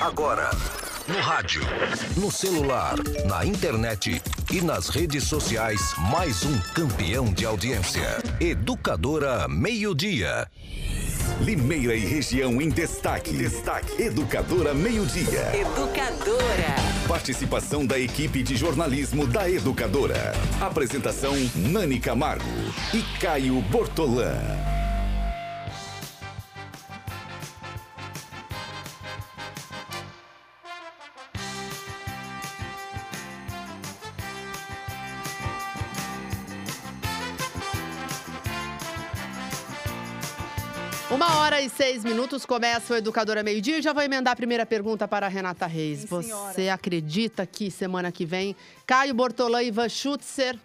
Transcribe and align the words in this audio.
Agora, 0.00 0.48
no 1.06 1.20
rádio, 1.20 1.60
no 2.16 2.32
celular, 2.32 2.94
na 3.26 3.44
internet 3.44 4.22
e 4.50 4.62
nas 4.62 4.88
redes 4.88 5.24
sociais, 5.24 5.92
mais 6.10 6.42
um 6.42 6.58
campeão 6.72 7.30
de 7.30 7.44
audiência. 7.44 8.16
Educadora 8.40 9.46
Meio 9.46 9.94
Dia. 9.94 10.48
Limeira 11.42 11.94
e 11.94 12.06
região 12.06 12.62
em 12.62 12.70
destaque. 12.70 13.36
Destaque. 13.36 14.02
Educadora 14.02 14.72
Meio 14.72 15.04
Dia. 15.04 15.54
Educadora. 15.54 16.76
Participação 17.06 17.84
da 17.84 17.98
equipe 17.98 18.42
de 18.42 18.56
jornalismo 18.56 19.26
da 19.26 19.50
Educadora. 19.50 20.32
Apresentação 20.62 21.34
Nani 21.54 22.00
Camargo 22.00 22.48
e 22.94 23.02
Caio 23.18 23.60
Bortolã. 23.62 24.69
E 41.72 41.76
seis 41.76 42.04
minutos 42.04 42.44
começa 42.44 42.94
o 42.94 42.96
Educadora 42.96 43.42
Meio 43.42 43.60
Dia. 43.60 43.80
Já 43.80 43.92
vou 43.92 44.02
emendar 44.02 44.32
a 44.32 44.36
primeira 44.36 44.66
pergunta 44.66 45.06
para 45.06 45.26
a 45.26 45.28
Renata 45.28 45.66
Reis. 45.66 46.00
Sim, 46.00 46.06
Você 46.06 46.68
acredita 46.68 47.46
que 47.46 47.70
semana 47.70 48.10
que 48.10 48.24
vem 48.24 48.56
Caio 48.86 49.14
Bortolã 49.14 49.62
e 49.62 49.68
Ivan 49.68 49.88
Schutzer 49.88 50.58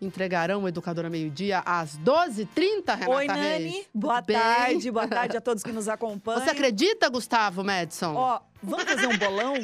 entregarão 0.00 0.62
o 0.64 0.68
Educadora 0.68 1.10
Meio 1.10 1.30
Dia 1.30 1.62
às 1.64 1.98
12h30, 1.98 2.96
Renata 2.96 3.10
Oi, 3.10 3.26
Reis? 3.26 3.36
Nani. 3.72 3.86
Boa 3.94 4.14
Tudo 4.16 4.26
bem? 4.26 4.36
tarde, 4.36 4.90
boa 4.90 5.08
tarde 5.08 5.36
a 5.36 5.40
todos 5.42 5.62
que 5.62 5.72
nos 5.72 5.88
acompanham. 5.88 6.40
Você 6.42 6.50
acredita, 6.50 7.08
Gustavo 7.08 7.62
Madison? 7.62 8.14
Ó, 8.14 8.40
vamos 8.62 8.84
fazer 8.84 9.06
um 9.06 9.18
bolão? 9.18 9.54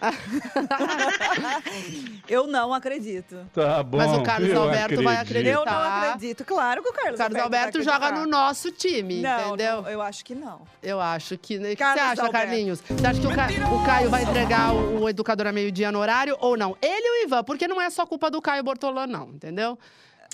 eu 2.28 2.46
não 2.46 2.72
acredito. 2.72 3.36
Tá 3.52 3.82
bom. 3.82 3.98
Mas 3.98 4.12
o 4.16 4.22
Carlos 4.22 4.50
eu 4.50 4.62
Alberto 4.62 5.02
vai 5.02 5.16
acredito. 5.16 5.58
acreditar. 5.58 5.60
Eu 5.60 5.64
não 5.64 6.08
acredito. 6.08 6.44
Claro 6.44 6.82
que 6.82 6.88
o 6.88 6.92
Carlos, 6.92 7.18
Carlos 7.18 7.40
Alberto, 7.40 7.78
Alberto 7.78 7.84
vai 7.84 8.00
joga 8.10 8.20
no 8.20 8.26
nosso 8.26 8.70
time, 8.70 9.20
Não, 9.20 9.48
entendeu? 9.54 9.82
não, 9.82 9.90
eu 9.90 10.02
acho 10.02 10.24
que 10.24 10.34
não. 10.34 10.62
Eu 10.82 11.00
acho 11.00 11.36
que. 11.38 11.56
O 11.56 11.60
que 11.60 11.76
você 11.76 11.82
acha, 11.82 12.22
Alberto. 12.22 12.32
Carlinhos? 12.32 12.80
Você 12.80 13.06
acha 13.06 13.20
que 13.20 13.26
o, 13.26 13.34
Ca- 13.34 13.48
o 13.74 13.84
Caio 13.84 14.10
vai 14.10 14.22
entregar 14.22 14.72
o, 14.74 15.02
o 15.02 15.08
educador 15.08 15.46
a 15.46 15.52
meio-dia 15.52 15.90
no 15.92 15.98
horário 15.98 16.36
ou 16.40 16.56
não? 16.56 16.76
Ele 16.80 17.06
e 17.06 17.22
o 17.22 17.26
Ivan, 17.26 17.44
porque 17.44 17.66
não 17.68 17.80
é 17.80 17.90
só 17.90 18.06
culpa 18.06 18.30
do 18.30 18.40
Caio 18.40 18.62
Bortolã, 18.62 19.06
não, 19.06 19.28
entendeu? 19.30 19.78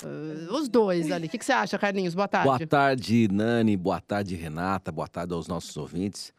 Uh, 0.05 0.53
os 0.55 0.69
dois 0.69 1.11
ali. 1.11 1.27
O 1.27 1.31
que, 1.31 1.39
que 1.39 1.45
você 1.45 1.53
acha, 1.53 1.79
Carlinhos? 1.79 2.15
Boa 2.15 2.29
tarde. 2.29 2.47
Boa 2.49 2.67
tarde, 2.67 3.29
Nani. 3.33 3.77
Boa 3.79 4.01
tarde, 4.01 4.35
Renata. 4.35 4.93
Boa 4.93 5.09
tarde 5.09 5.33
aos 5.33 5.49
nossos 5.49 5.75
ouvintes. 5.77 6.35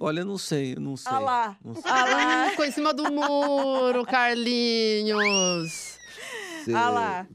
Olha, 0.00 0.20
eu 0.20 0.24
não 0.24 0.38
sei, 0.38 0.74
eu 0.74 0.80
não 0.80 0.96
sei. 0.96 1.12
Ah 1.12 1.18
lá. 1.18 1.56
Não 1.64 1.74
sei. 1.74 1.82
Ah 1.90 2.04
lá, 2.04 2.50
ficou 2.50 2.64
em 2.64 2.70
cima 2.70 2.94
do 2.94 3.10
muro, 3.12 4.04
Carlinhos. 4.06 5.98
se- 6.64 6.74
Ah 6.74 6.90
lá. 6.90 7.26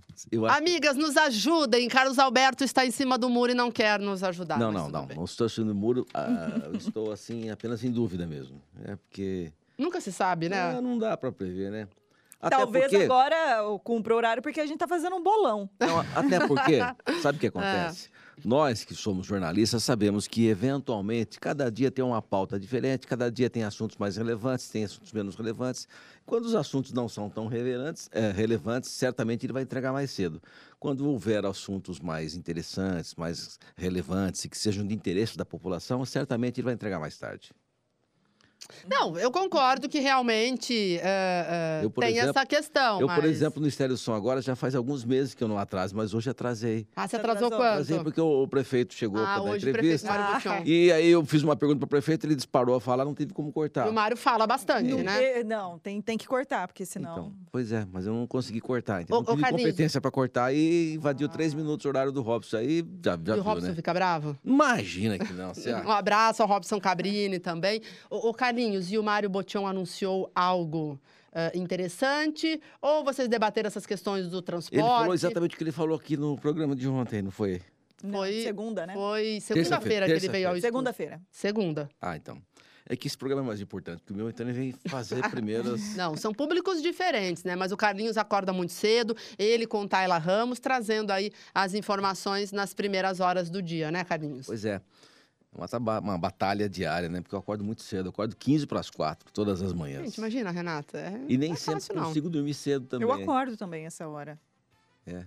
Amigas, 0.55 0.95
nos 0.95 1.17
ajudem. 1.17 1.87
Carlos 1.89 2.17
Alberto 2.17 2.63
está 2.63 2.85
em 2.85 2.91
cima 2.91 3.17
do 3.17 3.29
muro 3.29 3.51
e 3.51 3.55
não 3.55 3.69
quer 3.71 3.99
nos 3.99 4.23
ajudar. 4.23 4.57
Não, 4.57 4.71
não, 4.71 4.89
não. 4.89 5.05
bem. 5.05 5.17
Não 5.17 5.25
estou 5.25 5.45
achando 5.45 5.75
muro. 5.75 6.05
ah, 6.13 6.69
estou, 6.75 7.11
assim, 7.11 7.49
apenas 7.49 7.83
em 7.83 7.91
dúvida 7.91 8.25
mesmo. 8.25 8.61
É 8.85 8.95
porque. 8.95 9.51
Nunca 9.77 9.99
se 9.99 10.11
sabe, 10.11 10.47
né? 10.49 10.75
ah, 10.77 10.81
não 10.81 10.97
dá 10.97 11.17
para 11.17 11.31
prever, 11.31 11.71
né? 11.71 11.87
Até 12.43 12.57
Talvez 12.57 12.89
porque... 12.89 13.05
agora 13.05 13.57
eu 13.59 13.79
cumpra 13.79 14.13
o 14.13 14.17
horário 14.17 14.43
porque 14.43 14.59
a 14.59 14.65
gente 14.65 14.77
tá 14.77 14.87
fazendo 14.87 15.15
um 15.15 15.23
bolão. 15.23 15.69
Não, 15.79 15.99
até 16.13 16.45
porque, 16.45 16.79
sabe 17.21 17.37
o 17.37 17.37
É. 17.37 17.39
que 17.39 17.47
acontece? 17.47 18.09
Nós 18.43 18.83
que 18.83 18.93
somos 18.93 19.25
jornalistas 19.27 19.83
sabemos 19.83 20.27
que, 20.27 20.47
eventualmente, 20.47 21.39
cada 21.39 21.71
dia 21.71 21.89
tem 21.89 22.03
uma 22.03 22.21
pauta 22.21 22.59
diferente, 22.59 23.07
cada 23.07 23.31
dia 23.31 23.49
tem 23.49 23.63
assuntos 23.63 23.95
mais 23.95 24.17
relevantes, 24.17 24.67
tem 24.67 24.83
assuntos 24.83 25.13
menos 25.13 25.35
relevantes. 25.35 25.87
Quando 26.25 26.45
os 26.45 26.55
assuntos 26.55 26.91
não 26.91 27.07
são 27.07 27.29
tão 27.29 27.47
relevantes, 27.47 28.09
é, 28.11 28.31
relevantes, 28.31 28.89
certamente 28.89 29.45
ele 29.45 29.53
vai 29.53 29.61
entregar 29.63 29.93
mais 29.93 30.11
cedo. 30.11 30.41
Quando 30.79 31.07
houver 31.07 31.45
assuntos 31.45 31.99
mais 32.01 32.35
interessantes, 32.35 33.15
mais 33.15 33.57
relevantes 33.77 34.43
e 34.43 34.49
que 34.49 34.57
sejam 34.57 34.85
de 34.85 34.93
interesse 34.93 35.37
da 35.37 35.45
população, 35.45 36.03
certamente 36.03 36.59
ele 36.59 36.65
vai 36.65 36.73
entregar 36.73 36.99
mais 36.99 37.17
tarde. 37.17 37.51
Não, 38.89 39.17
eu 39.17 39.31
concordo 39.31 39.87
que 39.89 39.99
realmente 39.99 40.97
é, 41.01 41.79
é, 41.81 41.85
Eu, 41.85 41.89
por 41.89 42.03
tem 42.03 42.13
exemplo- 42.17 42.29
essa 42.31 42.45
questão. 42.45 43.01
Eu, 43.01 43.07
por 43.07 43.17
mas- 43.17 43.25
exemplo, 43.31 43.61
no 43.61 43.67
Estéreo 43.67 43.97
Som 43.97 44.13
agora 44.13 44.41
já 44.41 44.55
faz 44.55 44.75
alguns 44.75 45.03
meses 45.05 45.33
que 45.33 45.43
eu 45.43 45.47
não 45.47 45.57
atraso, 45.57 45.95
mas 45.95 46.13
hoje 46.13 46.29
atrasei. 46.29 46.87
Ah, 46.95 47.07
você 47.07 47.15
atrasou 47.15 47.47
atrasou? 47.47 47.57
quanto? 47.65 47.71
Atrasei 47.73 47.99
porque 48.03 48.21
o, 48.21 48.43
o 48.43 48.47
prefeito 48.47 48.93
chegou 48.93 49.21
ah, 49.21 49.25
para 49.25 49.35
dar 49.35 49.41
hoje 49.43 49.69
o 49.69 49.71
prefeito 49.71 50.05
entrevista. 50.05 50.07
Mário 50.09 50.51
Ah. 50.51 50.61
E 50.65 50.91
aí 50.91 51.09
eu 51.09 51.25
fiz 51.25 51.43
uma 51.43 51.55
pergunta 51.55 51.79
para 51.79 51.85
o 51.85 51.89
prefeito, 51.89 52.25
ele 52.25 52.35
disparou 52.35 52.75
a 52.75 52.81
falar, 52.81 53.05
não 53.05 53.13
teve 53.13 53.33
como 53.33 53.51
cortar. 53.51 53.87
E 53.87 53.89
o 53.89 53.93
Mário 53.93 54.17
fala 54.17 54.45
bastante, 54.47 54.89
Não, 54.89 54.99
né? 55.03 55.43
não, 55.43 55.79
tem, 55.79 56.01
tem 56.01 56.17
que 56.17 56.27
cortar, 56.27 56.67
porque 56.67 56.85
senão. 56.85 57.11
Então, 57.13 57.33
pois 57.51 57.71
é, 57.71 57.85
mas 57.91 58.05
eu 58.05 58.13
não 58.13 58.25
consegui 58.27 58.59
cortar. 58.59 59.01
Então, 59.01 59.19
Ô, 59.19 59.21
não 59.23 59.35
tive 59.35 59.49
competência 59.49 59.99
para 60.01 60.11
cortar 60.11 60.53
e 60.53 60.93
invadiu 60.95 61.27
três 61.29 61.53
minutos 61.53 61.85
o 61.85 61.89
horário 61.89 62.11
do 62.11 62.21
Robson. 62.21 62.57
Aí 62.57 62.85
já, 63.03 63.11
já 63.11 63.17
e 63.17 63.31
o 63.31 63.33
viu, 63.35 63.43
Robson 63.43 63.67
né? 63.67 63.75
fica 63.75 63.93
bravo? 63.93 64.37
Imagina 64.43 65.17
que 65.17 65.33
não. 65.33 65.51
Um 65.85 65.91
abraço 65.91 66.41
ao 66.41 66.47
Robson 66.47 66.79
Cabrini 66.79 67.39
também. 67.39 67.81
O, 68.09 68.29
o 68.29 68.33
Carlinhos, 68.53 68.91
e 68.91 68.97
o 68.97 69.03
Mário 69.03 69.29
Botion 69.29 69.65
anunciou 69.65 70.31
algo 70.35 70.99
eh, 71.33 71.51
interessante? 71.55 72.61
Ou 72.79 73.03
vocês 73.03 73.27
debateram 73.27 73.67
essas 73.67 73.85
questões 73.85 74.27
do 74.29 74.41
transporte? 74.41 74.79
Ele 74.79 74.87
falou 74.87 75.13
exatamente 75.13 75.55
o 75.55 75.57
que 75.57 75.63
ele 75.63 75.71
falou 75.71 75.97
aqui 75.97 76.15
no 76.15 76.37
programa 76.37 76.75
de 76.75 76.87
ontem, 76.87 77.21
não 77.23 77.31
foi? 77.31 77.61
Foi- 78.11 78.41
segunda, 78.43 78.85
né? 78.85 78.93
Foi 78.93 79.39
segunda-feira 79.41 80.05
que 80.05 80.11
ele 80.11 80.29
veio 80.29 80.49
ao. 80.49 80.59
Segunda-feira. 80.59 81.21
Segunda. 81.31 81.89
Ah, 81.99 82.15
então. 82.15 82.37
É 82.87 82.97
que 82.97 83.07
esse 83.07 83.17
programa 83.17 83.41
é 83.41 83.47
mais 83.47 83.61
importante, 83.61 83.99
porque 83.99 84.11
o 84.11 84.15
meu 84.17 84.29
então 84.29 84.45
ele 84.45 84.53
vem 84.53 84.75
fazer 84.87 85.21
primeiras. 85.31 85.95
Não, 85.95 86.17
são 86.17 86.33
públicos 86.33 86.81
diferentes, 86.81 87.45
né? 87.45 87.55
Mas 87.55 87.71
o 87.71 87.77
Carlinhos 87.77 88.17
acorda 88.17 88.51
muito 88.51 88.73
cedo, 88.73 89.15
ele 89.39 89.65
com 89.65 89.87
Tayla 89.87 90.17
Ramos, 90.17 90.59
trazendo 90.59 91.11
aí 91.11 91.31
as 91.55 91.73
informações 91.73 92.51
nas 92.51 92.73
primeiras 92.73 93.21
horas 93.21 93.49
do 93.49 93.61
dia, 93.61 93.89
né, 93.89 94.03
Carlinhos? 94.03 94.45
Pois 94.45 94.65
é. 94.65 94.81
Uma, 95.55 95.99
uma 95.99 96.17
batalha 96.17 96.67
diária, 96.67 97.07
né? 97.09 97.21
Porque 97.21 97.35
eu 97.35 97.39
acordo 97.39 97.63
muito 97.63 97.81
cedo. 97.83 98.07
Eu 98.07 98.09
acordo 98.09 98.35
15 98.35 98.65
para 98.65 98.79
as 98.79 98.89
4, 98.89 99.31
todas 99.31 99.61
as 99.61 99.71
manhãs. 99.73 100.05
Gente, 100.05 100.17
imagina, 100.17 100.49
Renata. 100.51 100.97
é- 100.97 101.21
E 101.29 101.37
nem 101.37 101.49
não 101.49 101.55
é 101.55 101.59
sempre 101.59 101.73
fácil, 101.81 101.95
não. 101.95 102.03
consigo 102.05 102.29
dormir 102.29 102.53
cedo 102.53 102.87
também. 102.87 103.07
Eu 103.07 103.13
acordo 103.13 103.55
também 103.55 103.85
essa 103.85 104.07
hora. 104.07 104.39
É. 105.05 105.23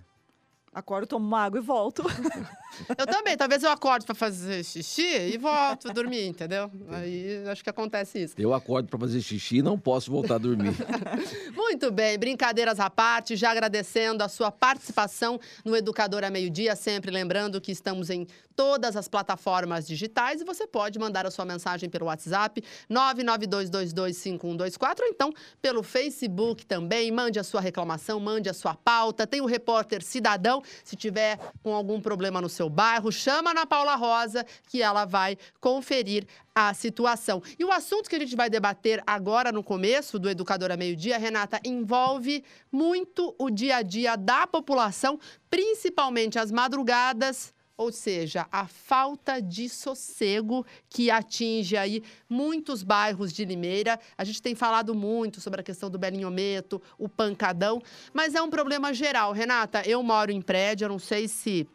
Acordo, 0.73 1.07
tomo 1.07 1.25
uma 1.25 1.41
água 1.43 1.59
e 1.59 1.63
volto. 1.63 2.03
Eu 2.95 3.07
também, 3.07 3.35
talvez 3.35 3.63
eu 3.63 3.71
acorde 3.71 4.05
pra 4.05 4.13
fazer 4.13 4.63
xixi 4.63 5.01
e 5.01 5.37
volto 5.39 5.89
a 5.89 5.93
dormir, 5.93 6.27
entendeu? 6.27 6.69
Aí 6.89 7.43
acho 7.49 7.63
que 7.63 7.69
acontece 7.71 8.21
isso. 8.21 8.35
Eu 8.37 8.53
acordo 8.53 8.87
para 8.87 8.99
fazer 8.99 9.19
xixi 9.21 9.57
e 9.57 9.61
não 9.63 9.79
posso 9.79 10.11
voltar 10.11 10.35
a 10.35 10.37
dormir. 10.37 10.75
Muito 11.55 11.89
bem, 11.91 12.19
brincadeiras 12.19 12.79
à 12.79 12.87
parte, 12.87 13.35
já 13.35 13.49
agradecendo 13.49 14.23
a 14.23 14.27
sua 14.29 14.51
participação 14.51 15.39
no 15.65 15.75
Educadora 15.75 16.29
Meio 16.29 16.51
Dia, 16.51 16.75
sempre 16.75 17.09
lembrando 17.09 17.59
que 17.59 17.71
estamos 17.71 18.11
em 18.11 18.27
todas 18.57 18.97
as 18.97 19.07
plataformas 19.07 19.87
digitais 19.87 20.41
e 20.41 20.43
você 20.43 20.65
pode 20.65 20.97
mandar 20.97 21.27
a 21.27 21.31
sua 21.31 21.45
mensagem 21.45 21.87
pelo 21.87 22.07
WhatsApp 22.07 22.63
992225124 22.89 25.01
ou 25.01 25.07
então 25.07 25.31
pelo 25.61 25.83
Facebook 25.83 26.65
também, 26.65 27.11
mande 27.11 27.39
a 27.39 27.43
sua 27.43 27.61
reclamação, 27.61 28.19
mande 28.19 28.49
a 28.49 28.55
sua 28.55 28.73
pauta, 28.73 29.27
tem 29.27 29.41
o 29.41 29.45
repórter 29.45 30.01
Cidadão, 30.01 30.63
se 30.83 30.95
tiver 30.95 31.37
com 31.61 31.75
algum 31.75 32.01
problema 32.01 32.41
no 32.41 32.49
seu 32.49 32.67
bairro, 32.67 33.11
chama 33.11 33.53
na 33.53 33.67
Paula 33.67 33.95
Rosa 33.95 34.43
que 34.67 34.81
ela 34.81 35.05
vai 35.05 35.37
conferir 35.61 36.25
a 36.55 36.73
situação. 36.73 37.43
E 37.59 37.63
o 37.63 37.71
assunto 37.71 38.09
que 38.09 38.15
a 38.15 38.19
gente 38.19 38.35
vai 38.35 38.49
debater 38.49 39.03
agora 39.05 39.51
no 39.51 39.63
começo 39.63 40.17
do 40.17 40.27
Educadora 40.27 40.75
Meio 40.75 40.95
Dia, 40.95 41.19
Renata, 41.19 41.59
envolve 41.63 42.43
muito 42.71 43.35
o 43.37 43.51
dia 43.51 43.75
a 43.75 43.83
dia 43.83 44.15
da 44.15 44.47
população, 44.47 45.19
principalmente 45.51 46.39
as 46.39 46.51
madrugadas, 46.51 47.53
ou 47.77 47.91
seja, 47.91 48.47
a 48.51 48.65
falta 48.65 49.39
de 49.39 49.69
sossego 49.69 50.65
que 50.89 51.11
atinge 51.11 51.77
aí 51.77 52.03
muitos 52.27 52.81
bairros 52.81 53.31
de 53.31 53.45
Limeira. 53.45 53.99
A 54.17 54.23
gente 54.23 54.41
tem 54.41 54.55
falado 54.55 54.95
muito 54.95 55.39
sobre 55.39 55.61
a 55.61 55.63
questão 55.63 55.89
do 55.89 55.99
Belinhometo, 55.99 56.81
o 56.97 57.07
pancadão, 57.07 57.81
mas 58.11 58.33
é 58.33 58.41
um 58.41 58.49
problema 58.49 58.93
geral. 58.93 59.31
Renata, 59.31 59.83
eu 59.87 60.01
moro 60.01 60.31
em 60.31 60.41
prédio, 60.41 60.85
eu 60.85 60.89
não 60.89 60.99
sei 60.99 61.27
se 61.27 61.67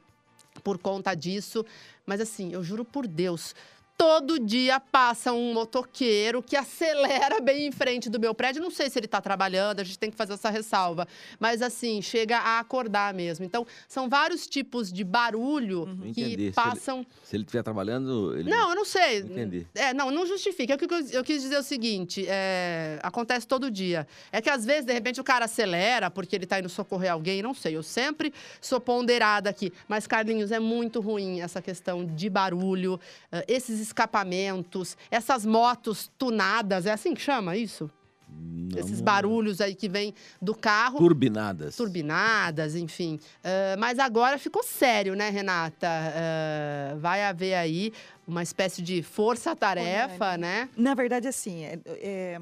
por 0.65 0.77
conta 0.77 1.15
disso, 1.15 1.65
mas 2.05 2.21
assim, 2.21 2.53
eu 2.53 2.63
juro 2.63 2.85
por 2.85 3.07
Deus, 3.07 3.55
todo 3.97 4.39
dia 4.39 4.81
passa 4.81 5.33
um 5.33 5.53
motoqueiro 5.53 6.43
que 6.43 6.57
acelera 6.57 7.41
bem 7.41 7.67
em 7.67 7.73
frente 7.73 8.11
do 8.11 8.19
meu 8.19 8.35
prédio. 8.35 8.63
Não 8.63 8.71
sei 8.71 8.91
se 8.91 8.99
ele 8.99 9.07
está 9.07 9.21
trabalhando, 9.21 9.81
a 9.81 9.85
gente 9.85 9.99
tem 9.99 10.11
que 10.11 10.17
fazer 10.17 10.33
essa 10.33 10.51
ressalva. 10.51 11.07
Mas 11.39 11.63
assim, 11.63 12.03
chega 12.03 12.39
a 12.39 12.59
acordar 12.59 13.15
mesmo. 13.15 13.45
Então, 13.45 13.67
são 13.89 14.09
vários 14.09 14.47
tipos 14.47 14.93
de 14.93 15.05
barulho 15.05 15.87
Não 15.87 16.13
que 16.13 16.23
entendi. 16.23 16.53
Passam. 16.53 17.07
Se 17.23 17.37
ele 17.37 17.45
estiver 17.45 17.63
trabalhando, 17.63 18.37
ele. 18.39 18.51
Não, 18.51 18.71
eu 18.71 18.77
não 18.77 18.85
sei. 18.85 19.19
Entendi. 19.19 19.67
É, 19.75 19.93
não, 19.95 20.11
não 20.11 20.27
justifica. 20.27 20.73
É 20.73 20.77
o 20.77 20.79
que 20.79 20.93
eu, 20.93 21.09
eu 21.11 21.25
quis 21.25 21.43
dizer 21.43 21.59
o 21.59 21.63
seguinte: 21.63 22.25
é, 22.29 22.99
acontece 23.03 23.47
todo 23.47 23.71
dia. 23.71 24.07
É 24.31 24.41
que 24.41 24.51
às 24.51 24.65
vezes, 24.65 24.85
de 24.85 24.93
repente, 24.93 25.21
o 25.21 25.25
cara 25.25 25.45
acelera 25.45 26.11
porque 26.11 26.35
ele 26.35 26.47
tá 26.47 26.59
indo 26.59 26.69
socorrer 26.69 27.13
alguém, 27.13 27.43
não 27.43 27.55
sei. 27.55 27.77
Eu 27.77 27.83
sempre 27.83 28.33
sou 28.61 28.81
ponderada 28.81 29.49
aqui. 29.51 29.73
Mas, 29.87 30.07
Carlinhos, 30.07 30.51
é 30.51 30.59
muito 30.59 31.01
ruim 31.01 31.41
essa 31.41 31.61
questão 31.63 32.05
de 32.05 32.29
barulho. 32.29 32.99
eh, 33.31 33.45
esses 33.49 33.81
escapamentos, 33.83 34.97
essas 35.11 35.45
motos 35.45 36.11
tunadas, 36.17 36.87
é 36.87 36.93
assim 36.93 37.13
que 37.15 37.21
chama 37.21 37.57
isso? 37.57 37.91
Não- 38.35 38.79
Esses 38.79 39.03
barulhos 39.03 39.61
aí 39.61 39.75
que 39.75 39.87
vêm 39.89 40.15
do 40.41 40.55
carro. 40.55 40.97
Turbinadas. 40.97 41.77
turbinadas, 41.77 42.75
enfim. 42.75 43.21
Ah, 43.45 43.77
mas 43.79 43.99
agora 43.99 44.39
ficou 44.39 44.63
sério, 44.63 45.15
né, 45.15 45.29
Renata? 45.29 45.87
Ah, 45.87 46.97
vai 46.99 47.23
haver 47.25 47.53
aí 47.55 47.93
uma 48.27 48.43
espécie 48.43 48.81
de 48.81 49.03
força-tarefa, 49.03 50.39
né? 50.39 50.69
Na 50.77 50.95
verdade, 50.95 51.29
assim, 51.29 51.65
é- 51.65 51.79
é, 51.87 52.41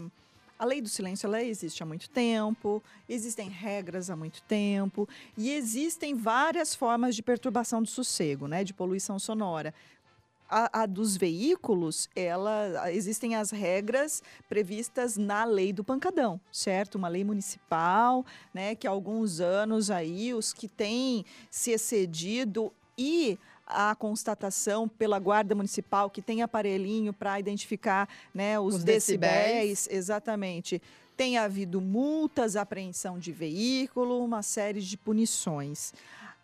a 0.59 0.65
lei 0.65 0.81
do 0.81 0.89
silêncio 0.89 1.27
ela 1.27 1.43
existe 1.43 1.83
há 1.83 1.87
muito 1.87 2.09
tempo, 2.11 2.81
existem 3.09 3.49
regras 3.49 4.11
há 4.11 4.15
muito 4.17 4.41
tempo 4.43 5.09
e 5.37 5.51
existem 5.51 6.15
várias 6.15 6.75
formas 6.75 7.17
de 7.17 7.23
perturbação 7.23 7.83
do 7.83 7.89
sossego, 7.89 8.47
né, 8.47 8.63
de 8.63 8.73
poluição 8.73 9.19
sonora. 9.19 9.75
A, 10.51 10.83
a 10.83 10.87
dos 10.87 11.17
veículos, 11.17 12.09
ela, 12.17 12.93
existem 12.93 13.37
as 13.37 13.53
regras 13.53 14.21
previstas 14.49 15.17
na 15.17 15.45
lei 15.45 15.73
do 15.73 15.85
pancadão, 15.85 16.41
certo? 16.51 16.97
Uma 16.97 17.07
lei 17.07 17.23
municipal, 17.23 18.27
né, 18.53 18.75
que 18.75 18.87
há 18.87 18.91
alguns 18.91 19.41
anos 19.41 19.93
aí 19.93 20.35
os 20.35 20.53
que 20.53 20.67
têm 20.67 21.25
se 21.49 21.71
excedido 21.71 22.73
e 22.99 23.39
a 23.65 23.95
constatação 23.95 24.89
pela 24.89 25.21
guarda 25.21 25.55
municipal 25.55 26.11
que 26.11 26.21
tem 26.21 26.43
aparelhinho 26.43 27.13
para 27.13 27.39
identificar 27.39 28.09
né, 28.35 28.59
os, 28.59 28.75
Os 28.75 28.85
decibéis. 28.85 29.33
decibéis, 29.35 29.89
exatamente. 29.91 30.83
Tem 31.17 31.39
havido 31.39 31.81
multas, 31.81 32.57
apreensão 32.57 33.19
de 33.19 33.31
veículo, 33.31 34.25
uma 34.25 34.43
série 34.43 34.81
de 34.81 34.97
punições. 34.97 35.93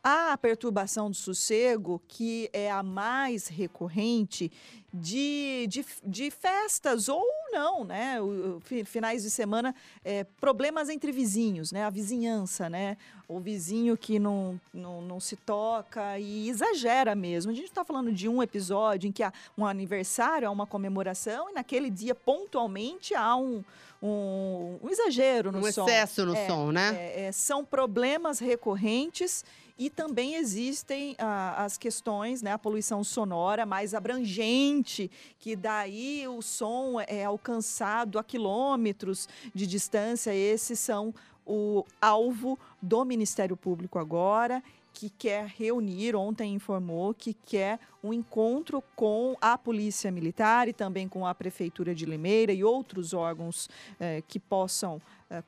A 0.09 0.39
perturbação 0.39 1.11
do 1.11 1.17
sossego, 1.17 2.01
que 2.07 2.49
é 2.53 2.71
a 2.71 2.81
mais 2.81 3.49
recorrente 3.49 4.53
de, 4.95 5.67
de, 5.69 5.85
de 6.05 6.31
festas 6.31 7.09
ou 7.09 7.25
não, 7.51 7.83
né? 7.85 8.21
O- 8.23 8.59
o 8.59 8.61
fi- 8.61 8.85
finais 8.85 9.25
de 9.25 9.31
semana, 9.33 9.75
é, 10.05 10.23
problemas 10.41 10.89
entre 10.89 11.11
vizinhos, 11.11 11.73
né? 11.73 11.83
A 11.83 11.91
vizinhança, 11.91 12.71
né? 12.71 12.97
O 13.27 13.41
vizinho 13.41 13.97
que 13.97 14.21
não, 14.21 14.61
não, 14.73 15.03
não 15.03 15.19
se 15.19 15.35
toca 15.35 16.17
e 16.21 16.49
exagera 16.49 17.17
mesmo. 17.17 17.51
A 17.51 17.55
gente 17.55 17.67
está 17.67 17.85
falando 17.85 18.13
de 18.13 18.29
um 18.29 18.41
episódio 18.41 19.09
em 19.09 19.13
que 19.13 19.25
há 19.25 19.33
um 19.59 19.67
aniversário, 19.67 20.47
há 20.47 20.53
uma 20.53 20.69
comemoração, 20.69 21.51
e 21.51 21.55
naquele 21.55 21.91
dia, 21.91 22.15
pontualmente, 22.15 23.13
há 23.13 23.35
um, 23.35 23.65
um, 24.01 24.79
um 24.85 24.89
exagero 24.89 25.51
no 25.51 25.59
Um 25.59 25.73
som. 25.73 25.83
excesso 25.85 26.25
no 26.25 26.35
É, 26.37 26.47
som, 26.47 26.71
né? 26.71 26.95
É, 26.97 27.25
é, 27.25 27.33
são 27.33 27.65
problemas 27.65 28.39
recorrentes 28.39 29.45
e 29.79 29.91
também 29.91 30.37
existem 30.37 31.15
ah, 31.19 31.65
as 31.65 31.77
questões, 31.77 32.41
né, 32.43 32.53
a 32.53 32.59
poluição 32.59 33.05
sonora 33.05 33.67
mais 33.67 33.95
abrangente, 33.95 35.11
que 35.39 35.55
daí 35.55 36.27
o 36.27 36.41
som 36.41 37.01
é 37.07 37.25
alcançado 37.25 38.19
a 38.19 38.25
quilômetros 38.25 39.29
de 39.55 39.67
distância. 39.67 40.35
Esses 40.35 40.79
são 40.79 41.15
o 41.47 41.85
alvo 42.01 42.59
do 42.81 43.05
Ministério 43.05 43.57
Público 43.57 43.99
agora, 43.99 44.63
que 44.93 45.11
quer 45.11 45.47
reunir, 45.47 46.17
ontem 46.17 46.55
informou 46.55 47.13
que 47.13 47.35
quer 47.35 47.79
um 48.03 48.15
encontro 48.15 48.83
com 48.95 49.37
a 49.43 49.59
Polícia 49.59 50.11
Militar 50.11 50.69
e 50.69 50.73
também 50.73 51.07
com 51.07 51.27
a 51.27 51.35
Prefeitura 51.35 51.95
de 51.95 52.07
Limeira 52.07 52.51
e 52.51 52.65
outros 52.65 53.13
órgãos 53.13 53.69
eh, 54.01 54.23
que 54.27 54.41
possam 54.41 55.01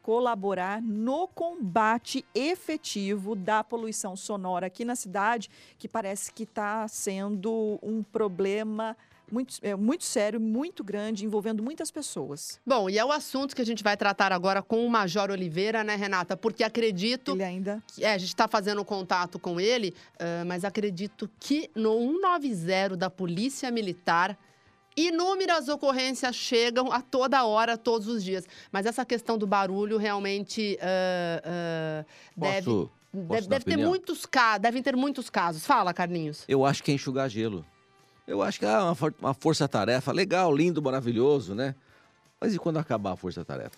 colaborar 0.03 0.83
no 0.83 1.29
combate 1.29 2.25
efetivo 2.35 3.35
da 3.35 3.63
poluição 3.63 4.17
sonora 4.17 4.67
aqui 4.67 4.85
na 4.85 4.97
cidade, 4.97 5.49
que 5.79 5.87
parece 5.89 6.33
que 6.33 6.43
está 6.43 6.87
sendo 6.89 7.79
um 7.83 8.03
problema 8.03 8.97
muito, 9.31 9.57
é, 9.63 9.75
muito 9.77 10.05
sério, 10.05 10.41
muito 10.41 10.83
grande, 10.83 11.25
envolvendo 11.25 11.63
muitas 11.63 11.91
pessoas. 11.91 12.59
Bom, 12.67 12.89
e 12.89 12.99
é 12.99 13.05
o 13.05 13.13
assunto 13.13 13.55
que 13.55 13.61
a 13.61 13.67
gente 13.67 13.85
vai 13.85 13.95
tratar 13.95 14.33
agora 14.33 14.63
com 14.63 14.87
o 14.87 14.89
Major 14.91 15.31
Oliveira, 15.31 15.85
né, 15.85 15.97
Renata? 15.97 16.35
Porque 16.35 16.65
acredito 16.65 17.33
Ele 17.33 17.45
ainda 17.45 17.83
que- 17.87 18.03
é, 18.03 18.15
a 18.15 18.19
gente 18.19 18.29
está 18.31 18.49
fazendo 18.49 18.83
contato 18.85 19.39
com 19.39 19.61
ele, 19.61 19.95
ah, 20.19 20.45
mas 20.47 20.65
acredito 20.65 21.29
que 21.39 21.71
no 21.75 21.91
190 21.99 22.97
da 22.97 23.11
Polícia 23.11 23.71
Militar. 23.71 24.37
Inúmeras 25.07 25.69
ocorrências 25.69 26.35
chegam 26.35 26.91
a 26.91 27.01
toda 27.01 27.45
hora, 27.45 27.77
todos 27.79 28.09
os 28.09 28.23
dias. 28.25 28.45
Mas 28.73 28.85
essa 28.85 29.05
questão 29.05 29.39
do 29.39 29.47
barulho 29.47 29.97
realmente 29.97 30.77
ah, 30.83 31.43
ah, 31.45 32.05
deve, 32.37 32.65
Posso, 32.65 32.91
deve, 33.13 33.47
deve 33.47 33.65
ter 33.65 33.77
muitos 33.77 34.27
casos, 34.27 34.61
devem 34.61 34.83
ter 34.83 34.97
muitos 34.97 35.31
casos. 35.31 35.65
Fala, 35.65 35.95
Carlinhos. 35.95 36.45
Eu 36.49 36.65
acho 36.65 36.83
que 36.83 36.91
é 36.91 36.95
enxugar 36.95 37.29
gelo. 37.31 37.65
Eu 38.27 38.43
acho 38.43 38.59
que 38.59 38.67
é 38.67 38.79
uma, 38.79 38.95
for- 38.95 39.15
uma 39.21 39.33
força-tarefa 39.33 40.13
legal, 40.13 40.55
lindo, 40.55 40.83
maravilhoso, 40.83 41.55
né? 41.55 41.75
Mas 42.41 42.55
e 42.55 42.59
quando 42.59 42.77
acabar 42.79 43.13
a 43.13 43.17
força-tarefa? 43.17 43.77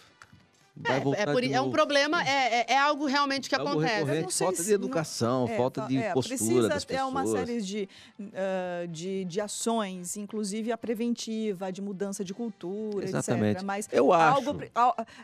Vai 0.86 0.96
É, 0.96 1.00
voltar 1.00 1.20
é, 1.28 1.32
por- 1.32 1.42
de 1.42 1.52
é 1.52 1.60
um 1.60 1.70
problema, 1.70 2.22
é, 2.22 2.60
é- 2.60 2.72
é 2.74 2.78
algo 2.78 3.04
realmente 3.06 3.48
que 3.48 3.54
É 3.54 3.58
algo 3.58 3.72
acontece. 3.72 4.22
Não 4.22 4.30
falta 4.30 4.56
se- 4.62 4.64
de 4.68 4.72
educação, 4.72 5.46
É, 5.48 5.56
falta 5.56 5.82
fa- 5.82 5.88
de 5.88 5.98
é, 5.98 6.12
postura 6.14 6.36
precisa 6.38 6.68
das 6.68 6.84
ter 6.84 6.94
pessoas. 6.94 7.10
uma 7.10 7.26
série 7.26 7.60
de, 7.60 7.88
ah, 8.34 8.86
de, 8.88 9.24
de 9.26 9.40
ações, 9.40 10.16
inclusive 10.16 10.72
a 10.72 10.78
preventiva, 10.78 11.70
de 11.70 11.82
mudança 11.82 12.24
de 12.24 12.32
cultura, 12.32 13.04
Exatamente. 13.04 13.56
etc. 13.56 13.62
Mas 13.66 13.88
Eu 13.92 14.12
acho, 14.12 14.48
algo, 14.48 14.60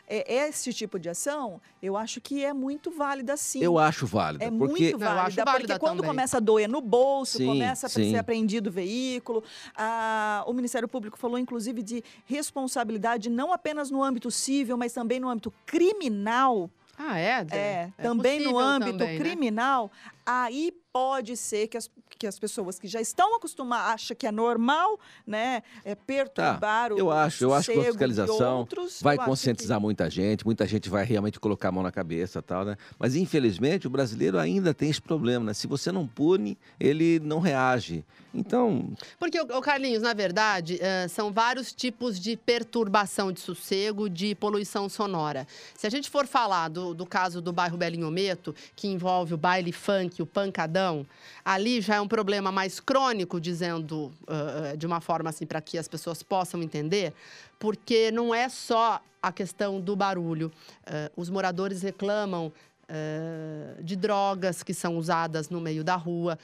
é, 0.07 0.33
esse 0.47 0.71
tipo 0.73 0.99
de 0.99 1.09
ação, 1.09 1.59
eu 1.81 1.97
acho 1.97 2.21
que 2.21 2.43
é 2.43 2.53
muito 2.53 2.91
válida 2.91 3.35
sim. 3.37 3.61
eu 3.63 3.79
acho 3.79 4.05
válida, 4.05 4.43
É 4.45 4.49
porque 4.51 4.57
muito 4.67 4.97
Não, 4.99 5.05
eu 5.07 5.11
acho 5.13 5.15
válida, 5.35 5.45
válida 5.45 5.67
porque 5.73 5.79
quando 5.79 5.97
também. 5.97 6.09
começa 6.11 6.37
a 6.37 6.39
doer 6.39 6.67
no 6.69 6.81
bolso, 6.81 7.37
Sim, 7.39 7.45
começa 7.47 7.87
a 7.87 7.89
sim. 7.89 8.11
ser 8.11 8.17
apreendido 8.17 8.69
o 8.69 8.73
veículo, 8.73 9.43
a- 9.75 10.43
o 10.47 10.53
Ministério 10.53 10.87
Público 10.87 11.17
falou, 11.17 11.37
inclusive, 11.39 11.81
de 11.81 12.03
responsabilidade 12.25 13.29
não 13.29 13.51
apenas 13.53 13.89
no 13.91 14.03
âmbito 14.03 14.29
civil, 14.31 14.77
mas 14.77 14.93
também 14.93 15.19
no 15.19 15.29
âmbito 15.29 15.46
criminal. 15.65 16.69
Ah, 16.97 17.17
é? 17.19 17.43
Dé? 17.43 17.57
É, 17.57 17.91
também 18.01 18.39
no 18.39 18.57
âmbito 18.57 18.97
também, 18.97 19.19
né? 19.19 19.23
criminal, 19.23 19.91
aí 20.25 20.73
pode 20.91 21.37
ser 21.37 21.67
que 21.67 21.77
as, 21.77 21.91
que 22.17 22.25
as 22.25 22.39
pessoas 22.39 22.79
que 22.79 22.87
já 22.87 22.99
estão 22.99 23.35
acostumadas, 23.35 23.93
acham 23.93 24.17
que 24.17 24.25
é 24.25 24.31
normal, 24.31 24.99
né, 25.27 25.61
é, 25.85 25.93
perturbar 25.93 26.91
o 26.91 26.95
Tá, 26.95 26.99
eu 26.99 27.11
acho, 27.11 27.43
eu 27.43 27.53
acho 27.53 27.71
que 27.71 27.79
a 27.79 27.83
fiscalização 27.83 28.57
outros, 28.57 28.99
vai 28.99 29.15
conscientizar 29.15 29.79
muita 29.79 30.09
gente, 30.09 30.43
muita 30.43 30.65
gente 30.65 30.89
vai 30.89 31.05
realmente 31.05 31.39
colocar 31.39 31.69
a 31.69 31.71
mão 31.71 31.83
na 31.83 31.91
cabeça 31.91 32.41
tal, 32.41 32.65
né? 32.65 32.75
Mas 32.97 33.15
infelizmente 33.15 33.85
o 33.85 33.91
brasileiro 33.91 34.39
ainda 34.39 34.73
tem 34.73 34.89
esse 34.89 35.01
problema, 35.01 35.45
né? 35.45 35.53
Se 35.53 35.67
você 35.67 35.91
não 35.91 36.07
pune, 36.07 36.57
ele 36.79 37.19
não 37.19 37.39
reage. 37.39 38.03
Então, 38.37 38.91
Porque, 39.19 39.39
ô 39.41 39.61
Carlinhos, 39.61 40.03
na 40.03 40.13
verdade, 40.13 40.79
são 41.09 41.31
vários 41.31 41.73
tipos 41.73 42.19
de 42.19 42.37
perturbação 42.37 43.31
de 43.31 43.39
sossego, 43.39 44.07
de 44.07 44.35
poluição 44.35 44.87
sonora. 44.87 45.47
Se 45.75 45.87
a 45.87 45.89
gente 45.89 46.09
for 46.09 46.27
falar 46.27 46.69
do, 46.69 46.93
do 46.93 47.05
caso 47.05 47.41
do 47.41 47.51
bairro 47.51 47.77
Belinhometo, 47.77 48.53
que 48.75 48.87
envolve 48.87 49.33
o 49.33 49.37
baile 49.37 49.71
funk, 49.71 50.21
o 50.21 50.25
pancadão, 50.25 51.05
ali 51.43 51.81
já 51.81 51.95
é 51.95 52.01
um 52.01 52.07
problema 52.07 52.51
mais 52.51 52.79
crônico, 52.79 53.41
dizendo 53.41 54.11
ah, 54.27 54.75
de 54.75 54.85
uma 54.85 55.01
forma 55.01 55.29
assim 55.29 55.45
para 55.45 55.59
que 55.59 55.77
as 55.77 55.87
pessoas 55.87 56.21
possam 56.21 56.61
entender, 56.61 57.13
porque 57.57 58.11
não 58.11 58.35
é 58.35 58.47
só 58.49 59.01
a 59.21 59.31
questão 59.31 59.81
do 59.81 59.95
barulho. 59.95 60.51
Ah, 60.85 61.09
os 61.15 61.29
moradores 61.29 61.81
reclamam 61.81 62.51
ah, 62.87 63.81
de 63.81 63.95
drogas 63.95 64.61
que 64.61 64.73
são 64.73 64.95
usadas 64.97 65.49
no 65.49 65.59
meio 65.59 65.83
da 65.83 65.95
rua. 65.95 66.37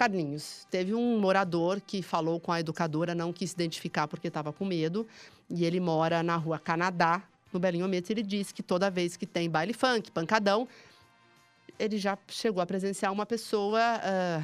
Carlinhos, 0.00 0.66
teve 0.70 0.94
um 0.94 1.20
morador 1.20 1.78
que 1.78 2.00
falou 2.00 2.40
com 2.40 2.50
a 2.50 2.58
educadora, 2.58 3.14
não 3.14 3.34
quis 3.34 3.50
se 3.50 3.54
identificar 3.56 4.08
porque 4.08 4.28
estava 4.28 4.50
com 4.50 4.64
medo, 4.64 5.06
e 5.50 5.62
ele 5.62 5.78
mora 5.78 6.22
na 6.22 6.36
rua 6.36 6.58
Canadá, 6.58 7.22
no 7.52 7.60
Belinho 7.60 7.86
Meto, 7.86 8.08
ele 8.08 8.22
disse 8.22 8.54
que 8.54 8.62
toda 8.62 8.90
vez 8.90 9.14
que 9.18 9.26
tem 9.26 9.50
baile 9.50 9.74
funk, 9.74 10.10
pancadão, 10.10 10.66
ele 11.78 11.98
já 11.98 12.16
chegou 12.28 12.62
a 12.62 12.66
presenciar 12.66 13.12
uma 13.12 13.26
pessoa 13.26 13.78
ah, 13.78 14.42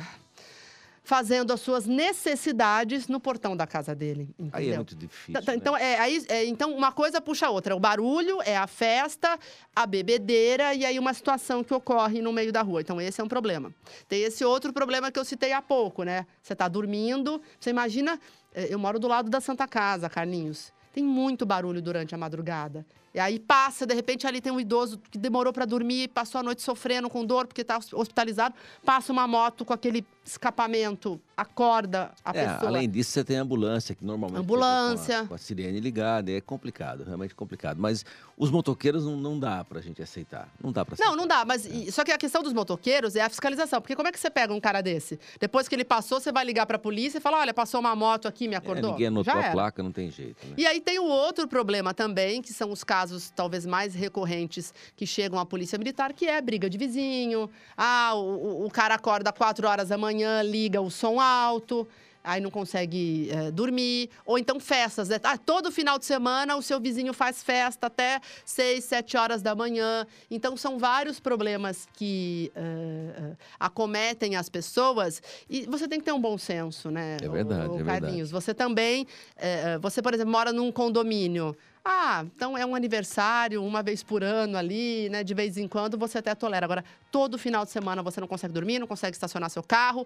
fazendo 1.06 1.52
as 1.52 1.60
suas 1.60 1.86
necessidades 1.86 3.06
no 3.06 3.20
portão 3.20 3.56
da 3.56 3.64
casa 3.64 3.94
dele. 3.94 4.28
aí 4.38 4.46
Entendeu? 4.64 4.72
é 4.72 4.76
muito 4.76 4.96
difícil. 4.96 5.40
Tá, 5.40 5.52
né? 5.52 5.56
Então, 5.56 5.76
é, 5.76 5.98
aí, 6.00 6.24
é, 6.28 6.44
então, 6.46 6.74
uma 6.74 6.90
coisa 6.90 7.20
puxa 7.20 7.46
a 7.46 7.50
outra. 7.50 7.76
O 7.76 7.80
barulho 7.80 8.42
é 8.42 8.56
a 8.56 8.66
festa, 8.66 9.38
a 9.74 9.86
bebedeira 9.86 10.74
e 10.74 10.84
aí 10.84 10.98
uma 10.98 11.14
situação 11.14 11.62
que 11.62 11.72
ocorre 11.72 12.20
no 12.20 12.32
meio 12.32 12.52
da 12.52 12.60
rua. 12.60 12.80
Então, 12.80 13.00
esse 13.00 13.20
é 13.20 13.24
um 13.24 13.28
problema. 13.28 13.72
Tem 14.08 14.20
esse 14.22 14.44
outro 14.44 14.72
problema 14.72 15.10
que 15.12 15.18
eu 15.18 15.24
citei 15.24 15.52
há 15.52 15.62
pouco, 15.62 16.02
né? 16.02 16.26
Você 16.42 16.52
está 16.54 16.66
dormindo, 16.66 17.40
você 17.58 17.70
imagina... 17.70 18.18
eh, 18.52 18.66
Eu 18.70 18.78
moro 18.80 18.98
do 18.98 19.06
lado 19.06 19.30
da 19.30 19.40
Santa 19.40 19.68
Casa, 19.68 20.10
Carlinhos. 20.10 20.72
Tem 20.92 21.04
muito 21.04 21.46
barulho 21.46 21.80
durante 21.80 22.14
a 22.16 22.18
madrugada. 22.18 22.84
E 23.16 23.18
aí 23.18 23.38
passa, 23.38 23.86
de 23.86 23.94
repente 23.94 24.26
ali 24.26 24.42
tem 24.42 24.52
um 24.52 24.60
idoso 24.60 25.00
que 25.10 25.16
demorou 25.16 25.50
para 25.50 25.64
dormir, 25.64 26.08
passou 26.08 26.38
a 26.38 26.42
noite 26.42 26.60
sofrendo 26.60 27.08
com 27.08 27.24
dor 27.24 27.46
porque 27.46 27.62
está 27.62 27.78
hospitalizado, 27.94 28.54
passa 28.84 29.10
uma 29.10 29.26
moto 29.26 29.64
com 29.64 29.72
aquele 29.72 30.04
escapamento, 30.22 31.18
acorda 31.34 32.10
a 32.22 32.30
É, 32.36 32.44
pessoa. 32.46 32.68
além 32.68 32.90
disso, 32.90 33.10
você 33.12 33.24
tem 33.24 33.38
a 33.38 33.42
ambulância, 33.42 33.94
que 33.94 34.04
normalmente 34.04 34.40
Ambulância. 34.40 35.18
Com 35.20 35.24
a, 35.24 35.28
com 35.28 35.34
a 35.34 35.38
sirene 35.38 35.80
ligada, 35.80 36.30
é 36.30 36.40
complicado, 36.42 37.04
realmente 37.04 37.34
complicado. 37.34 37.78
Mas 37.80 38.04
os 38.36 38.50
motoqueiros 38.50 39.04
não, 39.06 39.16
não 39.16 39.38
dá 39.38 39.64
pra 39.64 39.80
gente 39.80 40.02
aceitar. 40.02 40.48
Não 40.62 40.70
dá 40.72 40.84
pra 40.84 40.92
aceitar. 40.94 41.08
Não, 41.10 41.16
não 41.16 41.26
dá, 41.26 41.44
mas 41.44 41.64
e- 41.64 41.90
só 41.92 42.04
que 42.04 42.10
a 42.12 42.18
questão 42.18 42.42
dos 42.42 42.52
motoqueiros 42.52 43.16
é 43.16 43.22
a 43.22 43.28
fiscalização, 43.30 43.80
porque 43.80 43.96
como 43.96 44.08
é 44.08 44.12
que 44.12 44.18
você 44.20 44.28
pega 44.28 44.52
um 44.52 44.60
cara 44.60 44.82
desse? 44.82 45.18
Depois 45.40 45.68
que 45.68 45.74
ele 45.74 45.84
passou, 45.84 46.20
você 46.20 46.30
vai 46.32 46.44
ligar 46.44 46.66
pra 46.66 46.78
polícia 46.78 47.16
e 47.16 47.20
falar: 47.20 47.38
olha, 47.40 47.54
passou 47.54 47.80
uma 47.80 47.94
moto 47.96 48.26
aqui, 48.28 48.46
me 48.48 48.54
É, 48.54 48.58
acordou. 48.58 48.90
ninguém 48.90 49.06
anotou 49.06 49.32
Já 49.32 49.38
a 49.40 49.42
era. 49.44 49.52
placa, 49.52 49.82
não 49.82 49.92
tem 49.92 50.10
jeito. 50.10 50.44
Né? 50.46 50.54
E 50.58 50.66
aí 50.66 50.80
tem 50.80 50.98
o 50.98 51.04
outro 51.06 51.46
problema 51.48 51.94
também, 51.94 52.42
que 52.42 52.52
são 52.52 52.70
os 52.72 52.82
casos 52.82 53.05
talvez 53.34 53.66
mais 53.66 53.94
recorrentes 53.94 54.72
que 54.96 55.06
chegam 55.06 55.38
à 55.38 55.44
polícia 55.46 55.78
militar, 55.78 56.12
que 56.12 56.26
é 56.26 56.40
briga 56.40 56.68
de 56.70 56.78
vizinho. 56.78 57.50
Ah, 57.76 58.12
o, 58.14 58.64
o- 58.64 58.66
cara 58.70 58.94
acorda 58.94 59.32
4 59.32 59.66
horas 59.66 59.88
da 59.88 59.98
manhã, 59.98 60.42
liga 60.42 60.80
o 60.80 60.90
som 60.90 61.20
alto. 61.20 61.86
Aí 62.26 62.40
não 62.40 62.50
consegue 62.50 63.30
eh, 63.30 63.52
dormir. 63.52 64.10
Ou 64.26 64.36
então 64.36 64.58
festas, 64.58 65.08
né? 65.08 65.20
Ah, 65.22 65.38
todo 65.38 65.70
final 65.70 65.96
de 65.96 66.04
semana 66.04 66.56
o 66.56 66.60
seu 66.60 66.80
vizinho 66.80 67.14
faz 67.14 67.40
festa 67.40 67.86
até 67.86 68.20
6, 68.44 68.82
7 68.82 69.16
horas 69.16 69.42
da 69.42 69.54
manhã. 69.54 70.04
Então 70.28 70.56
são 70.56 70.76
vários 70.76 71.20
problemas 71.20 71.86
que 71.92 72.50
eh, 72.56 73.36
acometem 73.60 74.34
as 74.34 74.48
pessoas. 74.48 75.22
E 75.48 75.66
você 75.66 75.86
tem 75.86 76.00
que 76.00 76.04
ter 76.04 76.10
um 76.10 76.20
bom 76.20 76.36
senso, 76.36 76.90
né? 76.90 77.16
É 77.22 77.28
verdade, 77.28 77.68
o, 77.68 77.74
é 77.74 77.76
verdade. 77.76 78.00
Carlinhos? 78.00 78.30
Você 78.32 78.52
também, 78.52 79.06
eh, 79.36 79.78
você, 79.78 80.02
por 80.02 80.12
exemplo, 80.12 80.32
mora 80.32 80.52
num 80.52 80.72
condomínio. 80.72 81.56
Ah, 81.84 82.24
então 82.34 82.58
é 82.58 82.66
um 82.66 82.74
aniversário, 82.74 83.62
uma 83.62 83.84
vez 83.84 84.02
por 84.02 84.24
ano 84.24 84.58
ali, 84.58 85.08
né? 85.10 85.22
De 85.22 85.32
vez 85.32 85.56
em 85.56 85.68
quando 85.68 85.96
você 85.96 86.18
até 86.18 86.34
tolera. 86.34 86.66
Agora, 86.66 86.84
todo 87.12 87.38
final 87.38 87.64
de 87.64 87.70
semana 87.70 88.02
você 88.02 88.20
não 88.20 88.26
consegue 88.26 88.52
dormir, 88.52 88.80
não 88.80 88.88
consegue 88.88 89.14
estacionar 89.14 89.48
seu 89.48 89.62
carro. 89.62 90.04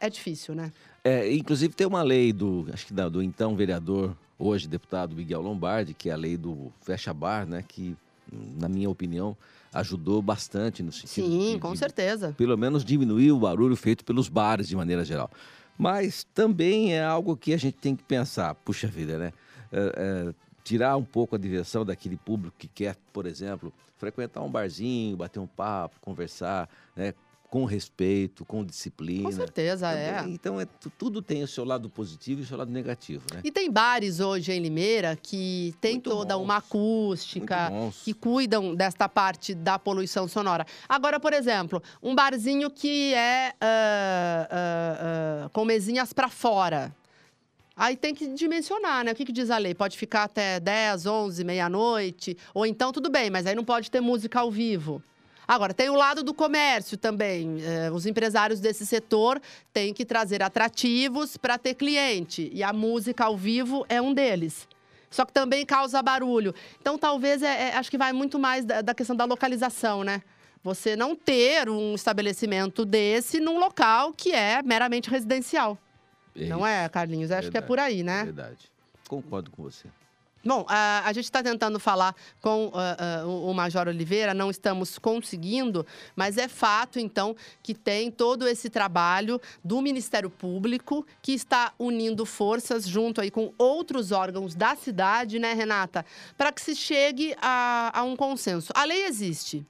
É 0.00 0.08
difícil, 0.08 0.54
né? 0.54 0.72
É, 1.04 1.32
inclusive 1.34 1.74
tem 1.74 1.86
uma 1.86 2.02
lei 2.02 2.32
do, 2.32 2.66
acho 2.72 2.86
que 2.86 2.92
da- 2.92 3.08
do 3.08 3.22
então 3.22 3.54
vereador, 3.56 4.16
hoje 4.38 4.68
deputado 4.68 5.14
Miguel 5.14 5.40
Lombardi, 5.40 5.94
que 5.94 6.10
é 6.10 6.12
a 6.12 6.16
lei 6.16 6.36
do 6.36 6.72
fecha 6.82 7.14
bar, 7.14 7.46
né? 7.46 7.64
Que, 7.66 7.96
na 8.30 8.68
minha 8.68 8.90
opinião, 8.90 9.36
ajudou 9.72 10.20
bastante 10.20 10.82
no 10.82 10.92
sentido 10.92 11.26
Sim, 11.28 11.52
de- 11.54 11.60
com 11.60 11.72
de- 11.72 11.78
certeza. 11.78 12.34
pelo 12.36 12.56
menos 12.58 12.84
diminuir 12.84 13.32
o 13.32 13.38
barulho 13.38 13.76
feito 13.76 14.04
pelos 14.04 14.28
bares 14.28 14.68
de 14.68 14.76
maneira 14.76 15.04
geral. 15.04 15.30
Mas 15.78 16.24
também 16.34 16.94
é 16.94 17.04
algo 17.04 17.36
que 17.36 17.54
a 17.54 17.56
gente 17.56 17.76
tem 17.76 17.94
que 17.94 18.02
pensar, 18.02 18.54
puxa 18.56 18.88
vida, 18.88 19.16
né? 19.18 19.32
É, 19.70 19.92
é, 20.28 20.34
tirar 20.64 20.96
um 20.96 21.04
pouco 21.04 21.36
a 21.36 21.38
diversão 21.38 21.84
daquele 21.84 22.16
público 22.16 22.56
que 22.58 22.66
quer, 22.68 22.96
por 23.12 23.26
exemplo, 23.26 23.72
frequentar 23.96 24.42
um 24.42 24.50
barzinho, 24.50 25.16
bater 25.16 25.38
um 25.38 25.46
papo, 25.46 25.96
conversar, 26.00 26.68
né? 26.96 27.14
Com 27.50 27.64
respeito, 27.64 28.44
com 28.44 28.62
disciplina. 28.62 29.22
Com 29.24 29.32
certeza, 29.32 29.90
é. 29.90 30.18
Também, 30.18 30.34
Então, 30.34 30.60
é, 30.60 30.66
tu- 30.66 30.92
tudo 30.98 31.22
tem 31.22 31.42
o 31.42 31.48
seu 31.48 31.64
lado 31.64 31.88
positivo 31.88 32.42
e 32.42 32.44
o 32.44 32.46
seu 32.46 32.58
lado 32.58 32.70
negativo, 32.70 33.24
né? 33.32 33.40
E 33.42 33.50
tem 33.50 33.70
bares 33.70 34.20
hoje 34.20 34.52
em 34.52 34.60
Limeira 34.60 35.16
que 35.16 35.74
tem 35.80 35.92
Muito 35.94 36.10
toda 36.10 36.36
bons. 36.36 36.44
uma 36.44 36.56
acústica, 36.56 37.70
que 38.04 38.12
cuidam 38.12 38.74
desta 38.74 39.08
parte 39.08 39.54
da 39.54 39.78
poluição 39.78 40.28
sonora. 40.28 40.66
Agora, 40.86 41.18
por 41.18 41.32
exemplo, 41.32 41.82
um 42.02 42.14
barzinho 42.14 42.70
que 42.70 43.14
é 43.14 43.54
ah, 43.58 44.48
ah, 44.50 45.44
ah, 45.46 45.48
com 45.50 45.64
mesinhas 45.64 46.12
para 46.12 46.28
fora. 46.28 46.94
Aí 47.74 47.96
tem 47.96 48.14
que 48.14 48.26
dimensionar, 48.34 49.04
né? 49.04 49.12
O 49.12 49.14
que, 49.14 49.24
que 49.24 49.32
diz 49.32 49.50
a 49.50 49.56
lei? 49.56 49.72
Pode 49.74 49.96
ficar 49.96 50.24
até 50.24 50.60
10, 50.60 51.06
11, 51.06 51.44
meia-noite. 51.44 52.36
Ou 52.52 52.66
então, 52.66 52.92
tudo 52.92 53.08
bem, 53.08 53.30
mas 53.30 53.46
aí 53.46 53.54
não 53.54 53.64
pode 53.64 53.90
ter 53.90 54.00
música 54.02 54.40
ao 54.40 54.50
vivo. 54.50 55.00
Agora, 55.48 55.72
tem 55.72 55.88
o 55.88 55.94
lado 55.94 56.22
do 56.22 56.34
comércio 56.34 56.98
também. 56.98 57.56
Eh, 57.64 57.90
os 57.90 58.04
empresários 58.04 58.60
desse 58.60 58.84
setor 58.84 59.40
têm 59.72 59.94
que 59.94 60.04
trazer 60.04 60.42
atrativos 60.42 61.38
para 61.38 61.56
ter 61.56 61.72
cliente. 61.74 62.50
E 62.52 62.62
a 62.62 62.70
música 62.70 63.24
ao 63.24 63.34
vivo 63.34 63.86
é 63.88 63.98
um 64.00 64.12
deles. 64.12 64.68
Só 65.10 65.24
que 65.24 65.32
também 65.32 65.64
causa 65.64 66.02
barulho. 66.02 66.54
Então, 66.78 66.98
talvez, 66.98 67.42
é, 67.42 67.70
é- 67.70 67.76
acho 67.76 67.90
que 67.90 67.96
vai 67.96 68.12
muito 68.12 68.38
mais 68.38 68.66
da, 68.66 68.82
da 68.82 68.94
questão 68.94 69.16
da 69.16 69.24
localização, 69.24 70.04
né? 70.04 70.22
Você 70.62 70.94
não 70.94 71.16
ter 71.16 71.70
um 71.70 71.94
estabelecimento 71.94 72.84
desse 72.84 73.40
num 73.40 73.58
local 73.58 74.12
que 74.12 74.32
é 74.32 74.60
meramente 74.62 75.08
residencial. 75.08 75.78
Não 76.36 76.66
é, 76.66 76.86
Carlinhos? 76.90 77.30
Acho 77.30 77.50
que 77.50 77.56
é 77.56 77.60
Verdade, 77.62 77.66
por 77.66 77.78
aí, 77.78 78.00
É 78.00 78.04
né? 78.04 78.24
verdade. 78.24 78.70
Concordo 79.08 79.50
com 79.50 79.62
você. 79.62 79.88
Bom, 80.44 80.64
a, 80.68 81.02
a 81.04 81.12
gente 81.12 81.24
está 81.24 81.42
tentando 81.42 81.80
falar 81.80 82.14
com 82.40 82.70
ah, 82.74 83.24
o 83.26 83.48
o 83.48 83.54
Major 83.54 83.88
Oliveira, 83.88 84.34
não 84.34 84.50
estamos 84.50 84.98
conseguindo, 84.98 85.86
mas 86.14 86.36
é 86.36 86.48
fato, 86.48 86.98
então, 86.98 87.34
que 87.62 87.74
tem 87.74 88.10
todo 88.10 88.46
esse 88.46 88.68
trabalho 88.68 89.40
do 89.64 89.80
Ministério 89.80 90.28
Público 90.28 91.06
que 91.22 91.32
está 91.32 91.72
unindo 91.78 92.26
forças 92.26 92.86
junto 92.86 93.20
aí 93.20 93.30
com 93.30 93.52
outros 93.56 94.12
órgãos 94.12 94.54
da 94.54 94.76
cidade, 94.76 95.38
né, 95.38 95.54
Renata? 95.54 96.04
Para 96.36 96.52
que 96.52 96.60
se 96.60 96.76
chegue 96.76 97.34
a, 97.40 97.90
a 97.94 98.02
um 98.02 98.16
consenso. 98.16 98.72
A 98.74 98.84
lei 98.84 99.06
existe. 99.06 99.66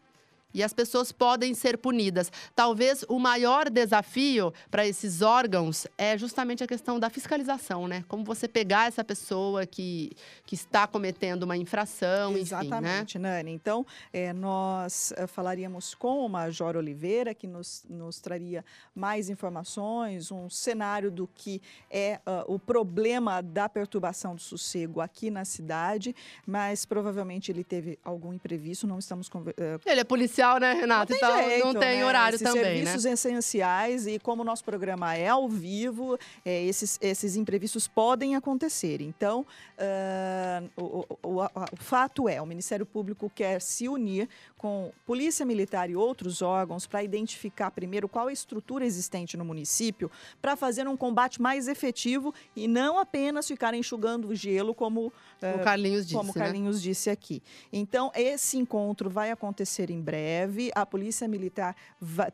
E 0.54 0.62
as 0.62 0.72
pessoas 0.72 1.12
podem 1.12 1.52
ser 1.54 1.76
punidas. 1.76 2.32
Talvez 2.54 3.04
o 3.08 3.18
maior 3.18 3.68
desafio 3.68 4.52
para 4.70 4.86
esses 4.86 5.20
órgãos 5.20 5.86
é 5.96 6.16
justamente 6.16 6.64
a 6.64 6.66
questão 6.66 6.98
da 6.98 7.10
fiscalização, 7.10 7.86
né? 7.86 8.04
Como 8.08 8.24
você 8.24 8.48
pegar 8.48 8.88
essa 8.88 9.04
pessoa 9.04 9.66
que, 9.66 10.10
que 10.46 10.54
está 10.54 10.86
cometendo 10.86 11.42
uma 11.42 11.56
infração, 11.56 12.32
enfim, 12.32 12.38
né? 12.38 12.42
Exatamente, 12.42 13.18
Nani. 13.18 13.52
Então, 13.52 13.86
eh, 14.12 14.32
nós 14.32 15.12
eh, 15.16 15.26
falaríamos 15.26 15.94
com 15.94 16.24
o 16.24 16.28
Major 16.28 16.76
Oliveira, 16.76 17.34
que 17.34 17.46
nos, 17.46 17.84
nos 17.88 18.18
traria 18.18 18.64
mais 18.94 19.28
informações, 19.28 20.32
um 20.32 20.48
cenário 20.48 21.10
do 21.10 21.26
que 21.26 21.60
é 21.90 22.20
ah, 22.24 22.44
o 22.46 22.58
problema 22.58 23.42
da 23.42 23.68
perturbação 23.68 24.34
do 24.34 24.40
sossego 24.40 25.00
aqui 25.00 25.30
na 25.30 25.44
cidade, 25.44 26.14
mas 26.46 26.84
provavelmente 26.84 27.52
ele 27.52 27.64
teve 27.64 27.98
algum 28.02 28.32
imprevisto, 28.32 28.86
não 28.86 28.98
estamos 28.98 29.30
eh, 29.56 29.78
Ele 29.84 30.00
é 30.00 30.04
policial, 30.04 30.37
né, 30.60 30.74
não 30.74 30.80
Renata? 30.80 31.06
tem 31.06 31.16
então 31.16 31.36
jeito, 31.44 31.64
não 31.66 31.74
tem 31.74 31.96
né? 31.98 32.04
horário 32.06 32.36
esses 32.36 32.46
também, 32.46 32.62
né? 32.62 32.72
serviços 32.92 33.04
essenciais 33.04 34.06
e 34.06 34.18
como 34.18 34.42
o 34.42 34.44
nosso 34.44 34.64
programa 34.64 35.14
é 35.14 35.28
ao 35.28 35.48
vivo, 35.48 36.18
é, 36.44 36.62
esses, 36.64 36.98
esses 37.02 37.36
imprevistos 37.36 37.86
podem 37.88 38.36
acontecer. 38.36 39.00
Então, 39.00 39.44
ah, 39.78 40.62
o, 40.76 41.04
o- 41.22 41.40
o- 41.40 41.42
o 41.72 41.76
fato 41.76 42.28
é, 42.28 42.40
o 42.40 42.46
Ministério 42.46 42.86
Público 42.86 43.30
quer 43.34 43.60
se 43.60 43.88
unir 43.88 44.28
com 44.58 44.92
Polícia 45.06 45.46
Militar 45.46 45.88
e 45.88 45.94
outros 45.94 46.42
órgãos 46.42 46.86
para 46.86 47.02
identificar 47.02 47.70
primeiro 47.70 48.08
qual 48.08 48.26
a 48.26 48.32
estrutura 48.32 48.84
existente 48.84 49.36
no 49.36 49.44
município 49.44 50.10
para 50.42 50.56
fazer 50.56 50.88
um 50.88 50.96
combate 50.96 51.40
mais 51.40 51.68
efetivo 51.68 52.34
e 52.56 52.66
não 52.66 52.98
apenas 52.98 53.46
ficar 53.46 53.72
enxugando 53.72 54.28
o 54.28 54.34
gelo 54.34 54.74
como 54.74 55.12
O 55.40 55.62
Carlinhos 55.62 56.02
disse, 56.02 56.16
como 56.16 56.32
né? 56.34 56.40
Carlinhos 56.44 56.82
disse 56.82 57.08
aqui. 57.08 57.40
Então, 57.72 58.10
esse 58.14 58.58
encontro 58.58 59.08
vai 59.08 59.30
acontecer 59.30 59.90
em 59.90 60.00
breve. 60.00 60.72
A 60.74 60.84
Polícia 60.84 61.28
Militar 61.28 61.76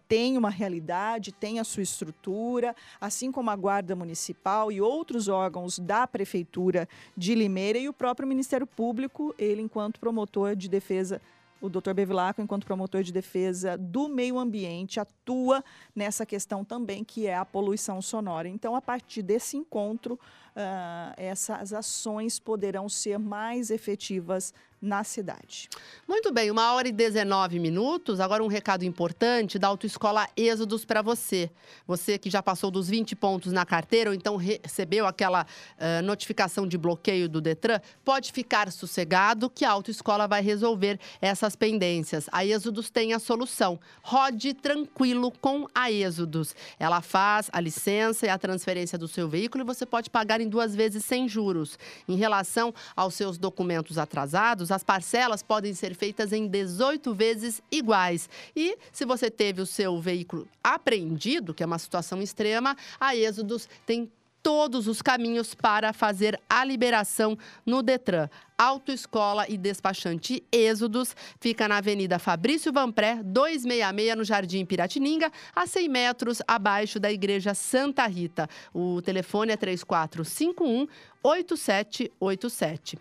tem 0.09 0.39
uma 0.39 0.49
realidade, 0.49 1.31
tem 1.31 1.61
a 1.61 1.65
sua 1.65 1.83
estrutura, 1.83 2.75
assim 2.99 3.31
como 3.31 3.51
a 3.51 3.57
Guarda 3.57 3.95
Municipal 3.95 4.73
e 4.73 4.81
outros 4.81 5.29
órgãos 5.29 5.79
da 5.79 6.07
Prefeitura 6.07 6.89
de 7.15 7.35
Limeira 7.35 7.79
e 7.79 7.89
o 7.89 7.93
próprio 7.93 8.27
Ministério 8.27 8.67
Público, 8.67 9.35
ele 9.39 9.61
enquanto 9.61 10.01
promotor 10.01 10.57
de 10.57 10.69
defesa 10.69 11.21
o 11.61 11.69
Dr. 11.69 11.93
Bevilacqua, 11.95 12.43
enquanto 12.43 12.67
promotor 12.67 13.03
de 13.03 13.13
defesa 13.13 13.77
do 13.79 14.09
meio 14.09 14.39
ambiente, 14.39 15.01
atua 15.01 15.65
nessa 15.95 16.27
questão 16.27 16.65
também, 16.65 17.03
que 17.03 17.27
é 17.27 17.37
a 17.37 17.45
poluição 17.45 18.03
sonora. 18.03 18.49
Então, 18.49 18.75
a 18.75 18.83
partir 18.83 19.23
desse 19.23 19.57
encontro, 19.57 20.19
ah, 20.55 21.15
essas 21.17 21.73
ações 21.73 22.39
poderão 22.39 22.89
ser 22.89 23.19
mais 23.19 23.71
efetivas 23.71 24.53
na 24.85 25.03
cidade. 25.03 25.69
Muito 26.07 26.31
bem, 26.31 26.51
uma 26.51 26.73
hora 26.75 26.87
e 26.87 26.93
19 26.93 27.59
minutos. 27.59 28.21
Agora 28.21 28.45
um 28.45 28.47
recado 28.47 28.85
importante 28.85 29.59
da 29.59 29.69
Autoescola 29.69 30.29
Êxodos 30.37 30.85
para 30.85 31.01
você. 31.01 31.51
Você 31.87 32.19
que 32.19 32.29
já 32.29 32.43
passou 32.43 32.71
dos 32.71 32.89
20 32.89 33.17
pontos 33.17 33.53
na 33.53 33.65
carteira 33.65 34.11
ou 34.11 34.15
então 34.15 34.37
recebeu 34.37 35.07
aquela 35.07 35.47
ah, 35.79 36.03
notificação 36.03 36.67
de 36.67 36.77
bloqueio 36.77 37.29
do 37.29 37.41
Detran, 37.41 37.81
pode 38.05 38.31
ficar 38.31 38.71
sossegado 38.71 39.49
que 39.49 39.65
a 39.65 39.71
Autoescola 39.71 40.29
vai 40.29 40.43
resolver 40.43 41.01
essas 41.21 41.57
pendências. 41.57 42.27
A 42.31 42.45
Êxodos 42.45 42.91
tem 42.91 43.15
a 43.15 43.19
solução. 43.19 43.81
Rode 44.03 44.53
tranquilo 44.53 45.31
com 45.41 45.67
a 45.75 45.91
Êxodos. 45.91 46.55
Ela 46.79 47.01
faz 47.01 47.49
a 47.53 47.61
licença 47.61 48.27
e 48.27 48.29
a 48.29 48.39
transferência 48.39 48.99
do 48.99 49.09
seu 49.09 49.27
veículo 49.29 49.65
e 49.65 49.67
você 49.67 49.87
pode 49.87 50.11
pagar 50.11 50.41
em 50.41 50.49
duas 50.49 50.75
vezes 50.75 51.05
sem 51.05 51.27
juros. 51.27 51.79
Em 52.07 52.17
relação 52.17 52.75
aos 52.95 53.15
seus 53.15 53.39
documentos 53.39 53.97
atrasados, 53.97 54.71
as 54.75 54.85
parcelas 54.85 55.43
podem 55.43 55.73
ser 55.73 55.95
feitas 55.95 56.33
em 56.33 56.47
18 56.47 57.15
vezes 57.15 57.63
iguais. 57.71 58.29
E 58.55 58.77
se 58.93 59.05
você 59.05 59.31
teve 59.31 59.61
o 59.61 59.67
seu 59.67 60.01
veículo 60.01 60.49
apreendido, 60.63 61.55
que 61.55 61.63
é 61.63 61.67
uma 61.67 61.79
situação 61.79 62.21
extrema, 62.21 62.77
a 63.01 63.17
Êxodos 63.17 63.69
tem 63.87 64.11
todos 64.45 64.87
os 64.87 65.01
caminhos 65.01 65.55
para 65.55 65.95
fazer 65.95 66.39
a 66.51 66.63
liberação 66.63 67.37
no 67.65 67.83
Detran. 67.83 68.29
Autoescola 68.59 69.47
e 69.49 69.57
Despachante 69.57 70.45
Êxodos 70.53 71.17
fica 71.41 71.67
na 71.67 71.79
Avenida 71.79 72.19
Fabrício 72.19 72.71
Vanpré, 72.71 73.21
266, 73.25 74.17
no 74.17 74.23
Jardim 74.23 74.67
Piratininga, 74.67 75.33
a 75.57 75.67
100 75.67 75.89
metros 75.89 76.43
abaixo 76.47 77.01
da 77.01 77.11
Igreja 77.11 77.55
Santa 77.55 78.07
Rita. 78.07 78.47
O 78.73 79.01
telefone 79.01 79.53
é 79.53 79.57
3451 79.57 80.87
8787. 81.23 82.99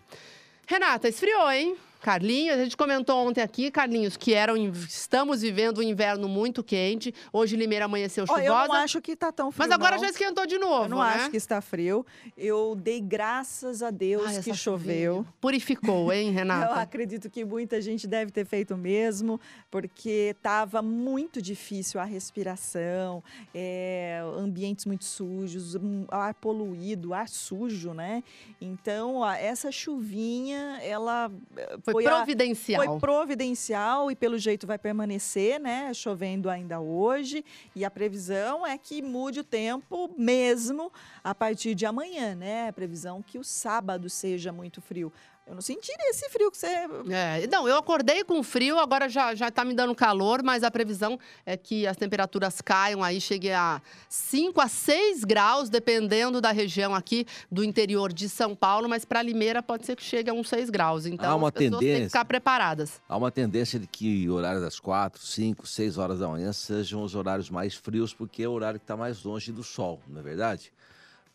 Renata, 0.66 1.08
esfriou, 1.08 1.50
hein? 1.50 1.76
Carlinhos, 2.04 2.58
a 2.58 2.64
gente 2.64 2.76
comentou 2.76 3.26
ontem 3.26 3.40
aqui, 3.40 3.70
Carlinhos, 3.70 4.14
que 4.14 4.34
eram, 4.34 4.54
estamos 4.58 5.40
vivendo 5.40 5.78
um 5.78 5.82
inverno 5.82 6.28
muito 6.28 6.62
quente. 6.62 7.14
Hoje 7.32 7.56
Limeira 7.56 7.86
amanheceu 7.86 8.26
chuvosa. 8.26 8.44
eu 8.44 8.52
não 8.52 8.74
acho 8.74 9.00
que 9.00 9.12
está 9.12 9.32
tão 9.32 9.50
frio. 9.50 9.66
Mas 9.66 9.74
agora 9.74 9.96
não. 9.96 10.04
já 10.04 10.10
esquentou 10.10 10.44
de 10.44 10.58
novo. 10.58 10.84
Eu 10.84 10.88
não 10.90 10.98
né? 10.98 11.14
acho 11.14 11.30
que 11.30 11.38
está 11.38 11.62
frio. 11.62 12.04
Eu 12.36 12.74
dei 12.74 13.00
graças 13.00 13.82
a 13.82 13.90
Deus 13.90 14.26
Ai, 14.26 14.42
que 14.42 14.52
choveu. 14.52 15.14
chuvinha. 15.14 15.34
Purificou, 15.40 16.12
hein, 16.12 16.28
Renata? 16.30 16.74
Eu 16.74 16.78
acredito 16.78 17.30
que 17.30 17.42
muita 17.42 17.80
gente 17.80 18.06
deve 18.06 18.30
ter 18.30 18.44
feito 18.44 18.76
mesmo, 18.76 19.40
porque 19.70 20.34
estava 20.36 20.82
muito 20.82 21.40
difícil 21.40 21.98
a 21.98 22.04
respiração, 22.04 23.24
é, 23.54 24.20
ambientes 24.36 24.84
muito 24.84 25.06
sujos, 25.06 25.74
ar 26.10 26.34
poluído, 26.34 27.14
ar 27.14 27.30
sujo, 27.30 27.94
né? 27.94 28.22
Então, 28.60 29.26
essa 29.26 29.72
chuvinha, 29.72 30.78
ela 30.82 31.30
eh, 31.56 31.78
Foi, 31.94 32.06
a- 32.06 32.10
providencial. 32.16 32.84
foi 32.84 32.98
providencial 33.00 34.10
e 34.10 34.16
pelo 34.16 34.38
jeito 34.38 34.66
vai 34.66 34.78
permanecer, 34.78 35.60
né? 35.60 35.92
Chovendo 35.94 36.50
ainda 36.50 36.80
hoje. 36.80 37.44
E 37.74 37.84
a 37.84 37.90
previsão 37.90 38.66
é 38.66 38.76
que 38.76 39.00
mude 39.00 39.40
o 39.40 39.44
tempo 39.44 40.10
mesmo 40.18 40.92
a 41.22 41.34
partir 41.34 41.74
de 41.74 41.86
amanhã, 41.86 42.34
né? 42.34 42.68
A 42.68 42.72
previsão 42.72 43.22
que 43.22 43.38
o 43.38 43.44
sábado 43.44 44.10
seja 44.10 44.52
muito 44.52 44.80
frio. 44.80 45.12
Eu 45.46 45.54
não 45.54 45.60
senti 45.60 45.92
esse 46.08 46.30
frio 46.30 46.50
que 46.50 46.56
você. 46.56 46.66
É, 46.66 47.46
não, 47.50 47.68
eu 47.68 47.76
acordei 47.76 48.24
com 48.24 48.42
frio, 48.42 48.78
agora 48.78 49.10
já, 49.10 49.34
já 49.34 49.50
tá 49.50 49.62
me 49.62 49.74
dando 49.74 49.94
calor, 49.94 50.42
mas 50.42 50.64
a 50.64 50.70
previsão 50.70 51.18
é 51.44 51.54
que 51.54 51.86
as 51.86 51.98
temperaturas 51.98 52.62
caiam 52.62 53.02
aí, 53.04 53.20
chegue 53.20 53.50
a 53.52 53.82
5 54.08 54.58
a 54.58 54.68
6 54.68 55.22
graus, 55.24 55.68
dependendo 55.68 56.40
da 56.40 56.50
região 56.50 56.94
aqui 56.94 57.26
do 57.52 57.62
interior 57.62 58.10
de 58.10 58.26
São 58.26 58.56
Paulo, 58.56 58.88
mas 58.88 59.04
para 59.04 59.20
Limeira 59.20 59.62
pode 59.62 59.84
ser 59.84 59.96
que 59.96 60.02
chegue 60.02 60.30
a 60.30 60.32
uns 60.32 60.48
6 60.48 60.70
graus. 60.70 61.04
Então, 61.04 61.30
Há 61.30 61.36
uma 61.36 61.48
as 61.48 61.54
pessoas 61.54 61.70
têm 61.72 61.78
que 61.78 61.84
tendência. 61.92 62.08
ficar 62.08 62.24
preparadas. 62.24 63.02
Há 63.06 63.16
uma 63.16 63.30
tendência 63.30 63.78
de 63.78 63.86
que 63.86 64.26
o 64.30 64.32
horário 64.34 64.62
das 64.62 64.80
4, 64.80 65.20
5, 65.20 65.66
6 65.66 65.98
horas 65.98 66.20
da 66.20 66.28
manhã 66.28 66.54
sejam 66.54 67.02
os 67.02 67.14
horários 67.14 67.50
mais 67.50 67.74
frios, 67.74 68.14
porque 68.14 68.42
é 68.42 68.48
o 68.48 68.52
horário 68.52 68.80
que 68.80 68.84
está 68.84 68.96
mais 68.96 69.22
longe 69.22 69.52
do 69.52 69.62
sol, 69.62 70.00
não 70.08 70.20
é 70.20 70.22
verdade? 70.22 70.72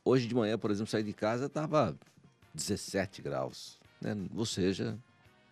Hoje 0.03 0.25
de 0.25 0.33
manhã, 0.33 0.57
por 0.57 0.71
exemplo, 0.71 0.89
saí 0.89 1.03
de 1.03 1.13
casa, 1.13 1.45
estava 1.45 1.95
17 2.55 3.21
graus. 3.21 3.78
Né? 4.01 4.15
Ou 4.35 4.45
seja, 4.45 4.97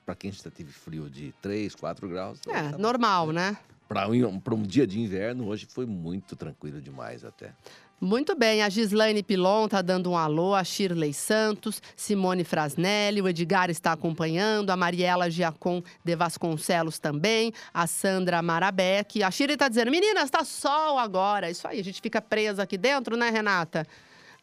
para 0.05 0.15
quem 0.15 0.31
já 0.31 0.49
teve 0.49 0.71
frio 0.71 1.09
de 1.09 1.33
3, 1.41 1.75
4 1.75 2.07
graus. 2.07 2.39
É, 2.47 2.77
normal, 2.77 3.31
né? 3.31 3.57
Para 3.87 4.07
um, 4.07 4.39
pra 4.39 4.55
um 4.55 4.63
dia 4.63 4.85
de 4.85 4.99
inverno, 4.99 5.47
hoje 5.47 5.67
foi 5.69 5.85
muito 5.85 6.35
tranquilo 6.35 6.81
demais 6.81 7.23
até. 7.23 7.53
Muito 7.99 8.35
bem, 8.35 8.61
a 8.61 8.69
Gislaine 8.69 9.23
Pilon 9.23 9.67
tá 9.67 9.81
dando 9.81 10.11
um 10.11 10.15
alô, 10.15 10.53
a 10.53 10.63
Shirley 10.63 11.15
Santos, 11.15 11.81
Simone 11.95 12.43
Frasnelli, 12.43 13.23
o 13.23 13.27
Edgar 13.27 13.71
está 13.71 13.91
acompanhando, 13.91 14.69
a 14.69 14.77
Mariela 14.77 15.31
Giacom 15.31 15.81
de 16.05 16.15
Vasconcelos 16.15 16.99
também, 16.99 17.51
a 17.73 17.87
Sandra 17.87 18.39
Marabeck. 18.43 19.23
A 19.23 19.31
Shirley 19.31 19.57
tá 19.57 19.67
dizendo, 19.67 19.89
meninas, 19.89 20.29
tá 20.29 20.43
sol 20.45 20.99
agora. 20.99 21.49
Isso 21.49 21.67
aí, 21.67 21.79
a 21.79 21.83
gente 21.83 21.99
fica 21.99 22.21
presa 22.21 22.61
aqui 22.61 22.77
dentro, 22.77 23.17
né, 23.17 23.31
Renata? 23.31 23.87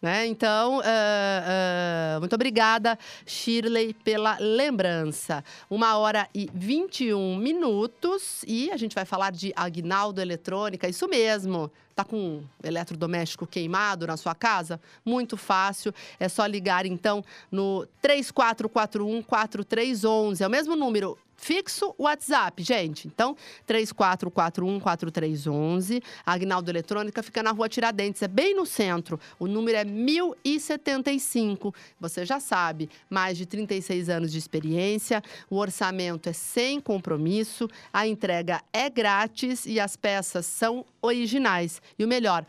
Né? 0.01 0.27
Então, 0.27 0.81
ah, 0.85 2.17
ah, 2.17 2.21
muito 2.21 2.35
obrigada, 2.35 2.99
Shirley, 3.25 3.95
pela 3.95 4.37
lembrança. 4.39 5.43
Uma 5.71 5.97
hora 5.97 6.29
e 6.35 6.49
21 6.53 7.37
minutos 7.37 8.45
e 8.47 8.71
a 8.71 8.77
gente 8.77 8.95
vai 8.95 9.05
falar 9.05 9.33
de 9.33 9.53
Agnaldo 9.57 10.21
Eletrônica, 10.21 10.89
isso 10.89 11.09
mesmo. 11.09 11.71
Tá 11.95 12.05
com 12.05 12.17
um 12.17 12.45
eletrodoméstico 12.63 13.47
queimado 13.47 14.05
na 14.05 14.17
sua 14.17 14.35
casa? 14.35 14.81
Muito 15.05 15.37
fácil. 15.37 15.95
É 16.19 16.29
só 16.29 16.45
ligar 16.45 16.85
então 16.87 17.25
no 17.51 17.87
3441 18.03 19.23
4311. 19.23 20.43
É 20.43 20.47
o 20.47 20.51
mesmo 20.51 20.75
número 20.75 21.17
fixo 21.45 21.95
WhatsApp, 21.99 22.63
gente. 22.63 23.07
Então, 23.07 23.37
3441-4311. 23.69 26.03
A 26.25 26.33
Agnaldo 26.33 26.71
Eletrônica 26.71 27.23
fica 27.23 27.43
na 27.43 27.51
rua 27.51 27.69
Tiradentes, 27.69 28.23
é 28.23 28.29
bem 28.29 28.57
no 28.57 28.65
centro. 28.65 29.21
O 29.39 29.47
número 29.47 29.77
é 29.77 29.85
1075. 29.85 31.75
Você 32.01 32.25
já 32.25 32.41
sabe, 32.41 32.89
mais 33.11 33.37
de 33.37 33.45
36 33.45 34.09
anos 34.09 34.33
de 34.33 34.39
experiência. 34.39 35.23
O 35.51 35.59
orçamento 35.59 36.31
é 36.31 36.33
sem 36.33 36.81
compromisso, 36.81 37.69
a 37.93 38.07
entrega 38.07 38.63
é 38.73 38.89
grátis 38.89 39.67
e 39.67 39.79
as 39.79 39.97
peças 39.97 40.47
são 40.47 40.87
originais. 41.03 41.83
E 41.99 42.05
o 42.05 42.09
melhor, 42.09 42.47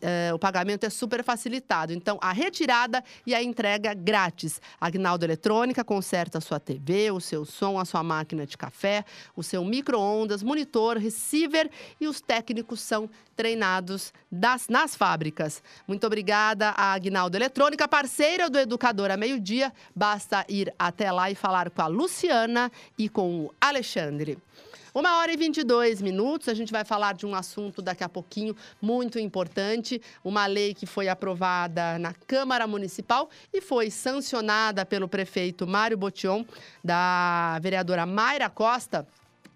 eh, 0.00 0.30
o 0.32 0.38
pagamento 0.38 0.84
é 0.84 0.90
super 0.90 1.24
facilitado. 1.24 1.92
Então, 1.92 2.16
a 2.22 2.32
retirada 2.32 3.02
e 3.26 3.34
a 3.34 3.42
entrega 3.42 3.92
grátis. 3.92 4.60
Agnaldo 4.80 5.24
Eletrônica 5.24 5.82
conserta 5.82 6.38
a 6.38 6.40
sua 6.40 6.60
TV, 6.60 7.10
o 7.10 7.20
seu 7.20 7.44
som, 7.44 7.80
a 7.80 7.84
sua 7.84 8.04
máquina 8.12 8.46
de 8.46 8.56
café, 8.56 9.04
o 9.34 9.42
seu 9.42 9.64
micro-ondas, 9.64 10.42
monitor, 10.42 10.96
receiver 10.98 11.70
e 12.00 12.06
os 12.06 12.20
técnicos 12.20 12.80
são 12.80 13.08
treinados 13.34 14.12
das- 14.30 14.68
nas 14.68 14.94
fábricas. 14.94 15.62
Muito 15.88 16.06
obrigada 16.06 16.70
à 16.70 16.92
Agnaldo 16.92 17.36
Eletrônica, 17.36 17.88
parceira 17.88 18.50
do 18.50 18.58
Educadora 18.58 19.16
Meio-Dia. 19.16 19.72
Basta 19.96 20.44
ir 20.48 20.72
até 20.78 21.10
lá 21.10 21.30
e 21.30 21.34
falar 21.34 21.70
com 21.70 21.82
a 21.82 21.86
Luciana 21.86 22.70
e 22.98 23.08
com 23.08 23.46
o 23.46 23.54
Alexandre. 23.60 24.38
Uma 24.94 25.20
hora 25.20 25.32
e 25.32 25.38
22 25.38 26.02
minutos, 26.02 26.48
a 26.50 26.54
gente 26.54 26.70
vai 26.70 26.84
falar 26.84 27.14
de 27.14 27.24
um 27.24 27.34
assunto 27.34 27.80
daqui 27.80 28.04
a 28.04 28.10
pouquinho 28.10 28.54
muito 28.80 29.18
importante. 29.18 30.02
Uma 30.22 30.44
lei 30.44 30.74
que 30.74 30.84
foi 30.84 31.08
aprovada 31.08 31.98
na 31.98 32.12
Câmara 32.12 32.66
Municipal 32.66 33.30
e 33.50 33.62
foi 33.62 33.90
sancionada 33.90 34.84
pelo 34.84 35.08
prefeito 35.08 35.66
Mário 35.66 35.96
Botion, 35.96 36.44
da 36.84 37.58
vereadora 37.62 38.04
Mayra 38.04 38.50
Costa. 38.50 39.06